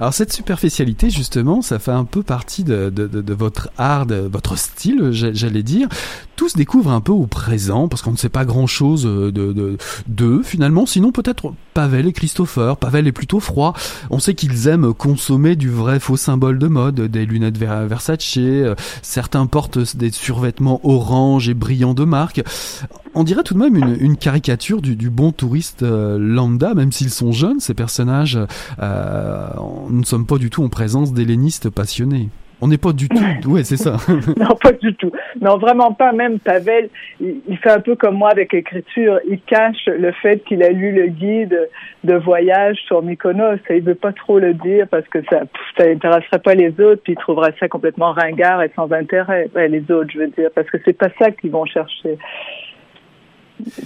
Alors 0.00 0.14
cette 0.14 0.32
superficialité, 0.32 1.10
justement, 1.10 1.62
ça 1.62 1.78
fait 1.78 1.90
un 1.92 2.04
peu 2.04 2.22
partie 2.22 2.64
de, 2.64 2.92
votre 3.32 3.68
art, 3.78 4.06
de 4.06 4.16
votre 4.30 4.56
style, 4.56 5.10
j'a- 5.12 5.32
j'allais 5.32 5.62
dire. 5.62 5.88
Tout 6.36 6.48
se 6.50 6.56
découvre 6.56 6.90
un 6.90 7.00
peu 7.00 7.12
au 7.12 7.26
présent, 7.26 7.88
parce 7.88 8.02
qu'on 8.02 8.12
ne 8.12 8.16
sait 8.16 8.28
pas 8.28 8.44
grand-chose 8.44 9.04
de 9.04 9.30
de- 9.30 9.78
d'eux, 10.06 10.42
finalement. 10.42 10.84
Sinon, 10.86 11.10
peut-être 11.12 11.54
Pavel 11.72 12.06
et 12.06 12.12
Christopher. 12.12 12.76
Pavel 12.76 13.06
est 13.06 13.12
plutôt 13.12 13.40
froid. 13.40 13.74
On 14.10 14.18
sait 14.18 14.34
qu'ils 14.34 14.68
aiment 14.68 14.92
consommer 14.92 15.56
du 15.56 15.70
vrai 15.70 15.98
faux 16.00 16.16
symbole 16.16 16.58
de 16.58 16.68
mode, 16.68 17.00
des 17.00 17.24
lunettes 17.26 17.56
Ver- 17.58 17.86
Versace. 17.86 18.34
euh, 18.36 18.74
Certains 19.02 19.46
portent 19.46 19.96
des 19.96 20.10
survêtements 20.10 20.80
orange 20.84 21.48
et 21.48 21.54
brillants 21.54 21.94
de 21.94 22.04
marque. 22.04 22.42
On 23.14 23.24
dirait 23.24 23.42
tout 23.42 23.54
de 23.54 23.58
même 23.58 23.76
une, 23.98 24.16
caricature 24.18 24.82
du, 24.82 24.94
du 24.94 25.08
bon 25.08 25.32
touriste 25.32 25.82
euh, 25.82 26.18
lambda, 26.18 26.74
même 26.74 26.92
s'ils 26.92 27.10
sont 27.10 27.32
jeunes, 27.32 27.60
ces 27.60 27.72
personnages. 27.72 28.38
euh, 28.82 29.48
nous 29.90 30.00
ne 30.00 30.04
sommes 30.04 30.26
pas 30.26 30.38
du 30.38 30.50
tout 30.50 30.62
en 30.62 30.68
présence 30.68 31.12
d'hellénistes 31.12 31.70
passionnés. 31.70 32.28
On 32.60 32.68
n'est 32.68 32.78
pas 32.78 32.92
du 32.92 33.08
tout. 33.08 33.16
Ouais, 33.46 33.64
c'est 33.64 33.76
ça. 33.76 33.96
Non, 34.36 34.56
pas 34.56 34.72
du 34.72 34.94
tout. 34.94 35.12
Non, 35.40 35.58
vraiment 35.58 35.92
pas. 35.92 36.12
Même 36.12 36.38
Pavel, 36.38 36.88
il, 37.20 37.36
il 37.48 37.58
fait 37.58 37.70
un 37.70 37.80
peu 37.80 37.96
comme 37.96 38.16
moi 38.16 38.30
avec 38.30 38.52
l'écriture. 38.52 39.20
Il 39.28 39.40
cache 39.40 39.86
le 39.86 40.10
fait 40.12 40.42
qu'il 40.44 40.62
a 40.62 40.70
lu 40.70 40.92
le 40.92 41.08
guide 41.08 41.68
de 42.04 42.14
voyage 42.14 42.76
sur 42.86 43.02
Mykonos. 43.02 43.58
Et 43.68 43.76
il 43.76 43.82
veut 43.82 43.94
pas 43.94 44.12
trop 44.12 44.38
le 44.38 44.54
dire 44.54 44.88
parce 44.88 45.06
que 45.08 45.22
ça, 45.30 45.42
ça 45.76 45.84
intéresserait 45.84 46.38
pas 46.38 46.54
les 46.54 46.70
autres, 46.80 47.02
puis 47.02 47.12
il 47.12 47.18
trouverait 47.18 47.54
ça 47.60 47.68
complètement 47.68 48.12
ringard 48.12 48.62
et 48.62 48.70
sans 48.74 48.90
intérêt. 48.90 49.48
Ouais, 49.54 49.68
les 49.68 49.90
autres, 49.90 50.10
je 50.12 50.18
veux 50.18 50.28
dire, 50.28 50.50
parce 50.54 50.68
que 50.70 50.78
c'est 50.84 50.96
pas 50.96 51.10
ça 51.18 51.30
qu'ils 51.30 51.50
vont 51.50 51.66
chercher. 51.66 52.18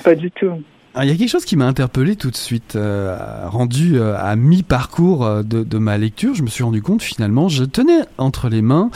Pas 0.05 0.15
du 0.15 0.31
tout. 0.31 0.63
Alors, 0.95 1.05
Il 1.05 1.11
y 1.11 1.15
a 1.15 1.17
quelque 1.17 1.29
chose 1.29 1.45
qui 1.45 1.57
m'a 1.57 1.67
interpellé 1.67 2.17
tout 2.17 2.31
de 2.31 2.37
suite, 2.37 2.75
euh, 2.75 3.17
rendu 3.47 3.99
euh, 3.99 4.17
à 4.19 4.35
mi-parcours 4.35 5.25
euh, 5.25 5.43
de, 5.43 5.63
de 5.63 5.79
ma 5.79 5.97
lecture, 5.99 6.35
je 6.35 6.43
me 6.43 6.49
suis 6.49 6.65
rendu 6.65 6.83
compte 6.83 7.03
finalement, 7.03 7.49
je 7.49 7.65
tenais 7.65 8.01
entre 8.19 8.49
les 8.49 8.61
mains 8.63 8.91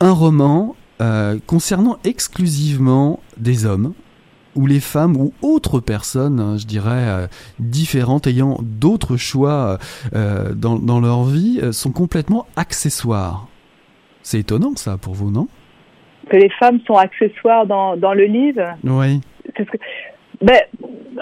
un 0.00 0.12
roman 0.12 0.76
euh, 1.00 1.38
concernant 1.46 1.98
exclusivement 2.04 3.18
des 3.38 3.66
hommes, 3.66 3.92
où 4.54 4.66
les 4.66 4.78
femmes 4.80 5.16
ou 5.16 5.32
autres 5.42 5.80
personnes, 5.80 6.38
hein, 6.38 6.56
je 6.58 6.66
dirais, 6.66 6.90
euh, 7.08 7.26
différentes, 7.58 8.26
ayant 8.28 8.58
d'autres 8.62 9.16
choix 9.16 9.78
euh, 10.14 10.52
dans, 10.54 10.78
dans 10.78 11.00
leur 11.00 11.24
vie, 11.24 11.58
euh, 11.62 11.72
sont 11.72 11.90
complètement 11.90 12.46
accessoires. 12.54 13.48
C'est 14.22 14.38
étonnant 14.38 14.76
ça 14.76 14.96
pour 14.96 15.14
vous, 15.14 15.32
non? 15.32 15.48
Que 16.30 16.36
les 16.36 16.50
femmes 16.50 16.78
sont 16.86 16.94
accessoires 16.94 17.66
dans, 17.66 17.96
dans 17.96 18.14
le 18.14 18.26
livre? 18.26 18.76
Oui. 18.84 19.20
Que- 19.56 19.64
ben, 20.42 20.58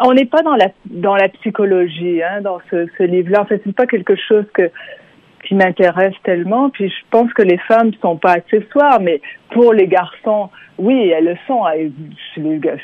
on 0.01 0.15
n'est 0.15 0.25
pas 0.25 0.43
dans 0.43 0.57
la 0.57 0.69
dans 0.87 1.17
la 1.17 1.29
psychologie 1.29 2.23
hein, 2.23 2.41
dans 2.41 2.61
ce, 2.71 2.87
ce 2.97 3.03
livre-là. 3.03 3.43
En 3.43 3.45
fait, 3.47 3.61
c'est 3.65 3.75
pas 3.75 3.87
quelque 3.87 4.17
chose 4.17 4.45
que 4.55 4.71
qui 5.47 5.55
m'intéresse 5.55 6.15
tellement. 6.23 6.71
Puis 6.71 6.89
je 6.89 7.05
pense 7.11 7.33
que 7.33 7.43
les 7.43 7.59
femmes 7.59 7.93
sont 8.01 8.17
pas 8.17 8.33
accessoires, 8.33 9.01
mais 9.01 9.21
pour 9.51 9.73
les 9.73 9.87
garçons, 9.87 10.51
oui, 10.79 11.11
elles 11.11 11.25
le 11.25 11.37
sont. 11.47 11.65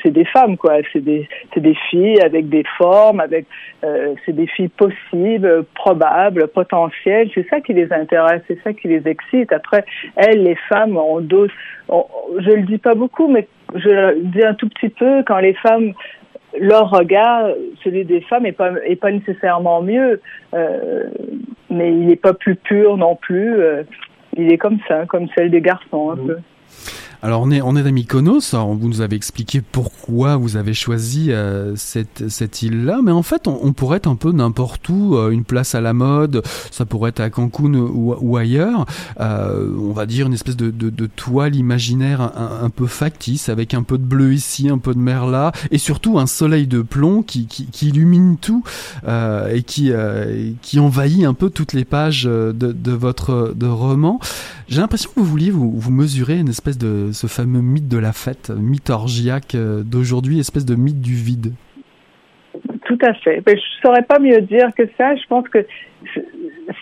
C'est 0.03 0.11
des, 0.11 0.25
femmes, 0.25 0.57
quoi. 0.57 0.75
C'est 0.93 1.03
des, 1.03 1.27
des 1.55 1.75
filles 1.89 2.21
avec 2.21 2.47
des 2.47 2.63
formes, 2.77 3.19
avec, 3.19 3.47
euh, 3.83 4.13
c'est 4.25 4.33
des 4.33 4.47
filles 4.47 4.69
possibles, 4.69 5.65
probables, 5.73 6.47
potentielles. 6.47 7.29
C'est 7.33 7.47
ça 7.49 7.59
qui 7.59 7.73
les 7.73 7.91
intéresse, 7.91 8.41
c'est 8.47 8.61
ça 8.63 8.73
qui 8.73 8.87
les 8.87 9.07
excite. 9.07 9.51
Après, 9.51 9.83
elles, 10.15 10.43
les 10.43 10.57
femmes, 10.69 10.95
on 10.97 11.21
dose. 11.21 11.49
je 11.89 12.51
le 12.51 12.63
dis 12.63 12.77
pas 12.77 12.93
beaucoup, 12.93 13.27
mais 13.27 13.47
je 13.73 13.89
le 13.89 14.19
dis 14.21 14.43
un 14.43 14.53
tout 14.53 14.69
petit 14.69 14.89
peu 14.89 15.23
quand 15.25 15.39
les 15.39 15.55
femmes 15.55 15.93
leur 16.59 16.89
regard, 16.89 17.49
celui 17.83 18.05
des 18.05 18.21
femmes, 18.21 18.45
est 18.45 18.51
pas 18.51 18.71
est 18.85 18.95
pas 18.95 19.11
nécessairement 19.11 19.81
mieux, 19.81 20.21
euh, 20.53 21.03
mais 21.69 21.91
il 21.91 22.07
n'est 22.07 22.15
pas 22.15 22.33
plus 22.33 22.55
pur 22.55 22.97
non 22.97 23.15
plus. 23.15 23.59
euh, 23.59 23.83
il 24.37 24.51
est 24.51 24.57
comme 24.57 24.77
ça, 24.87 25.05
comme 25.07 25.27
celle 25.35 25.49
des 25.49 25.61
garçons 25.61 26.11
un 26.11 26.15
peu. 26.15 26.37
Alors 27.23 27.41
on 27.41 27.49
est 27.49 27.61
on 27.61 27.75
est 27.75 27.85
à 27.85 27.91
Mykonos. 27.91 28.53
Vous 28.53 28.87
nous 28.87 29.01
avez 29.01 29.15
expliqué 29.15 29.61
pourquoi 29.61 30.37
vous 30.37 30.55
avez 30.55 30.75
choisi 30.75 31.31
euh, 31.31 31.75
cette 31.75 32.29
cette 32.29 32.61
île-là, 32.61 32.99
mais 33.03 33.11
en 33.11 33.23
fait 33.23 33.47
on, 33.47 33.59
on 33.63 33.73
pourrait 33.73 33.97
être 33.97 34.07
un 34.07 34.15
peu 34.15 34.31
n'importe 34.31 34.87
où, 34.89 35.15
euh, 35.15 35.31
une 35.31 35.43
place 35.43 35.73
à 35.73 35.81
la 35.81 35.93
mode. 35.93 36.43
Ça 36.69 36.85
pourrait 36.85 37.09
être 37.09 37.19
à 37.19 37.31
Cancun 37.31 37.73
ou, 37.73 38.15
ou 38.19 38.37
ailleurs. 38.37 38.85
Euh, 39.19 39.75
on 39.79 39.93
va 39.93 40.05
dire 40.05 40.27
une 40.27 40.33
espèce 40.33 40.55
de, 40.55 40.69
de, 40.69 40.91
de 40.91 41.05
toile 41.07 41.55
imaginaire 41.55 42.21
un, 42.21 42.69
peu 42.69 42.85
factice, 42.85 43.49
avec 43.49 43.73
un 43.73 43.83
peu 43.83 43.97
de 43.97 44.03
bleu 44.03 44.33
ici, 44.33 44.69
un 44.69 44.77
peu 44.77 44.93
de 44.93 44.99
mer 44.99 45.25
là, 45.25 45.51
et 45.71 45.79
surtout 45.79 46.19
un 46.19 46.27
soleil 46.27 46.67
de 46.67 46.81
plomb 46.81 47.23
qui 47.23 47.47
qui, 47.47 47.65
qui 47.65 47.87
illumine 47.89 48.37
tout 48.37 48.63
euh, 49.07 49.53
et 49.53 49.63
qui 49.63 49.91
euh, 49.91 50.51
qui 50.61 50.79
envahit 50.79 51.25
un 51.25 51.33
peu 51.33 51.49
toutes 51.49 51.73
les 51.73 51.85
pages 51.85 52.25
de, 52.25 52.51
de 52.51 52.91
votre 52.91 53.53
de 53.55 53.65
roman. 53.65 54.19
J'ai 54.67 54.81
l'impression 54.81 55.09
que 55.15 55.19
vous 55.19 55.25
vouliez 55.25 55.49
vous, 55.49 55.71
vous 55.79 55.91
mesurer 55.91 56.37
une 56.37 56.49
espèce 56.49 56.77
de 56.77 57.06
ce 57.11 57.27
fameux 57.27 57.61
mythe 57.61 57.87
de 57.87 57.97
la 57.97 58.13
fête, 58.13 58.49
mythe 58.49 58.89
orgiaque 58.89 59.55
euh, 59.55 59.83
d'aujourd'hui, 59.83 60.39
espèce 60.39 60.65
de 60.65 60.75
mythe 60.75 61.01
du 61.01 61.13
vide. 61.13 61.53
Tout 62.85 62.97
à 63.01 63.13
fait. 63.13 63.41
Ben, 63.41 63.55
je 63.55 63.81
saurais 63.85 64.03
pas 64.03 64.19
mieux 64.19 64.41
dire 64.41 64.69
que 64.75 64.83
ça. 64.97 65.15
Je 65.15 65.27
pense 65.27 65.47
que 65.49 65.65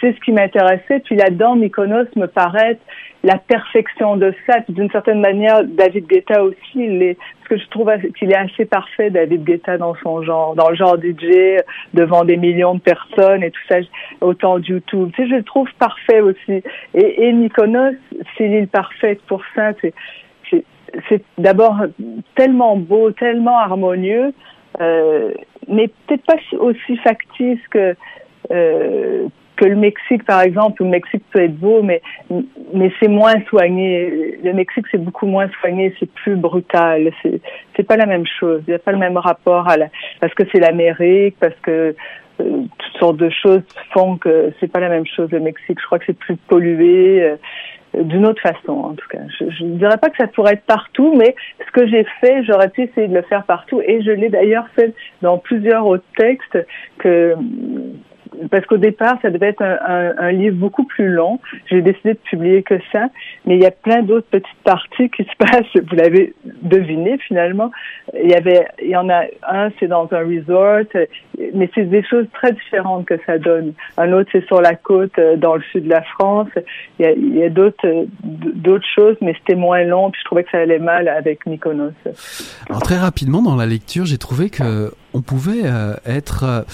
c'est 0.01 0.13
ce 0.13 0.19
qui 0.23 0.31
m'intéressait. 0.31 0.99
Puis 1.03 1.15
là-dedans, 1.15 1.55
Mykonos 1.55 2.05
me 2.15 2.27
paraît 2.27 2.77
la 3.23 3.37
perfection 3.37 4.17
de 4.17 4.33
ça. 4.45 4.59
D'une 4.69 4.89
certaine 4.91 5.19
manière, 5.19 5.63
David 5.63 6.07
Guetta 6.07 6.43
aussi, 6.43 6.57
il 6.75 7.15
parce 7.45 7.61
que 7.61 7.63
je 7.63 7.69
trouve 7.69 7.91
qu'il 8.17 8.31
est 8.31 8.35
assez 8.35 8.65
parfait, 8.65 9.09
David 9.09 9.43
Guetta, 9.43 9.77
dans 9.77 9.95
son 10.01 10.23
genre, 10.23 10.55
dans 10.55 10.69
le 10.69 10.75
genre 10.75 10.97
DJ, 10.97 11.61
devant 11.93 12.25
des 12.25 12.37
millions 12.37 12.75
de 12.75 12.79
personnes 12.79 13.43
et 13.43 13.51
tout 13.51 13.61
ça, 13.69 13.77
autant 14.21 14.59
de 14.59 14.65
YouTube. 14.65 15.11
Tu 15.15 15.23
sais, 15.23 15.29
je 15.29 15.35
le 15.35 15.43
trouve 15.43 15.67
parfait 15.77 16.21
aussi. 16.21 16.63
Et, 16.93 17.27
et 17.27 17.33
Mykonos, 17.33 17.93
c'est 18.37 18.47
l'île 18.47 18.67
parfaite 18.67 19.21
pour 19.27 19.41
ça. 19.53 19.73
C'est, 19.81 19.93
c'est, 20.49 20.63
c'est 21.07 21.23
d'abord 21.37 21.77
tellement 22.35 22.77
beau, 22.77 23.11
tellement 23.11 23.59
harmonieux, 23.59 24.33
euh, 24.81 25.31
mais 25.67 25.89
peut-être 26.07 26.25
pas 26.25 26.57
aussi 26.57 26.97
factice 26.97 27.59
que 27.69 27.95
euh, 28.51 29.27
que 29.55 29.65
le 29.65 29.75
Mexique, 29.75 30.23
par 30.25 30.41
exemple, 30.41 30.81
où 30.81 30.85
le 30.85 30.91
Mexique 30.91 31.23
peut 31.31 31.43
être 31.43 31.57
beau, 31.57 31.81
mais 31.81 32.01
mais 32.73 32.91
c'est 32.99 33.07
moins 33.07 33.35
soigné. 33.49 34.37
Le 34.43 34.53
Mexique, 34.53 34.85
c'est 34.91 35.03
beaucoup 35.03 35.27
moins 35.27 35.49
soigné, 35.59 35.93
c'est 35.99 36.11
plus 36.11 36.35
brutal. 36.35 37.11
C'est 37.21 37.39
c'est 37.75 37.83
pas 37.83 37.97
la 37.97 38.05
même 38.05 38.25
chose. 38.39 38.61
Il 38.67 38.71
n'y 38.71 38.75
a 38.75 38.79
pas 38.79 38.91
le 38.91 38.97
même 38.97 39.17
rapport 39.17 39.67
à 39.67 39.77
la 39.77 39.87
parce 40.19 40.33
que 40.33 40.43
c'est 40.51 40.59
l'Amérique, 40.59 41.35
parce 41.39 41.55
que 41.61 41.95
euh, 42.41 42.63
toutes 42.77 42.99
sortes 42.99 43.17
de 43.17 43.29
choses 43.29 43.61
font 43.93 44.17
que 44.17 44.51
c'est 44.59 44.71
pas 44.71 44.79
la 44.81 44.89
même 44.89 45.05
chose 45.05 45.29
le 45.31 45.39
Mexique. 45.39 45.79
Je 45.79 45.85
crois 45.85 45.99
que 45.99 46.05
c'est 46.07 46.17
plus 46.17 46.35
pollué. 46.35 47.23
euh, 47.23 47.35
d'une 48.03 48.25
autre 48.25 48.41
façon, 48.41 48.73
en 48.73 48.93
tout 48.93 49.07
cas. 49.09 49.19
Je 49.39 49.63
ne 49.63 49.77
dirais 49.77 49.97
pas 49.97 50.09
que 50.09 50.17
ça 50.17 50.27
pourrait 50.27 50.53
être 50.53 50.65
partout, 50.65 51.13
mais 51.15 51.35
ce 51.65 51.71
que 51.71 51.87
j'ai 51.87 52.05
fait, 52.19 52.43
j'aurais 52.43 52.69
pu 52.69 52.83
essayer 52.83 53.07
de 53.07 53.13
le 53.13 53.21
faire 53.21 53.43
partout, 53.45 53.81
et 53.81 54.01
je 54.01 54.11
l'ai 54.11 54.29
d'ailleurs 54.29 54.67
fait 54.75 54.93
dans 55.21 55.37
plusieurs 55.37 55.85
autres 55.85 56.03
textes 56.17 56.57
que 56.97 57.35
parce 58.49 58.65
qu'au 58.65 58.77
départ, 58.77 59.17
ça 59.21 59.29
devait 59.29 59.49
être 59.49 59.61
un, 59.61 60.31
livre 60.31 60.57
beaucoup 60.57 60.85
plus 60.85 61.09
long. 61.09 61.39
J'ai 61.69 61.81
décidé 61.81 62.13
de 62.13 62.19
publier 62.19 62.63
que 62.63 62.75
ça, 62.91 63.07
mais 63.45 63.55
il 63.55 63.61
y 63.61 63.65
a 63.65 63.71
plein 63.71 64.01
d'autres 64.01 64.27
petites 64.29 64.63
parties 64.63 65.09
qui 65.09 65.23
se 65.23 65.35
passent. 65.39 65.83
Vous 65.89 65.95
l'avez 65.95 66.33
deviné 66.61 67.17
finalement. 67.19 67.71
Il 68.21 68.29
y 68.29 68.35
avait, 68.35 68.67
il 68.81 68.89
y 68.89 68.95
en 68.95 69.09
a 69.09 69.23
un, 69.47 69.69
c'est 69.79 69.87
dans 69.87 70.07
un 70.11 70.19
resort, 70.19 70.85
mais 71.53 71.69
c'est 71.75 71.89
des 71.89 72.03
choses 72.03 72.25
très 72.33 72.51
différentes 72.51 73.05
que 73.05 73.15
ça 73.25 73.37
donne. 73.37 73.73
Un 73.97 74.11
autre, 74.13 74.29
c'est 74.31 74.45
sur 74.45 74.61
la 74.61 74.75
côte, 74.75 75.17
euh, 75.19 75.37
dans 75.37 75.55
le 75.55 75.63
sud 75.71 75.85
de 75.85 75.89
la 75.89 76.01
France. 76.01 76.49
Il 76.99 77.05
y 77.05 77.43
a, 77.43 77.45
euh, 77.45 78.05
d'autres 78.29 78.87
choses, 78.95 79.17
mais 79.21 79.33
c'était 79.39 79.55
moins 79.55 79.83
long. 79.83 80.11
Puis 80.11 80.21
je 80.21 80.25
trouvais 80.25 80.43
que 80.43 80.51
ça 80.51 80.59
allait 80.59 80.79
mal 80.79 81.07
avec 81.07 81.45
Mykonos. 81.45 81.93
Très 82.81 82.97
rapidement 82.97 83.41
dans 83.41 83.55
la 83.55 83.65
lecture, 83.65 84.05
j'ai 84.05 84.17
trouvé 84.17 84.49
que 84.49 84.91
on 85.13 85.21
pouvait 85.21 85.65
euh, 85.65 85.95
être 86.05 86.65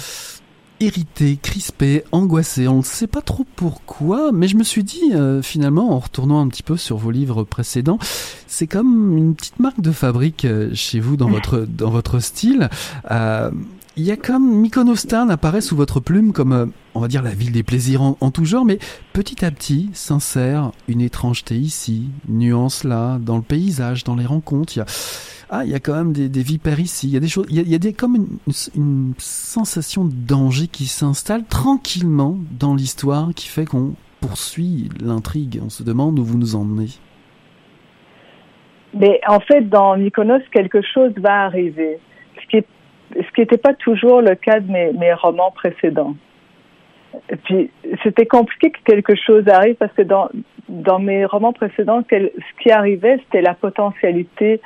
irrité, 0.82 1.38
crispé, 1.42 2.04
angoissé. 2.12 2.68
On 2.68 2.80
ne 2.80 2.84
sait 2.84 3.08
pas 3.08 3.22
trop 3.22 3.46
pourquoi, 3.56 4.32
mais 4.32 4.48
je 4.48 4.58
me 4.58 4.64
suis 4.64 4.84
dit 4.84 5.14
euh, 5.14 5.42
finalement 5.42 5.92
en 5.92 6.00
retournant 6.00 6.42
un 6.42 6.48
petit 6.48 6.64
peu 6.64 6.76
sur 6.76 6.98
vos 6.98 7.12
livres 7.12 7.44
précédents, 7.44 8.00
c'est 8.48 8.68
comme 8.68 9.18
une 9.18 9.36
petite 9.36 9.60
marque 9.60 9.82
de 9.82 9.92
fabrique 9.92 10.46
euh, 10.46 10.72
chez 10.74 11.00
vous 11.00 11.18
dans 11.18 11.30
votre 11.30 11.60
dans 11.60 11.92
votre 11.92 12.20
style. 12.20 12.70
Euh, 13.12 13.52
il 13.98 14.04
y 14.04 14.12
a 14.12 14.18
comme 14.18 14.62
Mykonos 14.62 15.06
Town 15.08 15.30
apparaît 15.30 15.62
sous 15.62 15.76
votre 15.76 16.00
plume 16.00 16.32
comme, 16.32 16.54
euh, 16.54 16.66
on 16.94 17.00
va 17.00 17.08
dire, 17.08 17.22
la 17.22 17.32
ville 17.32 17.52
des 17.52 17.64
plaisirs 17.64 18.02
en, 18.02 18.32
tout 18.32 18.46
genre, 18.46 18.66
mais 18.66 18.78
petit 19.14 19.46
à 19.46 19.52
petit, 19.52 19.90
sincère, 19.94 20.72
une 20.88 21.02
étrangeté 21.02 21.56
ici, 21.56 22.10
nuance 22.28 22.84
là, 22.84 23.18
dans 23.20 23.38
le 23.38 23.42
paysage, 23.42 24.04
dans 24.04 24.16
les 24.16 24.26
rencontres. 24.26 24.76
Il 24.76 24.80
y 24.80 24.82
a, 24.82 24.86
ah, 25.50 25.66
il 25.66 25.72
y 25.72 25.76
a 25.76 25.80
quand 25.80 25.96
même 25.96 26.14
des, 26.14 26.44
vipères 26.44 26.80
ici. 26.80 27.08
Il 27.08 27.14
y 27.14 27.18
a 27.18 27.20
des 27.20 27.28
choses, 27.28 27.46
il 27.50 27.68
y 27.68 27.76
a, 27.76 27.78
des, 27.78 27.94
comme 27.94 28.16
une, 28.76 29.14
sensation 29.18 30.06
de 30.06 30.14
danger 30.14 30.68
qui 30.68 30.86
s'installe 30.86 31.46
tranquillement 31.46 32.38
dans 32.58 32.76
l'histoire, 32.76 33.30
qui 33.36 33.48
fait 33.48 33.66
qu'on 33.66 33.94
poursuit 34.20 34.90
l'intrigue. 35.02 35.60
On 35.64 35.70
se 35.70 35.84
demande 35.84 36.20
où 36.20 36.24
vous 36.24 36.38
nous 36.38 36.56
emmenez. 36.56 36.90
Mais 38.94 39.22
en 39.28 39.40
fait, 39.40 39.70
dans 39.70 39.96
Mykonos, 39.98 40.42
quelque 40.52 40.82
chose 40.82 41.14
va 41.18 41.44
arriver. 41.44 42.00
Ce 42.42 42.48
qui 42.48 42.58
est 42.58 42.66
ce 43.14 43.32
qui 43.34 43.42
n'était 43.42 43.58
pas 43.58 43.74
toujours 43.74 44.22
le 44.22 44.36
cas 44.36 44.60
de 44.60 44.72
mes, 44.72 44.94
mes 44.94 45.14
romans 45.14 45.52
précédents. 45.52 46.16
Puis, 47.44 47.70
c'était 48.04 48.26
compliqué 48.26 48.72
que 48.72 48.80
quelque 48.86 49.16
chose 49.16 49.48
arrive 49.48 49.76
parce 49.76 49.94
que 49.94 50.02
dans, 50.02 50.30
dans 50.70 51.00
mes 51.00 51.26
romans 51.26 51.54
précédents, 51.54 52.04
ce 52.10 52.62
qui 52.62 52.72
arrivait, 52.72 53.18
c'était 53.26 53.42
la 53.42 53.54
potentialité 53.54 54.62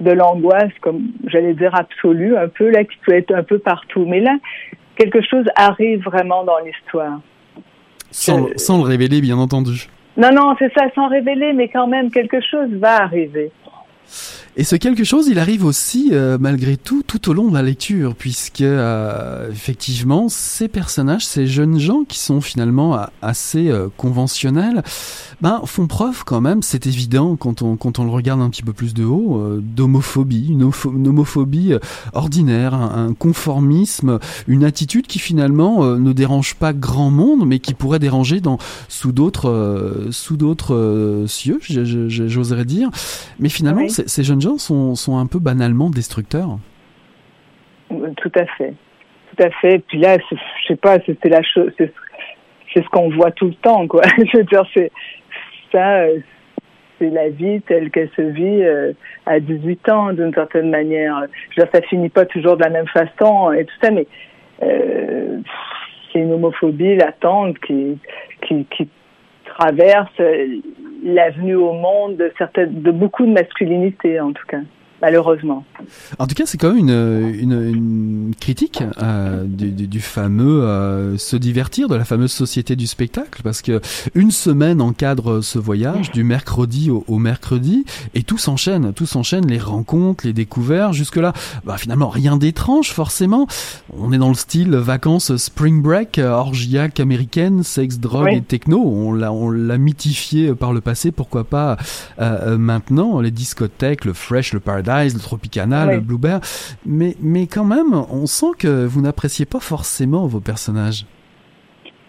de 0.00 0.10
l'angoisse, 0.12 0.72
comme 0.80 1.08
j'allais 1.26 1.54
dire 1.54 1.74
absolue, 1.74 2.36
un 2.36 2.48
peu, 2.48 2.70
là, 2.70 2.84
qui 2.84 2.96
peut 3.04 3.14
être 3.14 3.34
un 3.34 3.42
peu 3.42 3.58
partout. 3.58 4.04
Mais 4.06 4.20
là, 4.20 4.36
quelque 4.96 5.20
chose 5.22 5.46
arrive 5.56 6.02
vraiment 6.04 6.44
dans 6.44 6.58
l'histoire. 6.58 7.20
Sans, 8.10 8.46
euh, 8.46 8.52
sans 8.56 8.78
le 8.78 8.84
révéler, 8.84 9.20
bien 9.20 9.38
entendu. 9.38 9.88
Non, 10.16 10.32
non, 10.32 10.54
c'est 10.58 10.72
ça, 10.74 10.86
sans 10.94 11.08
révéler, 11.08 11.52
mais 11.52 11.68
quand 11.68 11.86
même, 11.86 12.10
quelque 12.10 12.40
chose 12.40 12.70
va 12.72 13.02
arriver. 13.02 13.50
Et 14.60 14.64
ce 14.64 14.74
quelque 14.74 15.04
chose, 15.04 15.28
il 15.28 15.38
arrive 15.38 15.64
aussi, 15.64 16.08
euh, 16.10 16.36
malgré 16.40 16.76
tout, 16.76 17.04
tout 17.06 17.30
au 17.30 17.32
long 17.32 17.46
de 17.46 17.54
la 17.54 17.62
lecture, 17.62 18.16
puisque 18.16 18.60
euh, 18.60 19.52
effectivement, 19.52 20.28
ces 20.28 20.66
personnages, 20.66 21.24
ces 21.24 21.46
jeunes 21.46 21.78
gens 21.78 22.02
qui 22.02 22.18
sont 22.18 22.40
finalement 22.40 22.98
assez 23.22 23.68
euh, 23.68 23.86
conventionnels, 23.96 24.82
ben 25.40 25.62
font 25.64 25.86
preuve 25.86 26.24
quand 26.24 26.40
même, 26.40 26.62
c'est 26.62 26.88
évident 26.88 27.36
quand 27.36 27.62
on 27.62 27.76
quand 27.76 28.00
on 28.00 28.04
le 28.04 28.10
regarde 28.10 28.40
un 28.40 28.50
petit 28.50 28.64
peu 28.64 28.72
plus 28.72 28.94
de 28.94 29.04
haut, 29.04 29.40
d'homophobie, 29.60 30.48
une, 30.48 30.68
une, 30.92 31.06
homophobie 31.06 31.74
ordinaire, 32.12 32.74
un, 32.74 33.10
un, 33.10 33.14
conformisme, 33.14 34.18
une 34.48 34.64
attitude 34.64 35.06
qui 35.06 35.20
finalement 35.20 35.84
ne 35.84 36.12
dérange 36.12 36.56
pas 36.56 36.72
grand 36.72 37.12
monde, 37.12 37.46
mais 37.46 37.60
qui 37.60 37.74
pourrait 37.74 38.00
déranger 38.00 38.40
dans 38.40 38.58
sous 38.88 39.12
d'autres 39.12 40.08
sous 40.10 40.36
d'autres 40.36 41.26
cieux, 41.28 41.60
j'oserais 41.68 42.64
dire. 42.64 42.90
Mais 43.38 43.50
finalement, 43.50 43.82
oui. 43.82 43.90
ces 44.04 44.24
jeunes 44.24 44.40
gens 44.40 44.47
sont, 44.56 44.94
sont 44.94 45.18
un 45.18 45.26
peu 45.26 45.38
banalement 45.38 45.90
destructeurs. 45.90 46.58
Tout 47.88 48.32
à 48.34 48.46
fait. 48.56 48.74
Tout 49.30 49.42
à 49.42 49.50
fait. 49.50 49.78
Puis 49.86 49.98
là, 49.98 50.16
je 50.30 50.36
sais 50.66 50.76
pas, 50.76 50.98
c'est 51.04 51.24
la 51.28 51.42
chose, 51.42 51.72
c'est 51.78 51.92
ce 52.74 52.88
qu'on 52.90 53.10
voit 53.10 53.30
tout 53.30 53.46
le 53.46 53.54
temps, 53.54 53.86
quoi. 53.86 54.02
je 54.18 54.38
veux 54.38 54.44
dire, 54.44 54.64
c'est 54.74 54.90
ça, 55.72 56.04
c'est 56.98 57.10
la 57.10 57.28
vie 57.28 57.60
telle 57.62 57.90
qu'elle 57.90 58.10
se 58.16 58.22
vit 58.22 58.62
euh, 58.62 58.92
à 59.26 59.40
18 59.40 59.88
ans, 59.90 60.12
d'une 60.12 60.32
certaine 60.34 60.70
manière. 60.70 61.22
Je 61.50 61.60
veux 61.60 61.68
ça 61.72 61.80
finit 61.82 62.08
pas 62.08 62.26
toujours 62.26 62.56
de 62.56 62.64
la 62.64 62.70
même 62.70 62.88
façon 62.88 63.52
et 63.52 63.64
tout 63.64 63.74
ça, 63.82 63.90
mais 63.90 64.06
euh, 64.62 65.38
c'est 66.12 66.20
une 66.20 66.32
homophobie 66.32 66.96
latente 66.96 67.58
qui, 67.60 67.98
qui 68.42 68.88
traverse 69.58 70.20
l'avenue 71.04 71.56
au 71.56 71.72
monde 71.72 72.16
de 72.16 72.32
certaines, 72.38 72.80
de 72.82 72.90
beaucoup 72.90 73.26
de 73.26 73.32
masculinité, 73.32 74.20
en 74.20 74.32
tout 74.32 74.46
cas. 74.46 74.60
Malheureusement. 75.00 75.64
En 76.18 76.26
tout 76.26 76.34
cas, 76.34 76.44
c'est 76.46 76.58
quand 76.58 76.72
même 76.72 76.78
une, 76.78 77.34
une, 77.40 77.62
une 77.74 78.34
critique 78.40 78.82
euh, 79.02 79.44
du, 79.44 79.70
du, 79.70 79.86
du, 79.86 80.00
fameux 80.00 80.62
euh, 80.62 81.16
se 81.18 81.36
divertir, 81.36 81.88
de 81.88 81.94
la 81.94 82.04
fameuse 82.04 82.32
société 82.32 82.76
du 82.76 82.86
spectacle, 82.86 83.42
parce 83.42 83.62
que 83.62 83.80
une 84.14 84.30
semaine 84.30 84.80
encadre 84.80 85.40
ce 85.42 85.58
voyage 85.58 86.10
du 86.10 86.24
mercredi 86.24 86.90
au, 86.90 87.04
au 87.06 87.18
mercredi, 87.18 87.84
et 88.14 88.22
tout 88.22 88.38
s'enchaîne, 88.38 88.92
tout 88.92 89.06
s'enchaîne, 89.06 89.46
les 89.46 89.58
rencontres, 89.58 90.26
les 90.26 90.32
découvertes. 90.32 90.94
Jusque 90.94 91.16
là, 91.16 91.32
bah, 91.64 91.76
finalement, 91.78 92.08
rien 92.08 92.36
d'étrange 92.36 92.90
forcément. 92.92 93.46
On 93.96 94.12
est 94.12 94.18
dans 94.18 94.28
le 94.28 94.34
style 94.34 94.74
vacances 94.74 95.36
spring 95.36 95.80
break, 95.82 96.18
orgiaque 96.22 96.98
américaine, 97.00 97.62
sexe, 97.62 97.98
drogue 97.98 98.24
Oui. 98.30 98.36
et 98.36 98.42
techno. 98.42 98.82
On 98.84 99.12
l'a, 99.12 99.32
on 99.32 99.50
l'a 99.50 99.78
mythifié 99.78 100.54
par 100.54 100.72
le 100.72 100.80
passé, 100.80 101.12
pourquoi 101.12 101.44
pas 101.44 101.76
euh, 102.20 102.58
maintenant 102.58 103.20
les 103.20 103.30
discothèques, 103.30 104.04
le 104.04 104.12
fresh, 104.12 104.52
le 104.52 104.60
paradise, 104.60 104.87
le 104.88 105.20
tropicana, 105.20 105.86
le 105.86 106.00
blueberry. 106.00 106.40
Mais, 106.86 107.14
mais 107.20 107.46
quand 107.46 107.64
même, 107.64 107.94
on 107.94 108.26
sent 108.26 108.52
que 108.58 108.84
vous 108.86 109.00
n'appréciez 109.00 109.46
pas 109.46 109.60
forcément 109.60 110.26
vos 110.26 110.40
personnages. 110.40 111.06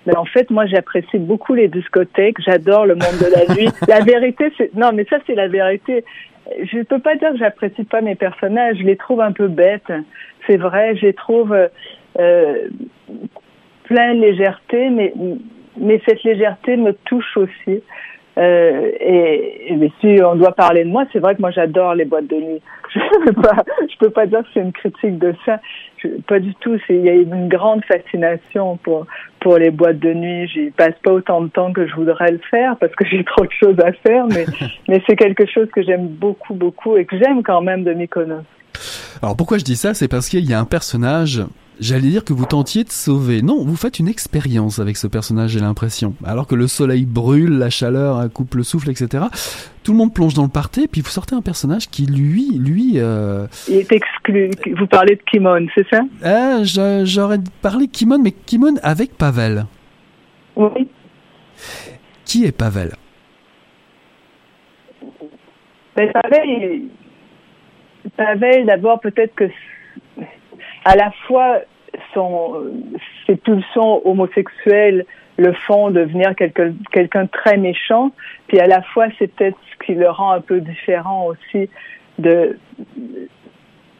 Mais 0.05 0.15
en 0.15 0.25
fait, 0.25 0.49
moi, 0.49 0.65
j'apprécie 0.65 1.19
beaucoup 1.19 1.53
les 1.53 1.67
discothèques. 1.67 2.37
J'adore 2.39 2.85
le 2.85 2.95
monde 2.95 3.19
de 3.19 3.31
la 3.35 3.53
nuit. 3.53 3.69
La 3.87 4.01
vérité, 4.01 4.51
c'est 4.57 4.73
non, 4.75 4.91
mais 4.93 5.05
ça, 5.09 5.17
c'est 5.27 5.35
la 5.35 5.47
vérité. 5.47 6.03
Je 6.63 6.77
ne 6.77 6.83
peux 6.83 6.99
pas 6.99 7.15
dire 7.15 7.31
que 7.31 7.37
j'apprécie 7.37 7.83
pas 7.83 8.01
mes 8.01 8.15
personnages. 8.15 8.77
Je 8.79 8.83
les 8.83 8.95
trouve 8.95 9.21
un 9.21 9.33
peu 9.33 9.47
bêtes. 9.47 9.91
C'est 10.47 10.57
vrai. 10.57 10.95
Je 10.95 11.07
les 11.07 11.13
trouve 11.13 11.53
euh, 11.53 11.67
euh, 12.17 12.69
plein 13.83 14.15
de 14.15 14.21
légèreté, 14.21 14.89
mais 14.89 15.13
mais 15.77 16.01
cette 16.05 16.23
légèreté 16.23 16.75
me 16.77 16.93
touche 17.05 17.37
aussi. 17.37 17.81
Euh, 18.39 18.91
et, 18.99 19.71
et 19.73 19.75
mais 19.75 19.91
si 19.99 20.19
on 20.23 20.35
doit 20.35 20.53
parler 20.53 20.83
de 20.85 20.89
moi, 20.89 21.03
c'est 21.11 21.19
vrai 21.19 21.35
que 21.35 21.41
moi 21.41 21.51
j'adore 21.51 21.93
les 21.93 22.05
boîtes 22.05 22.27
de 22.27 22.35
nuit. 22.35 22.61
Je 22.95 22.99
peux 23.25 23.33
pas, 23.41 23.63
je 23.87 23.97
peux 23.99 24.09
pas 24.09 24.25
dire 24.25 24.39
que 24.39 24.47
c'est 24.53 24.61
une 24.61 24.71
critique 24.71 25.19
de 25.19 25.35
ça. 25.45 25.59
Je- 25.97 26.07
pas 26.27 26.39
du 26.39 26.55
tout. 26.55 26.75
Il 26.89 27.01
y 27.05 27.09
a 27.09 27.13
une 27.13 27.47
grande 27.47 27.83
fascination 27.85 28.77
pour 28.77 29.05
pour 29.41 29.57
les 29.59 29.69
boîtes 29.69 29.99
de 29.99 30.11
nuit. 30.13 30.47
J'y 30.47 30.71
passe 30.71 30.95
pas 31.03 31.11
autant 31.11 31.41
de 31.41 31.49
temps 31.49 31.71
que 31.71 31.85
je 31.85 31.93
voudrais 31.93 32.31
le 32.31 32.39
faire 32.49 32.77
parce 32.77 32.95
que 32.95 33.05
j'ai 33.11 33.23
trop 33.23 33.45
de 33.45 33.51
choses 33.51 33.79
à 33.79 33.91
faire. 33.91 34.25
Mais 34.27 34.45
mais 34.87 35.03
c'est 35.05 35.15
quelque 35.15 35.45
chose 35.45 35.67
que 35.71 35.83
j'aime 35.83 36.07
beaucoup 36.07 36.55
beaucoup 36.55 36.97
et 36.97 37.05
que 37.05 37.15
j'aime 37.19 37.43
quand 37.43 37.61
même 37.61 37.83
de 37.83 37.93
Mykonos. 37.93 38.41
Alors 39.21 39.35
pourquoi 39.37 39.57
je 39.59 39.65
dis 39.65 39.75
ça? 39.75 39.93
C'est 39.93 40.07
parce 40.07 40.27
qu'il 40.29 40.49
y 40.49 40.53
a 40.53 40.59
un 40.59 40.65
personnage, 40.65 41.43
j'allais 41.79 42.09
dire 42.09 42.23
que 42.23 42.33
vous 42.33 42.45
tentiez 42.45 42.83
de 42.83 42.89
sauver. 42.91 43.41
Non, 43.41 43.63
vous 43.63 43.75
faites 43.75 43.99
une 43.99 44.07
expérience 44.07 44.79
avec 44.79 44.97
ce 44.97 45.07
personnage, 45.07 45.51
j'ai 45.51 45.59
l'impression. 45.59 46.15
Alors 46.23 46.47
que 46.47 46.55
le 46.55 46.67
soleil 46.67 47.05
brûle, 47.05 47.57
la 47.57 47.69
chaleur 47.69 48.31
coupe 48.33 48.55
le 48.55 48.63
souffle, 48.63 48.89
etc. 48.89 49.25
Tout 49.83 49.91
le 49.93 49.97
monde 49.97 50.13
plonge 50.13 50.33
dans 50.33 50.43
le 50.43 50.49
party, 50.49 50.87
puis 50.87 51.01
vous 51.01 51.09
sortez 51.09 51.35
un 51.35 51.41
personnage 51.41 51.89
qui, 51.89 52.05
lui, 52.05 52.51
lui... 52.57 52.93
Euh... 52.95 53.47
Il 53.67 53.75
est 53.75 53.91
exclu. 53.91 54.51
Vous 54.77 54.87
parlez 54.87 55.15
de 55.15 55.21
Kimon, 55.29 55.67
c'est 55.73 55.87
ça? 55.89 56.01
Je- 56.63 57.03
j'aurais 57.05 57.39
parlé 57.61 57.87
Kimon, 57.87 58.19
mais 58.19 58.31
Kimon 58.31 58.75
avec 58.83 59.17
Pavel. 59.17 59.65
Oui. 60.55 60.87
Qui 62.25 62.45
est 62.45 62.51
Pavel? 62.51 62.93
Ben, 65.95 66.11
Pavel, 66.13 66.81
Pavel, 68.15 68.65
d'abord, 68.65 68.99
peut-être 68.99 69.35
que 69.35 69.45
à 70.85 70.95
la 70.95 71.11
fois 71.27 71.59
son, 72.13 72.63
ses 73.25 73.35
pulsions 73.35 74.05
homosexuelles 74.07 75.05
le 75.37 75.53
font 75.53 75.89
devenir 75.89 76.35
quelqu'un 76.35 77.23
de 77.23 77.29
très 77.29 77.57
méchant, 77.57 78.11
puis 78.47 78.59
à 78.59 78.67
la 78.67 78.81
fois 78.81 79.07
c'est 79.17 79.27
peut-être 79.27 79.57
ce 79.71 79.85
qui 79.85 79.93
le 79.95 80.09
rend 80.09 80.31
un 80.31 80.41
peu 80.41 80.59
différent 80.59 81.27
aussi 81.27 81.69
de 82.17 82.57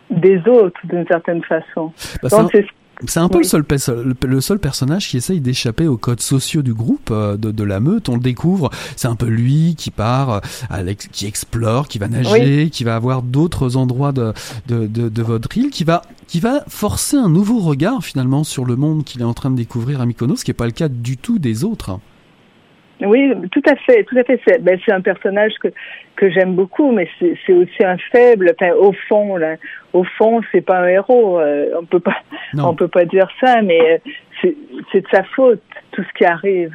des 0.09 0.39
autres 0.47 0.79
d'une 0.85 1.05
certaine 1.07 1.43
façon. 1.43 1.93
Bah, 2.23 2.29
Donc 2.29 2.49
c'est 2.51 2.63
un- 2.63 2.67
c'est 3.07 3.19
un 3.19 3.29
peu 3.29 3.37
Oui. 3.37 3.43
le, 3.43 3.47
seul, 3.49 3.63
pe- 3.63 4.27
le 4.27 4.41
seul 4.41 4.59
personnage 4.59 5.07
qui 5.09 5.17
essaye 5.17 5.39
d'échapper 5.39 5.87
aux 5.87 5.97
codes 5.97 6.19
sociaux 6.21 6.61
du 6.61 6.73
groupe, 6.73 7.09
euh, 7.11 7.37
de, 7.37 7.51
de 7.51 7.63
la 7.63 7.79
meute. 7.79 8.09
On 8.09 8.15
le 8.15 8.21
découvre, 8.21 8.69
c'est 8.95 9.07
un 9.07 9.15
peu 9.15 9.27
lui 9.27 9.75
qui 9.77 9.89
part, 9.91 10.41
euh, 10.71 10.93
qui 11.11 11.25
explore, 11.25 11.87
qui 11.87 11.97
va 11.97 12.07
nager, 12.07 12.69
qui 12.69 12.83
va 12.83 12.95
avoir 12.95 13.21
d'autres 13.21 13.77
endroits 13.77 14.11
de, 14.11 14.33
de, 14.67 14.85
de, 14.87 15.07
de 15.09 15.21
votre 15.23 15.55
île, 15.57 15.69
qui 15.69 15.83
va, 15.85 16.01
qui 16.27 16.39
va 16.39 16.63
forcer 16.67 17.15
un 17.17 17.29
nouveau 17.29 17.59
regard 17.59 18.03
finalement 18.03 18.43
sur 18.43 18.65
le 18.65 18.75
monde 18.75 19.03
qu'il 19.05 19.21
est 19.21 19.25
en 19.25 19.33
train 19.33 19.49
de 19.51 19.55
découvrir 19.55 20.01
à 20.01 20.05
Mykonos, 20.05 20.37
ce 20.37 20.43
qui 20.45 20.51
n'est 20.51 20.55
pas 20.55 20.65
le 20.65 20.71
cas 20.71 20.89
du 20.89 21.15
tout 21.17 21.39
des 21.39 21.63
autres. 21.63 21.99
Oui, 23.01 23.33
tout 23.51 23.61
à 23.65 23.75
fait, 23.77 24.03
tout 24.03 24.17
à 24.17 24.23
fait. 24.23 24.39
C'est 24.45 24.61
ben, 24.61 24.77
c'est 24.85 24.91
un 24.91 25.01
personnage 25.01 25.53
que 25.61 25.69
que 26.15 26.29
j'aime 26.29 26.53
beaucoup, 26.53 26.91
mais 26.91 27.07
c'est 27.19 27.53
aussi 27.53 27.83
un 27.83 27.97
faible. 28.11 28.51
Enfin, 28.59 28.73
au 28.73 28.91
fond, 29.07 29.37
là, 29.37 29.55
au 29.93 30.03
fond, 30.03 30.41
c'est 30.51 30.61
pas 30.61 30.79
un 30.79 30.87
héros. 30.87 31.39
euh, 31.39 31.69
on 31.79 31.85
peut 31.85 32.01
pas, 32.01 32.17
Non. 32.53 32.69
on 32.69 32.73
peut 32.75 32.89
pas 32.89 33.05
dire 33.05 33.29
ça, 33.39 33.61
mais 33.61 34.01
euh, 34.43 34.49
c'est 34.91 35.01
de 35.01 35.07
sa 35.11 35.23
faute 35.23 35.61
tout 35.91 36.03
ce 36.03 36.13
qui 36.17 36.25
arrive. 36.25 36.73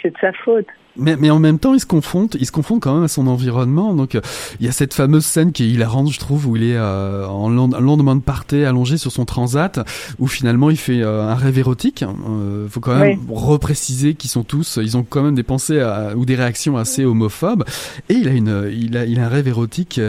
C'est 0.00 0.10
de 0.14 0.18
sa 0.20 0.32
faute. 0.32 0.68
Mais, 0.98 1.16
mais 1.16 1.30
en 1.30 1.38
même 1.38 1.58
temps, 1.58 1.74
il 1.74 1.80
se 1.80 1.86
confronte, 1.86 2.36
il 2.40 2.46
se 2.46 2.52
confronte 2.52 2.82
quand 2.82 2.94
même 2.94 3.04
à 3.04 3.08
son 3.08 3.26
environnement. 3.26 3.94
Donc, 3.94 4.14
euh, 4.14 4.20
il 4.60 4.66
y 4.66 4.68
a 4.68 4.72
cette 4.72 4.94
fameuse 4.94 5.24
scène 5.24 5.52
qui 5.52 5.64
est 5.64 5.68
hilarante, 5.68 6.10
je 6.12 6.18
trouve, 6.18 6.46
où 6.46 6.56
il 6.56 6.64
est 6.64 6.76
euh, 6.76 7.26
en 7.26 7.48
lendemain 7.48 8.16
de 8.16 8.20
party 8.20 8.64
allongé 8.64 8.96
sur 8.98 9.12
son 9.12 9.24
transat, 9.24 9.80
où 10.18 10.26
finalement 10.26 10.70
il 10.70 10.76
fait 10.76 11.00
euh, 11.02 11.22
un 11.28 11.34
rêve 11.34 11.58
érotique. 11.58 12.02
Euh, 12.02 12.66
faut 12.68 12.80
quand 12.80 12.96
même 12.98 13.20
repréciser 13.30 14.14
qu'ils 14.14 14.30
sont 14.30 14.42
tous, 14.44 14.78
ils 14.82 14.96
ont 14.96 15.04
quand 15.08 15.22
même 15.22 15.34
des 15.34 15.42
pensées 15.42 15.80
à- 15.80 16.16
ou 16.16 16.24
des 16.24 16.34
réactions 16.34 16.76
assez 16.76 17.04
homophobes. 17.04 17.64
Et 18.08 18.14
il 18.14 18.28
a 18.28 18.32
une, 18.32 18.68
il 18.72 18.96
a, 18.96 19.04
il 19.04 19.18
a 19.20 19.26
un 19.26 19.28
rêve 19.28 19.48
érotique 19.48 20.00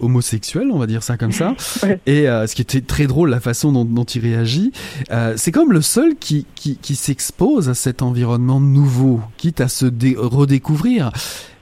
homosexuel, 0.00 0.68
on 0.72 0.78
va 0.78 0.86
dire 0.86 1.02
ça 1.02 1.16
comme 1.16 1.32
ça. 1.32 1.54
Et 2.06 2.24
ce 2.26 2.54
qui 2.54 2.62
était 2.62 2.80
très 2.80 3.06
drôle, 3.06 3.30
la 3.30 3.40
façon 3.40 3.72
dont, 3.72 3.84
dont 3.84 4.04
il 4.04 4.22
réagit. 4.22 4.72
C'est 5.36 5.52
comme 5.52 5.72
le 5.72 5.80
seul 5.82 6.14
qui, 6.18 6.46
qui, 6.54 6.76
qui 6.76 6.94
s'expose 6.96 7.68
à 7.68 7.74
cet 7.74 8.02
environnement 8.02 8.60
nouveau, 8.60 9.20
quitte 9.36 9.60
à 9.60 9.68
se 9.68 9.86
dé- 9.86 10.15
redécouvrir. 10.16 11.10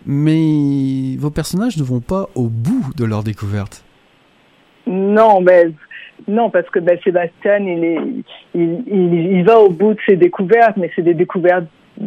Mais 0.06 1.16
vos 1.18 1.30
personnages 1.30 1.76
ne 1.78 1.82
vont 1.82 2.00
pas 2.00 2.28
au 2.34 2.48
bout 2.48 2.92
de 2.96 3.04
leur 3.04 3.22
découverte. 3.22 3.84
Non, 4.86 5.40
ben 5.40 5.72
non, 6.28 6.50
parce 6.50 6.68
que 6.70 6.78
ben 6.78 6.98
Sébastien, 7.02 7.58
il 7.58 7.84
est, 7.84 7.98
il, 8.54 9.42
va 9.44 9.58
au 9.60 9.70
bout 9.70 9.94
de 9.94 10.00
ses 10.06 10.16
découvertes, 10.16 10.76
mais 10.76 10.90
c'est 10.94 11.02
des 11.02 11.14
découvertes 11.14 11.66
euh, 12.00 12.06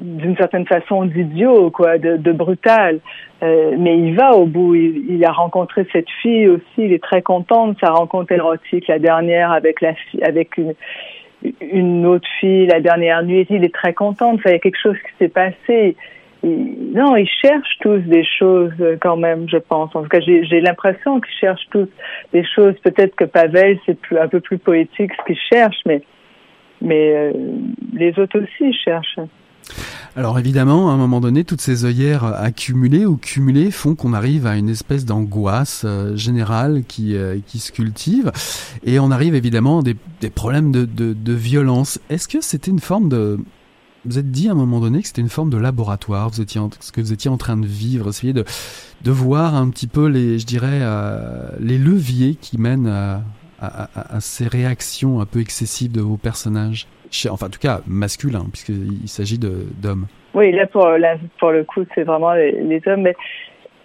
d'une 0.00 0.36
certaine 0.36 0.66
façon 0.66 1.04
d'idiot, 1.04 1.70
quoi, 1.70 1.98
de, 1.98 2.32
brutal. 2.32 3.00
Euh, 3.42 3.76
mais 3.78 3.98
il 3.98 4.16
va 4.16 4.34
au 4.34 4.46
bout. 4.46 4.74
Il, 4.74 5.24
a 5.24 5.32
rencontré 5.32 5.86
cette 5.92 6.10
fille 6.22 6.48
aussi. 6.48 6.64
Il 6.78 6.92
est 6.92 7.02
très 7.02 7.22
content 7.22 7.68
de 7.68 7.76
sa 7.80 7.90
rencontre 7.90 8.32
érotique, 8.32 8.88
la 8.88 8.98
dernière 8.98 9.52
avec 9.52 9.80
la 9.80 9.94
avec 10.22 10.56
une 10.56 10.74
une 11.60 12.06
autre 12.06 12.28
fille 12.40 12.66
la 12.66 12.80
dernière 12.80 13.22
nuit. 13.22 13.46
Il 13.50 13.64
est 13.64 13.74
très 13.74 13.94
content. 13.94 14.36
Il 14.44 14.50
y 14.50 14.54
a 14.54 14.58
quelque 14.58 14.80
chose 14.80 14.96
qui 14.96 15.12
s'est 15.18 15.28
passé. 15.28 15.96
Non, 16.42 17.16
ils 17.16 17.28
cherchent 17.28 17.78
tous 17.80 17.98
des 17.98 18.24
choses 18.24 18.72
euh, 18.80 18.96
quand 19.00 19.16
même, 19.16 19.48
je 19.48 19.56
pense. 19.56 19.94
En 19.96 20.02
tout 20.02 20.08
cas, 20.08 20.20
j'ai 20.20 20.60
l'impression 20.60 21.20
qu'ils 21.20 21.34
cherchent 21.34 21.66
tous 21.70 21.88
des 22.32 22.44
choses. 22.44 22.74
Peut-être 22.84 23.16
que 23.16 23.24
Pavel, 23.24 23.78
c'est 23.86 23.98
un 24.18 24.28
peu 24.28 24.38
plus 24.38 24.58
poétique 24.58 25.10
ce 25.18 25.24
qu'il 25.26 25.38
cherche, 25.52 25.78
mais 25.84 26.02
mais 26.80 27.12
euh, 27.12 27.32
les 27.92 28.16
autres 28.20 28.38
aussi 28.38 28.72
cherchent. 28.72 29.18
Alors 30.16 30.38
évidemment, 30.38 30.90
à 30.90 30.94
un 30.94 30.96
moment 30.96 31.20
donné, 31.20 31.44
toutes 31.44 31.60
ces 31.60 31.84
œillères 31.84 32.24
accumulées 32.24 33.06
ou 33.06 33.16
cumulées 33.16 33.70
font 33.70 33.94
qu'on 33.94 34.12
arrive 34.12 34.46
à 34.46 34.56
une 34.56 34.68
espèce 34.68 35.04
d'angoisse 35.04 35.82
euh, 35.84 36.16
générale 36.16 36.82
qui, 36.88 37.14
euh, 37.14 37.38
qui 37.46 37.60
se 37.60 37.70
cultive. 37.70 38.32
Et 38.82 38.98
on 38.98 39.10
arrive 39.10 39.34
évidemment 39.36 39.80
à 39.80 39.82
des, 39.82 39.96
des 40.20 40.30
problèmes 40.30 40.72
de, 40.72 40.84
de, 40.84 41.12
de 41.12 41.32
violence. 41.32 42.00
Est-ce 42.10 42.26
que 42.26 42.40
c'était 42.40 42.70
une 42.70 42.80
forme 42.80 43.08
de... 43.08 43.38
Vous 44.04 44.18
êtes 44.18 44.30
dit 44.30 44.48
à 44.48 44.52
un 44.52 44.54
moment 44.54 44.80
donné 44.80 45.02
que 45.02 45.08
c'était 45.08 45.20
une 45.20 45.28
forme 45.28 45.50
de 45.50 45.56
laboratoire, 45.56 46.30
vous 46.30 46.40
étiez 46.40 46.60
en- 46.60 46.70
ce 46.80 46.92
que 46.92 47.00
vous 47.00 47.12
étiez 47.12 47.30
en 47.30 47.36
train 47.36 47.56
de 47.56 47.66
vivre, 47.66 48.08
essayer 48.08 48.32
de, 48.32 48.44
de 49.04 49.10
voir 49.10 49.54
un 49.54 49.68
petit 49.70 49.88
peu 49.88 50.06
les, 50.06 50.38
je 50.38 50.46
dirais, 50.46 50.80
euh, 50.82 51.50
les 51.60 51.78
leviers 51.78 52.36
qui 52.40 52.58
mènent 52.58 52.86
à, 52.86 53.22
à, 53.60 53.84
à- 54.00 54.16
à 54.16 54.20
ces 54.20 54.46
réactions 54.46 55.20
un 55.20 55.26
peu 55.26 55.40
excessives 55.40 55.92
de 55.92 56.00
vos 56.00 56.16
personnages? 56.16 56.86
Enfin, 57.30 57.46
en 57.46 57.50
tout 57.50 57.60
cas, 57.60 57.80
masculins, 57.86 58.46
puisqu'il 58.52 59.08
s'agit 59.08 59.38
d'hommes. 59.38 60.06
Oui, 60.34 60.52
là 60.52 60.66
pour 60.66 60.88
pour 61.38 61.50
le 61.50 61.64
coup, 61.64 61.84
c'est 61.94 62.04
vraiment 62.04 62.32
les, 62.34 62.80
hommes. 62.86 63.02
Mais 63.02 63.16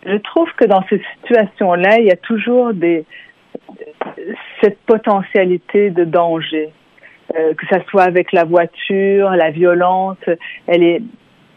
je 0.05 0.17
trouve 0.17 0.49
que 0.57 0.65
dans 0.65 0.83
ces 0.89 1.01
situations-là, 1.21 1.99
il 1.99 2.05
y 2.05 2.11
a 2.11 2.17
toujours 2.17 2.71
cette 4.61 4.79
potentialité 4.81 5.89
de 5.89 6.03
danger, 6.03 6.69
euh, 7.35 7.53
que 7.53 7.65
ça 7.67 7.83
soit 7.89 8.03
avec 8.03 8.31
la 8.31 8.43
voiture, 8.43 9.31
la 9.31 9.51
violence, 9.51 10.17
elle 10.67 10.83
est 10.83 11.01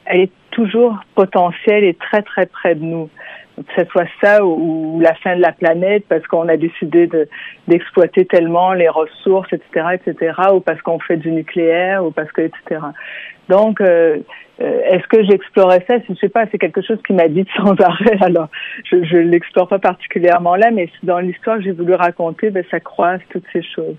elle 0.06 0.20
est 0.20 0.32
toujours 0.52 0.96
potentiel 1.14 1.84
et 1.84 1.94
très 1.94 2.22
très 2.22 2.46
près 2.46 2.74
de 2.74 2.84
nous. 2.84 3.10
Que 3.56 3.82
ce 3.82 3.88
soit 3.90 4.06
ça 4.22 4.44
ou, 4.44 5.00
la 5.00 5.14
fin 5.14 5.34
de 5.34 5.40
la 5.40 5.52
planète 5.52 6.04
parce 6.08 6.26
qu'on 6.26 6.48
a 6.48 6.56
décidé 6.56 7.06
de 7.06 7.28
d'exploiter 7.68 8.26
tellement 8.26 8.74
les 8.74 8.88
ressources, 8.88 9.50
etc., 9.52 9.86
etc., 9.94 10.34
ou 10.52 10.60
parce 10.60 10.80
qu'on 10.82 10.98
fait 10.98 11.16
du 11.16 11.32
nucléaire, 11.32 12.04
ou 12.04 12.10
parce 12.10 12.30
que, 12.32 12.42
etc. 12.42 12.80
Donc, 13.48 13.80
euh, 13.80 14.18
euh, 14.60 14.80
est-ce 14.90 15.06
que 15.08 15.24
j'explorais 15.24 15.84
ça? 15.86 15.94
Je 16.08 16.14
sais 16.14 16.28
pas, 16.28 16.44
c'est 16.50 16.58
quelque 16.58 16.82
chose 16.82 16.98
qui 17.06 17.12
m'a 17.12 17.28
dit 17.28 17.46
sans 17.56 17.74
arrêt. 17.80 18.18
Alors, 18.20 18.48
je 18.90 18.96
ne 18.96 19.30
l'explore 19.30 19.68
pas 19.68 19.78
particulièrement 19.78 20.56
là, 20.56 20.70
mais 20.70 20.88
dans 21.02 21.18
l'histoire 21.18 21.58
que 21.58 21.64
j'ai 21.64 21.72
voulu 21.72 21.94
raconter, 21.94 22.50
ben, 22.50 22.64
ça 22.70 22.80
croise 22.80 23.20
toutes 23.30 23.46
ces 23.52 23.62
choses. 23.62 23.96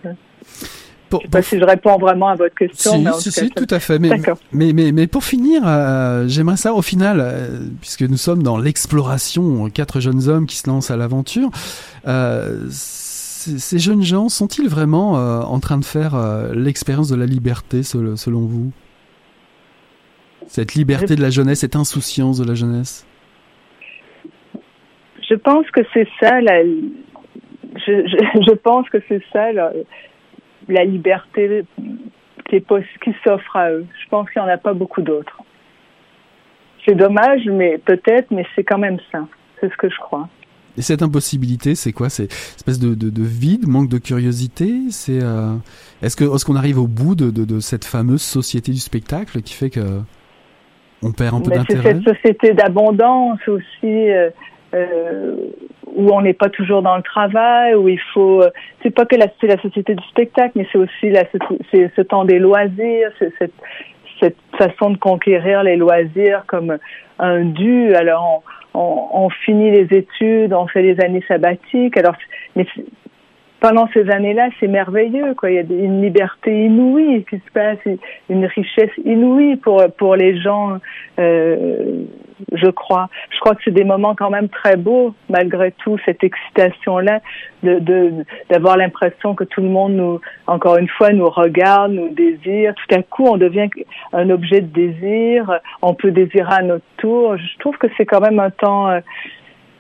Pour, 1.10 1.22
Je 1.22 1.26
sais 1.26 1.32
pas 1.32 1.42
si 1.42 1.58
je 1.60 1.64
réponds 1.64 1.98
vraiment 1.98 2.28
à 2.30 2.36
votre 2.36 2.56
question. 2.56 2.92
Si, 2.92 3.00
mais 3.00 3.12
si, 3.14 3.24
tout 3.26 3.32
si, 3.32 3.50
cas, 3.50 3.62
tout 3.66 3.74
à 3.74 3.80
fait. 3.80 3.98
Mais, 4.00 4.10
mais, 4.52 4.74
mais, 4.74 4.92
mais 4.92 5.08
pour 5.08 5.24
finir, 5.24 5.62
euh, 5.66 6.28
j'aimerais 6.28 6.58
savoir 6.58 6.80
au 6.80 6.82
final, 6.82 7.20
euh, 7.22 7.60
puisque 7.80 8.02
nous 8.02 8.18
sommes 8.18 8.44
dans 8.44 8.58
l'exploration, 8.58 9.70
quatre 9.70 10.00
jeunes 10.00 10.28
hommes 10.28 10.46
qui 10.48 10.58
se 10.58 10.70
lancent 10.70 10.92
à 10.92 10.98
l'aventure, 10.98 11.50
euh, 12.08 12.66
ces 12.70 13.80
jeunes 13.80 14.04
gens 14.04 14.28
sont-ils 14.28 14.68
vraiment 14.68 15.18
euh, 15.18 15.40
en 15.42 15.60
train 15.60 15.78
de 15.78 15.86
faire 15.86 16.16
euh, 16.16 16.54
l'expérience 16.54 17.08
de 17.08 17.16
la 17.16 17.26
liberté 17.26 17.84
sel- 17.84 18.18
selon 18.18 18.42
vous? 18.42 18.72
Cette 20.48 20.76
liberté 20.76 21.16
de 21.16 21.22
la 21.22 21.30
jeunesse, 21.30 21.60
cette 21.60 21.76
insouciance 21.76 22.38
de 22.38 22.46
la 22.46 22.56
jeunesse? 22.56 23.06
Je 25.30 25.36
pense 25.36 25.70
que 25.72 25.82
c'est 25.94 26.08
ça, 26.20 26.40
la, 26.42 26.64
je, 26.64 27.86
je, 27.86 28.42
je 28.48 28.54
pense 28.56 28.90
que 28.90 28.98
c'est 29.08 29.22
ça, 29.32 29.52
la, 29.52 29.72
la 30.68 30.84
liberté 30.84 31.64
qui, 32.50 32.64
s'offre 33.24 33.56
à 33.56 33.72
eux. 33.72 33.86
Je 34.04 34.10
pense 34.10 34.30
qu'il 34.30 34.42
n'y 34.42 34.48
en 34.48 34.52
a 34.52 34.58
pas 34.58 34.74
beaucoup 34.74 35.02
d'autres. 35.02 35.42
C'est 36.86 36.96
dommage, 36.96 37.46
mais 37.46 37.78
peut-être, 37.78 38.32
mais 38.32 38.46
c'est 38.56 38.64
quand 38.64 38.78
même 38.78 38.98
ça. 39.12 39.28
C'est 39.60 39.70
ce 39.72 39.78
que 39.78 39.90
je 39.90 39.98
crois. 39.98 40.30
Et 40.78 40.82
cette 40.82 41.02
impossibilité, 41.02 41.74
c'est 41.74 41.92
quoi? 41.92 42.10
C'est 42.10 42.26
une 42.26 42.56
espèce 42.56 42.80
de, 42.80 42.94
de, 42.94 43.10
de 43.10 43.24
vide, 43.24 43.68
manque 43.68 43.90
de 43.90 43.98
curiosité? 43.98 44.72
C'est 44.92 45.22
euh, 45.22 45.56
est-ce 46.04 46.16
que 46.16 46.24
est-ce 46.24 46.46
qu'on 46.46 46.56
arrive 46.56 46.78
au 46.78 46.88
bout 46.88 47.16
de, 47.16 47.32
de, 47.32 47.60
cette 47.60 47.84
fameuse 47.84 48.22
société 48.22 48.72
du 48.72 48.78
spectacle 48.78 49.42
qui 49.42 49.56
fait 49.56 49.72
que 49.72 50.02
on 51.02 51.12
perd 51.12 51.36
un 51.36 51.42
peu 51.42 51.50
Mais 51.50 51.56
c'est 51.68 51.76
d'intérêt? 51.76 51.96
cette 51.96 52.16
société 52.16 52.54
d'abondance 52.54 53.40
aussi, 53.48 53.66
euh, 53.84 54.30
euh, 54.74 55.36
où 55.96 56.10
on 56.12 56.22
n'est 56.22 56.34
pas 56.34 56.50
toujours 56.50 56.82
dans 56.82 56.98
le 56.98 57.04
travail, 57.04 57.76
où 57.76 57.88
il 57.88 58.00
faut. 58.14 58.42
euh, 58.42 58.50
c'est 58.84 58.90
pas 58.90 59.06
que 59.06 59.16
la, 59.16 59.28
société 59.62 59.96
du 59.96 60.04
spectacle, 60.06 60.52
mais 60.56 60.68
c'est 60.72 60.78
aussi 60.78 61.14
ce 61.72 62.02
temps 62.02 62.26
des 62.26 62.40
loisirs, 62.40 63.12
cette, 63.20 63.54
façon 64.58 64.90
de 64.90 64.98
conquérir 64.98 65.62
les 65.64 65.76
loisirs 65.76 66.44
comme 66.48 66.78
un 67.20 67.46
dû. 67.46 67.94
Alors 67.94 68.44
on, 68.74 69.30
finit 69.30 69.72
les 69.72 69.88
études, 69.98 70.54
on 70.54 70.68
fait 70.68 70.82
les 70.82 71.00
années 71.04 71.24
sabbatiques. 71.28 71.98
Alors, 71.98 72.16
pendant 73.60 73.88
ces 73.94 74.10
années-là, 74.10 74.50
c'est 74.60 74.68
merveilleux, 74.68 75.34
quoi. 75.36 75.50
Il 75.50 75.56
y 75.56 75.60
a 75.60 75.62
une 75.62 76.02
liberté 76.02 76.66
inouïe 76.66 77.26
qui 77.30 77.38
se 77.38 77.52
passe, 77.54 77.80
une 78.30 78.46
richesse 78.46 78.92
inouïe 79.04 79.56
pour 79.58 79.84
pour 79.98 80.16
les 80.16 80.40
gens, 80.40 80.78
euh, 81.20 82.04
je 82.54 82.70
crois. 82.70 83.10
Je 83.32 83.40
crois 83.40 83.56
que 83.56 83.62
c'est 83.66 83.72
des 83.74 83.84
moments 83.84 84.14
quand 84.14 84.30
même 84.30 84.48
très 84.50 84.78
beaux, 84.78 85.16
malgré 85.30 85.72
tout, 85.72 85.98
cette 86.06 86.24
excitation-là, 86.24 87.22
de 87.64 87.80
de- 87.80 88.14
d'avoir 88.52 88.78
l'impression 88.78 89.34
que 89.34 89.44
tout 89.44 89.62
le 89.62 89.70
monde 89.70 89.94
nous, 89.94 90.22
encore 90.46 90.78
une 90.78 90.88
fois, 90.90 91.12
nous 91.12 91.30
regarde, 91.30 91.94
nous 91.94 92.10
désire. 92.10 92.76
Tout 92.76 92.96
à 92.96 93.02
coup, 93.02 93.26
on 93.26 93.38
devient 93.38 93.70
un 94.14 94.30
objet 94.30 94.62
de 94.62 94.68
désir. 94.68 95.60
On 95.82 95.96
peut 95.96 96.12
désirer 96.12 96.54
à 96.54 96.62
notre 96.62 96.86
tour. 96.98 97.38
Je 97.38 97.58
trouve 97.60 97.78
que 97.78 97.88
c'est 97.98 98.06
quand 98.06 98.22
même 98.22 98.40
un 98.40 98.52
temps 98.52 98.88
euh, 98.90 99.00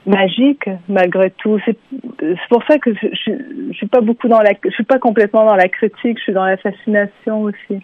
magique 0.07 0.69
malgré 0.89 1.31
tout. 1.31 1.59
C'est 1.65 1.77
pour 2.49 2.63
ça 2.67 2.77
que 2.79 2.93
je, 2.93 3.07
je, 3.25 3.31
je 3.71 3.73
suis 3.77 3.87
pas 3.87 4.01
beaucoup 4.01 4.27
dans 4.27 4.39
la, 4.41 4.51
je 4.63 4.69
suis 4.71 4.83
pas 4.83 4.99
complètement 4.99 5.45
dans 5.45 5.55
la 5.55 5.67
critique. 5.67 6.17
Je 6.17 6.23
suis 6.23 6.33
dans 6.33 6.45
la 6.45 6.57
fascination 6.57 7.41
aussi. 7.43 7.83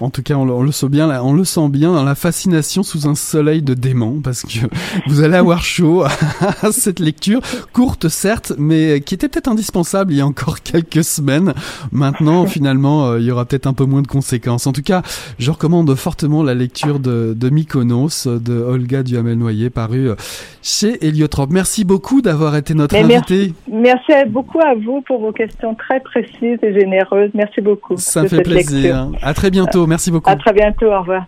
En 0.00 0.10
tout 0.10 0.22
cas, 0.22 0.34
on, 0.34 0.44
le- 0.44 0.52
on 0.52 0.62
le 0.62 0.72
sent 0.72 0.88
bien, 0.88 1.06
là, 1.06 1.22
on 1.24 1.32
le 1.34 1.44
sent 1.44 1.68
bien 1.68 1.92
dans 1.92 2.02
la 2.04 2.14
fascination 2.16 2.82
sous 2.82 3.06
un 3.08 3.14
soleil 3.14 3.62
de 3.62 3.74
démon, 3.74 4.20
parce 4.22 4.42
que 4.42 4.66
vous 5.06 5.22
allez 5.22 5.36
avoir 5.36 5.62
chaud 5.62 6.02
à 6.02 6.72
cette 6.72 6.98
lecture 6.98 7.40
courte 7.72 8.08
certes, 8.08 8.52
mais 8.58 9.00
qui 9.00 9.14
était 9.14 9.28
peut-être 9.28 9.48
indispensable 9.48 10.12
il 10.12 10.18
y 10.18 10.20
a 10.20 10.26
encore 10.26 10.60
quelques 10.64 11.04
semaines. 11.04 11.54
Maintenant, 11.92 12.46
finalement, 12.46 13.06
euh, 13.06 13.20
il 13.20 13.26
y 13.26 13.30
aura 13.30 13.44
peut-être 13.44 13.66
un 13.68 13.72
peu 13.72 13.84
moins 13.84 14.02
de 14.02 14.08
conséquences. 14.08 14.66
En 14.66 14.72
tout 14.72 14.82
cas, 14.82 15.02
je 15.38 15.50
recommande 15.50 15.94
fortement 15.94 16.42
la 16.42 16.54
lecture 16.54 16.98
de, 16.98 17.32
de 17.36 17.50
Mykonos 17.50 18.26
de 18.26 18.54
Olga 18.54 19.02
Duhamel-Noyer, 19.04 19.70
paru 19.70 20.08
euh, 20.10 20.14
chez 20.62 21.04
Merci 21.50 21.84
beaucoup 21.84 22.22
d'avoir 22.22 22.56
été 22.56 22.74
notre 22.74 22.94
Mais 22.94 23.02
invité. 23.16 23.52
merci, 23.70 24.08
merci 24.08 24.30
beaucoup 24.30 24.60
à 24.60 24.74
vous 24.74 25.02
pour 25.02 25.20
vos 25.20 25.32
questions 25.32 25.74
très 25.74 26.00
précises 26.00 26.58
et 26.62 26.72
généreuses. 26.72 27.30
Merci 27.34 27.60
beaucoup. 27.60 27.96
Ça 27.96 28.22
me 28.22 28.28
fait 28.28 28.42
plaisir. 28.42 29.06
lecture. 29.06 29.26
À 29.26 29.34
très 29.34 29.50
bientôt. 29.50 29.86
Merci 29.86 30.10
beaucoup. 30.10 30.30
À 30.30 30.36
très 30.36 30.52
bientôt. 30.52 30.86
Au 30.86 31.00
revoir. 31.00 31.26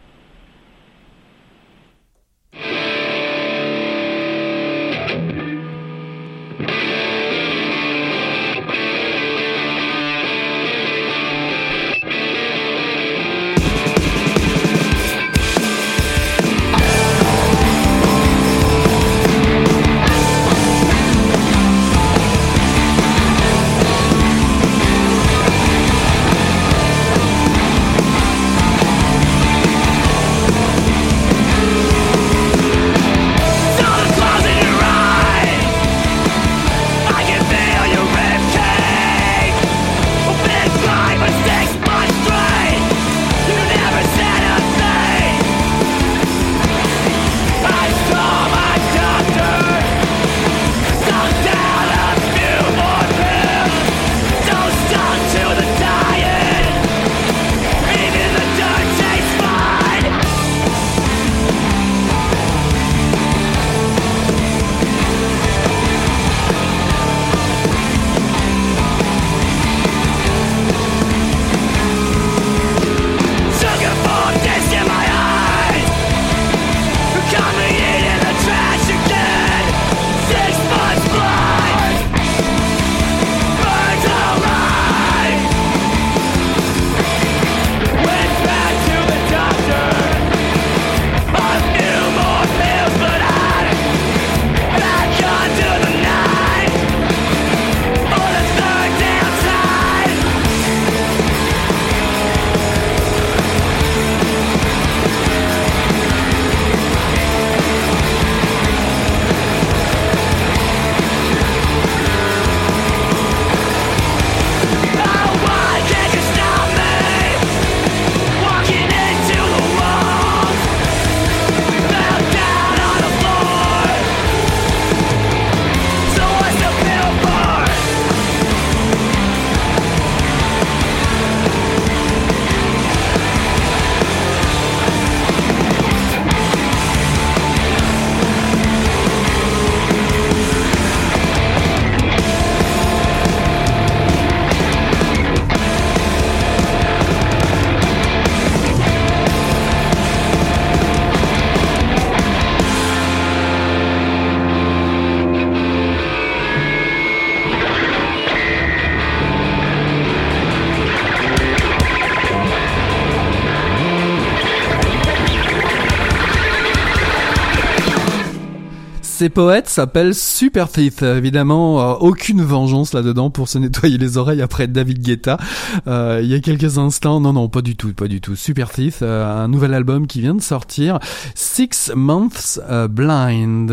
Ces 169.24 169.30
poètes 169.30 169.70
s'appellent 169.70 170.14
Super 170.14 170.68
Teeth. 170.68 171.00
Évidemment, 171.00 171.80
euh, 171.80 171.94
aucune 171.94 172.42
vengeance 172.42 172.92
là-dedans 172.92 173.30
pour 173.30 173.48
se 173.48 173.56
nettoyer 173.56 173.96
les 173.96 174.18
oreilles 174.18 174.42
après 174.42 174.66
David 174.66 174.98
Guetta. 174.98 175.38
Euh, 175.86 176.20
il 176.22 176.28
y 176.28 176.34
a 176.34 176.40
quelques 176.40 176.76
instants, 176.76 177.20
non, 177.20 177.32
non, 177.32 177.48
pas 177.48 177.62
du 177.62 177.74
tout, 177.74 177.94
pas 177.94 178.06
du 178.06 178.20
tout. 178.20 178.36
Super 178.36 178.70
Teeth, 178.70 178.98
euh, 179.00 179.24
un 179.24 179.48
nouvel 179.48 179.72
album 179.72 180.06
qui 180.06 180.20
vient 180.20 180.34
de 180.34 180.42
sortir, 180.42 180.98
Six 181.34 181.90
Months 181.94 182.60
Blind. 182.90 183.70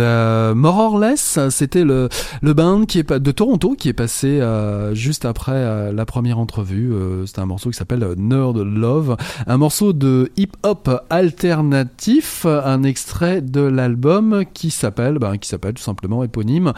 More 0.56 0.78
or 0.78 0.97
less, 0.97 1.38
c'était 1.49 1.84
le 1.84 2.08
le 2.41 2.54
band 2.54 2.86
qui 2.86 2.99
est 2.99 3.12
de 3.12 3.32
Toronto 3.32 3.76
qui 3.78 3.89
est 3.89 3.93
passé 3.93 4.39
juste 4.93 5.26
après 5.26 5.91
la 5.91 6.06
première 6.06 6.39
entrevue. 6.39 6.93
C'était 7.26 7.41
un 7.41 7.45
morceau 7.45 7.72
qui 7.72 7.78
s'appelle 7.78 8.08
Nerd 8.16 8.58
Love, 8.58 9.18
un 9.47 9.58
morceau 9.58 9.91
de 9.91 10.32
hip-hop 10.38 10.89
alternatif, 11.10 12.45
un 12.45 12.84
extrait 12.84 13.41
de 13.41 13.60
l'album 13.60 14.45
qui 14.54 14.72
s'appelle, 14.72 15.20
ben, 15.20 15.41
qui 15.42 15.50
s'appelle 15.50 15.74
tout 15.74 15.84
simplement 15.84 16.24
éponyme 16.24 16.74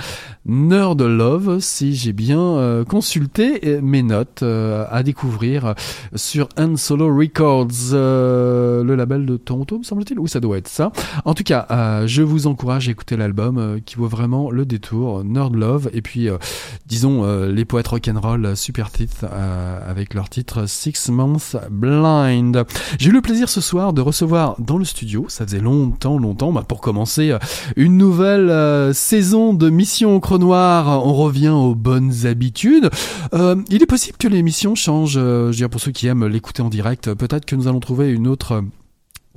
Nerd 0.46 1.02
Love. 1.02 1.60
Si 1.60 1.96
j'ai 1.96 2.14
bien 2.14 2.40
euh, 2.40 2.84
consulté 2.84 3.62
euh, 3.66 3.82
mes 3.82 4.02
notes 4.02 4.42
euh, 4.42 4.86
à 4.90 5.04
découvrir 5.04 5.76
sur 6.16 6.50
Un 6.58 6.76
Solo 6.76 7.16
Records, 7.16 7.68
le 7.94 8.96
label 8.96 9.26
de 9.26 9.38
Toronto, 9.38 9.78
me 9.78 9.84
semble-t-il. 9.84 10.20
Oui, 10.20 10.30
ça 10.30 10.40
doit 10.40 10.58
être 10.58 10.68
ça. 10.68 10.92
En 11.26 11.34
tout 11.34 11.44
cas, 11.44 12.06
je 12.06 12.22
vous 12.22 12.48
encourage 12.48 12.88
à 12.88 12.92
écouter 12.92 13.18
l'album 13.18 13.80
qui 13.86 13.96
vaut 13.96 14.08
vraiment 14.08 14.50
le 14.50 14.66
détour, 14.66 15.24
Nerd 15.24 15.56
Love, 15.56 15.90
et 15.94 16.02
puis 16.02 16.30
disons 16.88 17.46
les 17.46 17.66
poètes 17.66 17.88
rock'n'roll 17.88 18.56
Super 18.56 18.90
euh, 19.24 19.80
avec 19.90 20.14
leur 20.14 20.30
titre 20.30 20.68
Six 20.68 21.10
Months 21.10 21.58
Blind. 21.70 22.66
J'ai 23.00 23.10
eu 23.10 23.12
le 23.12 23.22
plaisir 23.22 23.50
ce 23.50 23.62
soir 23.62 23.94
de 23.94 24.02
recevoir 24.02 24.56
dans 24.60 24.78
le 24.78 24.86
studio, 24.86 25.26
ça 25.28 25.46
faisait 25.46 25.60
longtemps, 25.60 26.18
longtemps, 26.18 26.52
bah, 26.52 26.64
pour 26.68 26.80
commencer 26.82 27.36
une 27.76 27.98
nouvelle 27.98 28.43
euh, 28.50 28.94
saison 28.94 29.54
de 29.54 29.70
Mission 29.70 30.20
au 30.20 30.38
Noir. 30.38 31.06
On 31.06 31.14
revient 31.14 31.50
aux 31.50 31.76
bonnes 31.76 32.26
habitudes. 32.26 32.90
Euh, 33.34 33.56
il 33.70 33.82
est 33.82 33.88
possible 33.88 34.18
que 34.18 34.28
l'émission 34.28 34.76
change. 34.76 35.18
euh, 35.18 35.46
je 35.46 35.48
veux 35.48 35.56
dire 35.56 35.70
pour 35.70 35.82
ceux 35.82 35.92
qui 35.92 36.08
aiment 36.08 36.28
l'écouter 36.28 36.62
en 36.62 36.70
direct, 36.70 37.14
peut-être 37.14 37.46
que 37.46 37.56
nous 37.56 37.68
allons 37.68 37.80
trouver 37.80 38.12
une 38.12 38.28
autre 38.28 38.64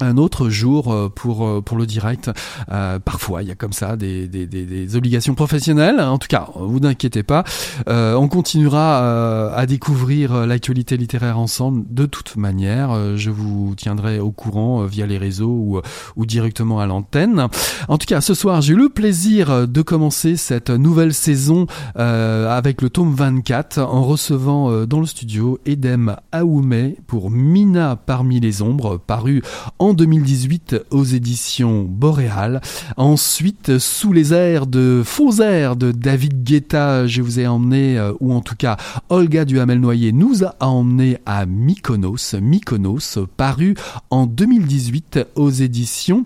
un 0.01 0.18
autre 0.18 0.51
jour 0.51 0.92
euh, 0.92 1.09
pour 1.09 1.47
euh, 1.47 1.62
pour 1.62 1.78
le 1.78 1.86
direct. 1.86 2.30
Euh, 2.70 2.99
parfois, 2.99 3.42
il 3.42 3.49
y 3.49 3.51
a 3.51 3.55
comme 3.55 3.72
ça 3.72 3.97
des, 3.97 4.28
des, 4.28 4.47
des, 4.47 4.64
des 4.66 4.97
obligations 4.97 5.34
professionnelles. 5.34 6.01
En 6.01 6.18
tout 6.18 6.28
cas, 6.28 6.49
vous 6.55 6.80
n'inquiétez 6.80 7.22
pas. 7.22 7.44
Euh, 7.88 8.14
on 8.14 8.28
continuera 8.28 9.03
euh, 9.03 9.57
à 9.57 9.64
découvrir 9.66 10.34
euh, 10.34 10.47
l'actualité 10.47 10.97
littéraire 10.97 11.38
ensemble. 11.38 11.84
De 11.88 12.05
toute 12.05 12.36
manière, 12.36 13.16
je 13.16 13.30
vous 13.30 13.74
tiendrai 13.76 14.20
au 14.20 14.30
courant 14.30 14.84
via 14.84 15.07
les 15.07 15.18
réseaux 15.18 15.49
ou, 15.49 15.80
ou 16.16 16.26
directement 16.26 16.80
à 16.80 16.86
l'antenne. 16.86 17.47
En 17.88 17.99
tout 17.99 18.07
cas, 18.07 18.20
ce 18.20 18.34
soir, 18.34 18.61
j'ai 18.61 18.74
eu 18.74 18.76
le 18.76 18.88
plaisir 18.88 19.66
de 19.66 19.82
commencer 19.82 20.36
cette 20.36 20.70
nouvelle 20.70 21.14
saison 21.14 21.66
avec 21.94 22.82
le 22.82 22.90
tome 22.90 23.14
24 23.14 23.78
en 23.78 24.03
recevant 24.03 24.86
dans 24.86 25.01
le 25.01 25.07
studio 25.07 25.59
Edem 25.66 26.16
Aoumé 26.32 26.97
pour 27.07 27.30
Mina 27.30 27.97
parmi 27.97 28.40
les 28.40 28.62
ombres, 28.62 28.99
paru 28.99 29.42
en 29.78 29.86
2018 29.95 30.87
aux 30.91 31.05
éditions 31.05 31.82
Boréal. 31.82 32.61
Ensuite, 32.97 33.78
sous 33.78 34.12
les 34.12 34.32
airs 34.32 34.66
de 34.66 35.03
faux 35.05 35.41
airs 35.41 35.76
de 35.76 35.93
David 35.93 36.45
Guetta, 36.45 37.07
je 37.07 37.22
vous 37.22 37.41
ai 37.41 37.47
emmené, 37.47 37.99
euh, 37.99 38.12
ou 38.20 38.32
en 38.32 38.41
tout 38.41 38.57
cas 38.57 38.76
Olga 39.09 39.45
Duhamel-Noyer 39.45 40.12
nous 40.12 40.45
a 40.45 40.55
emmené 40.61 41.18
à 41.26 41.47
Mykonos, 41.47 42.34
Mykonos, 42.41 43.18
paru 43.37 43.74
en 44.11 44.26
2018 44.26 45.20
aux 45.34 45.51
éditions 45.51 46.24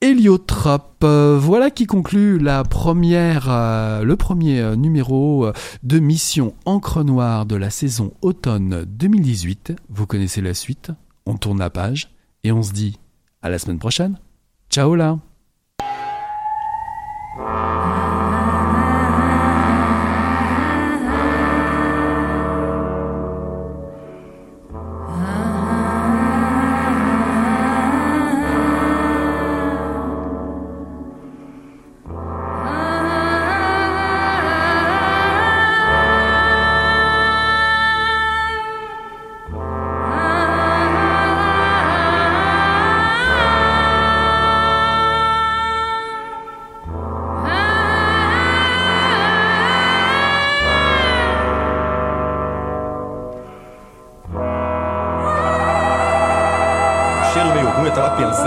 Héliotrope. 0.00 1.04
Voilà 1.04 1.70
qui 1.70 1.86
conclut 1.86 2.38
la 2.38 2.64
première, 2.64 3.46
euh, 3.50 4.02
le 4.02 4.16
premier 4.16 4.60
euh, 4.60 4.76
numéro 4.76 5.50
de 5.82 5.98
Mission 5.98 6.54
Encre 6.64 7.04
Noire 7.04 7.46
de 7.46 7.56
la 7.56 7.70
saison 7.70 8.12
automne 8.22 8.84
2018. 8.88 9.74
Vous 9.90 10.06
connaissez 10.06 10.40
la 10.40 10.54
suite? 10.54 10.90
On 11.26 11.36
tourne 11.36 11.58
la 11.58 11.70
page 11.70 12.10
et 12.44 12.52
on 12.52 12.62
se 12.62 12.72
dit 12.72 12.98
à 13.42 13.48
la 13.48 13.58
semaine 13.58 13.78
prochaine. 13.78 14.18
Ciao 14.70 14.94
là 14.94 15.18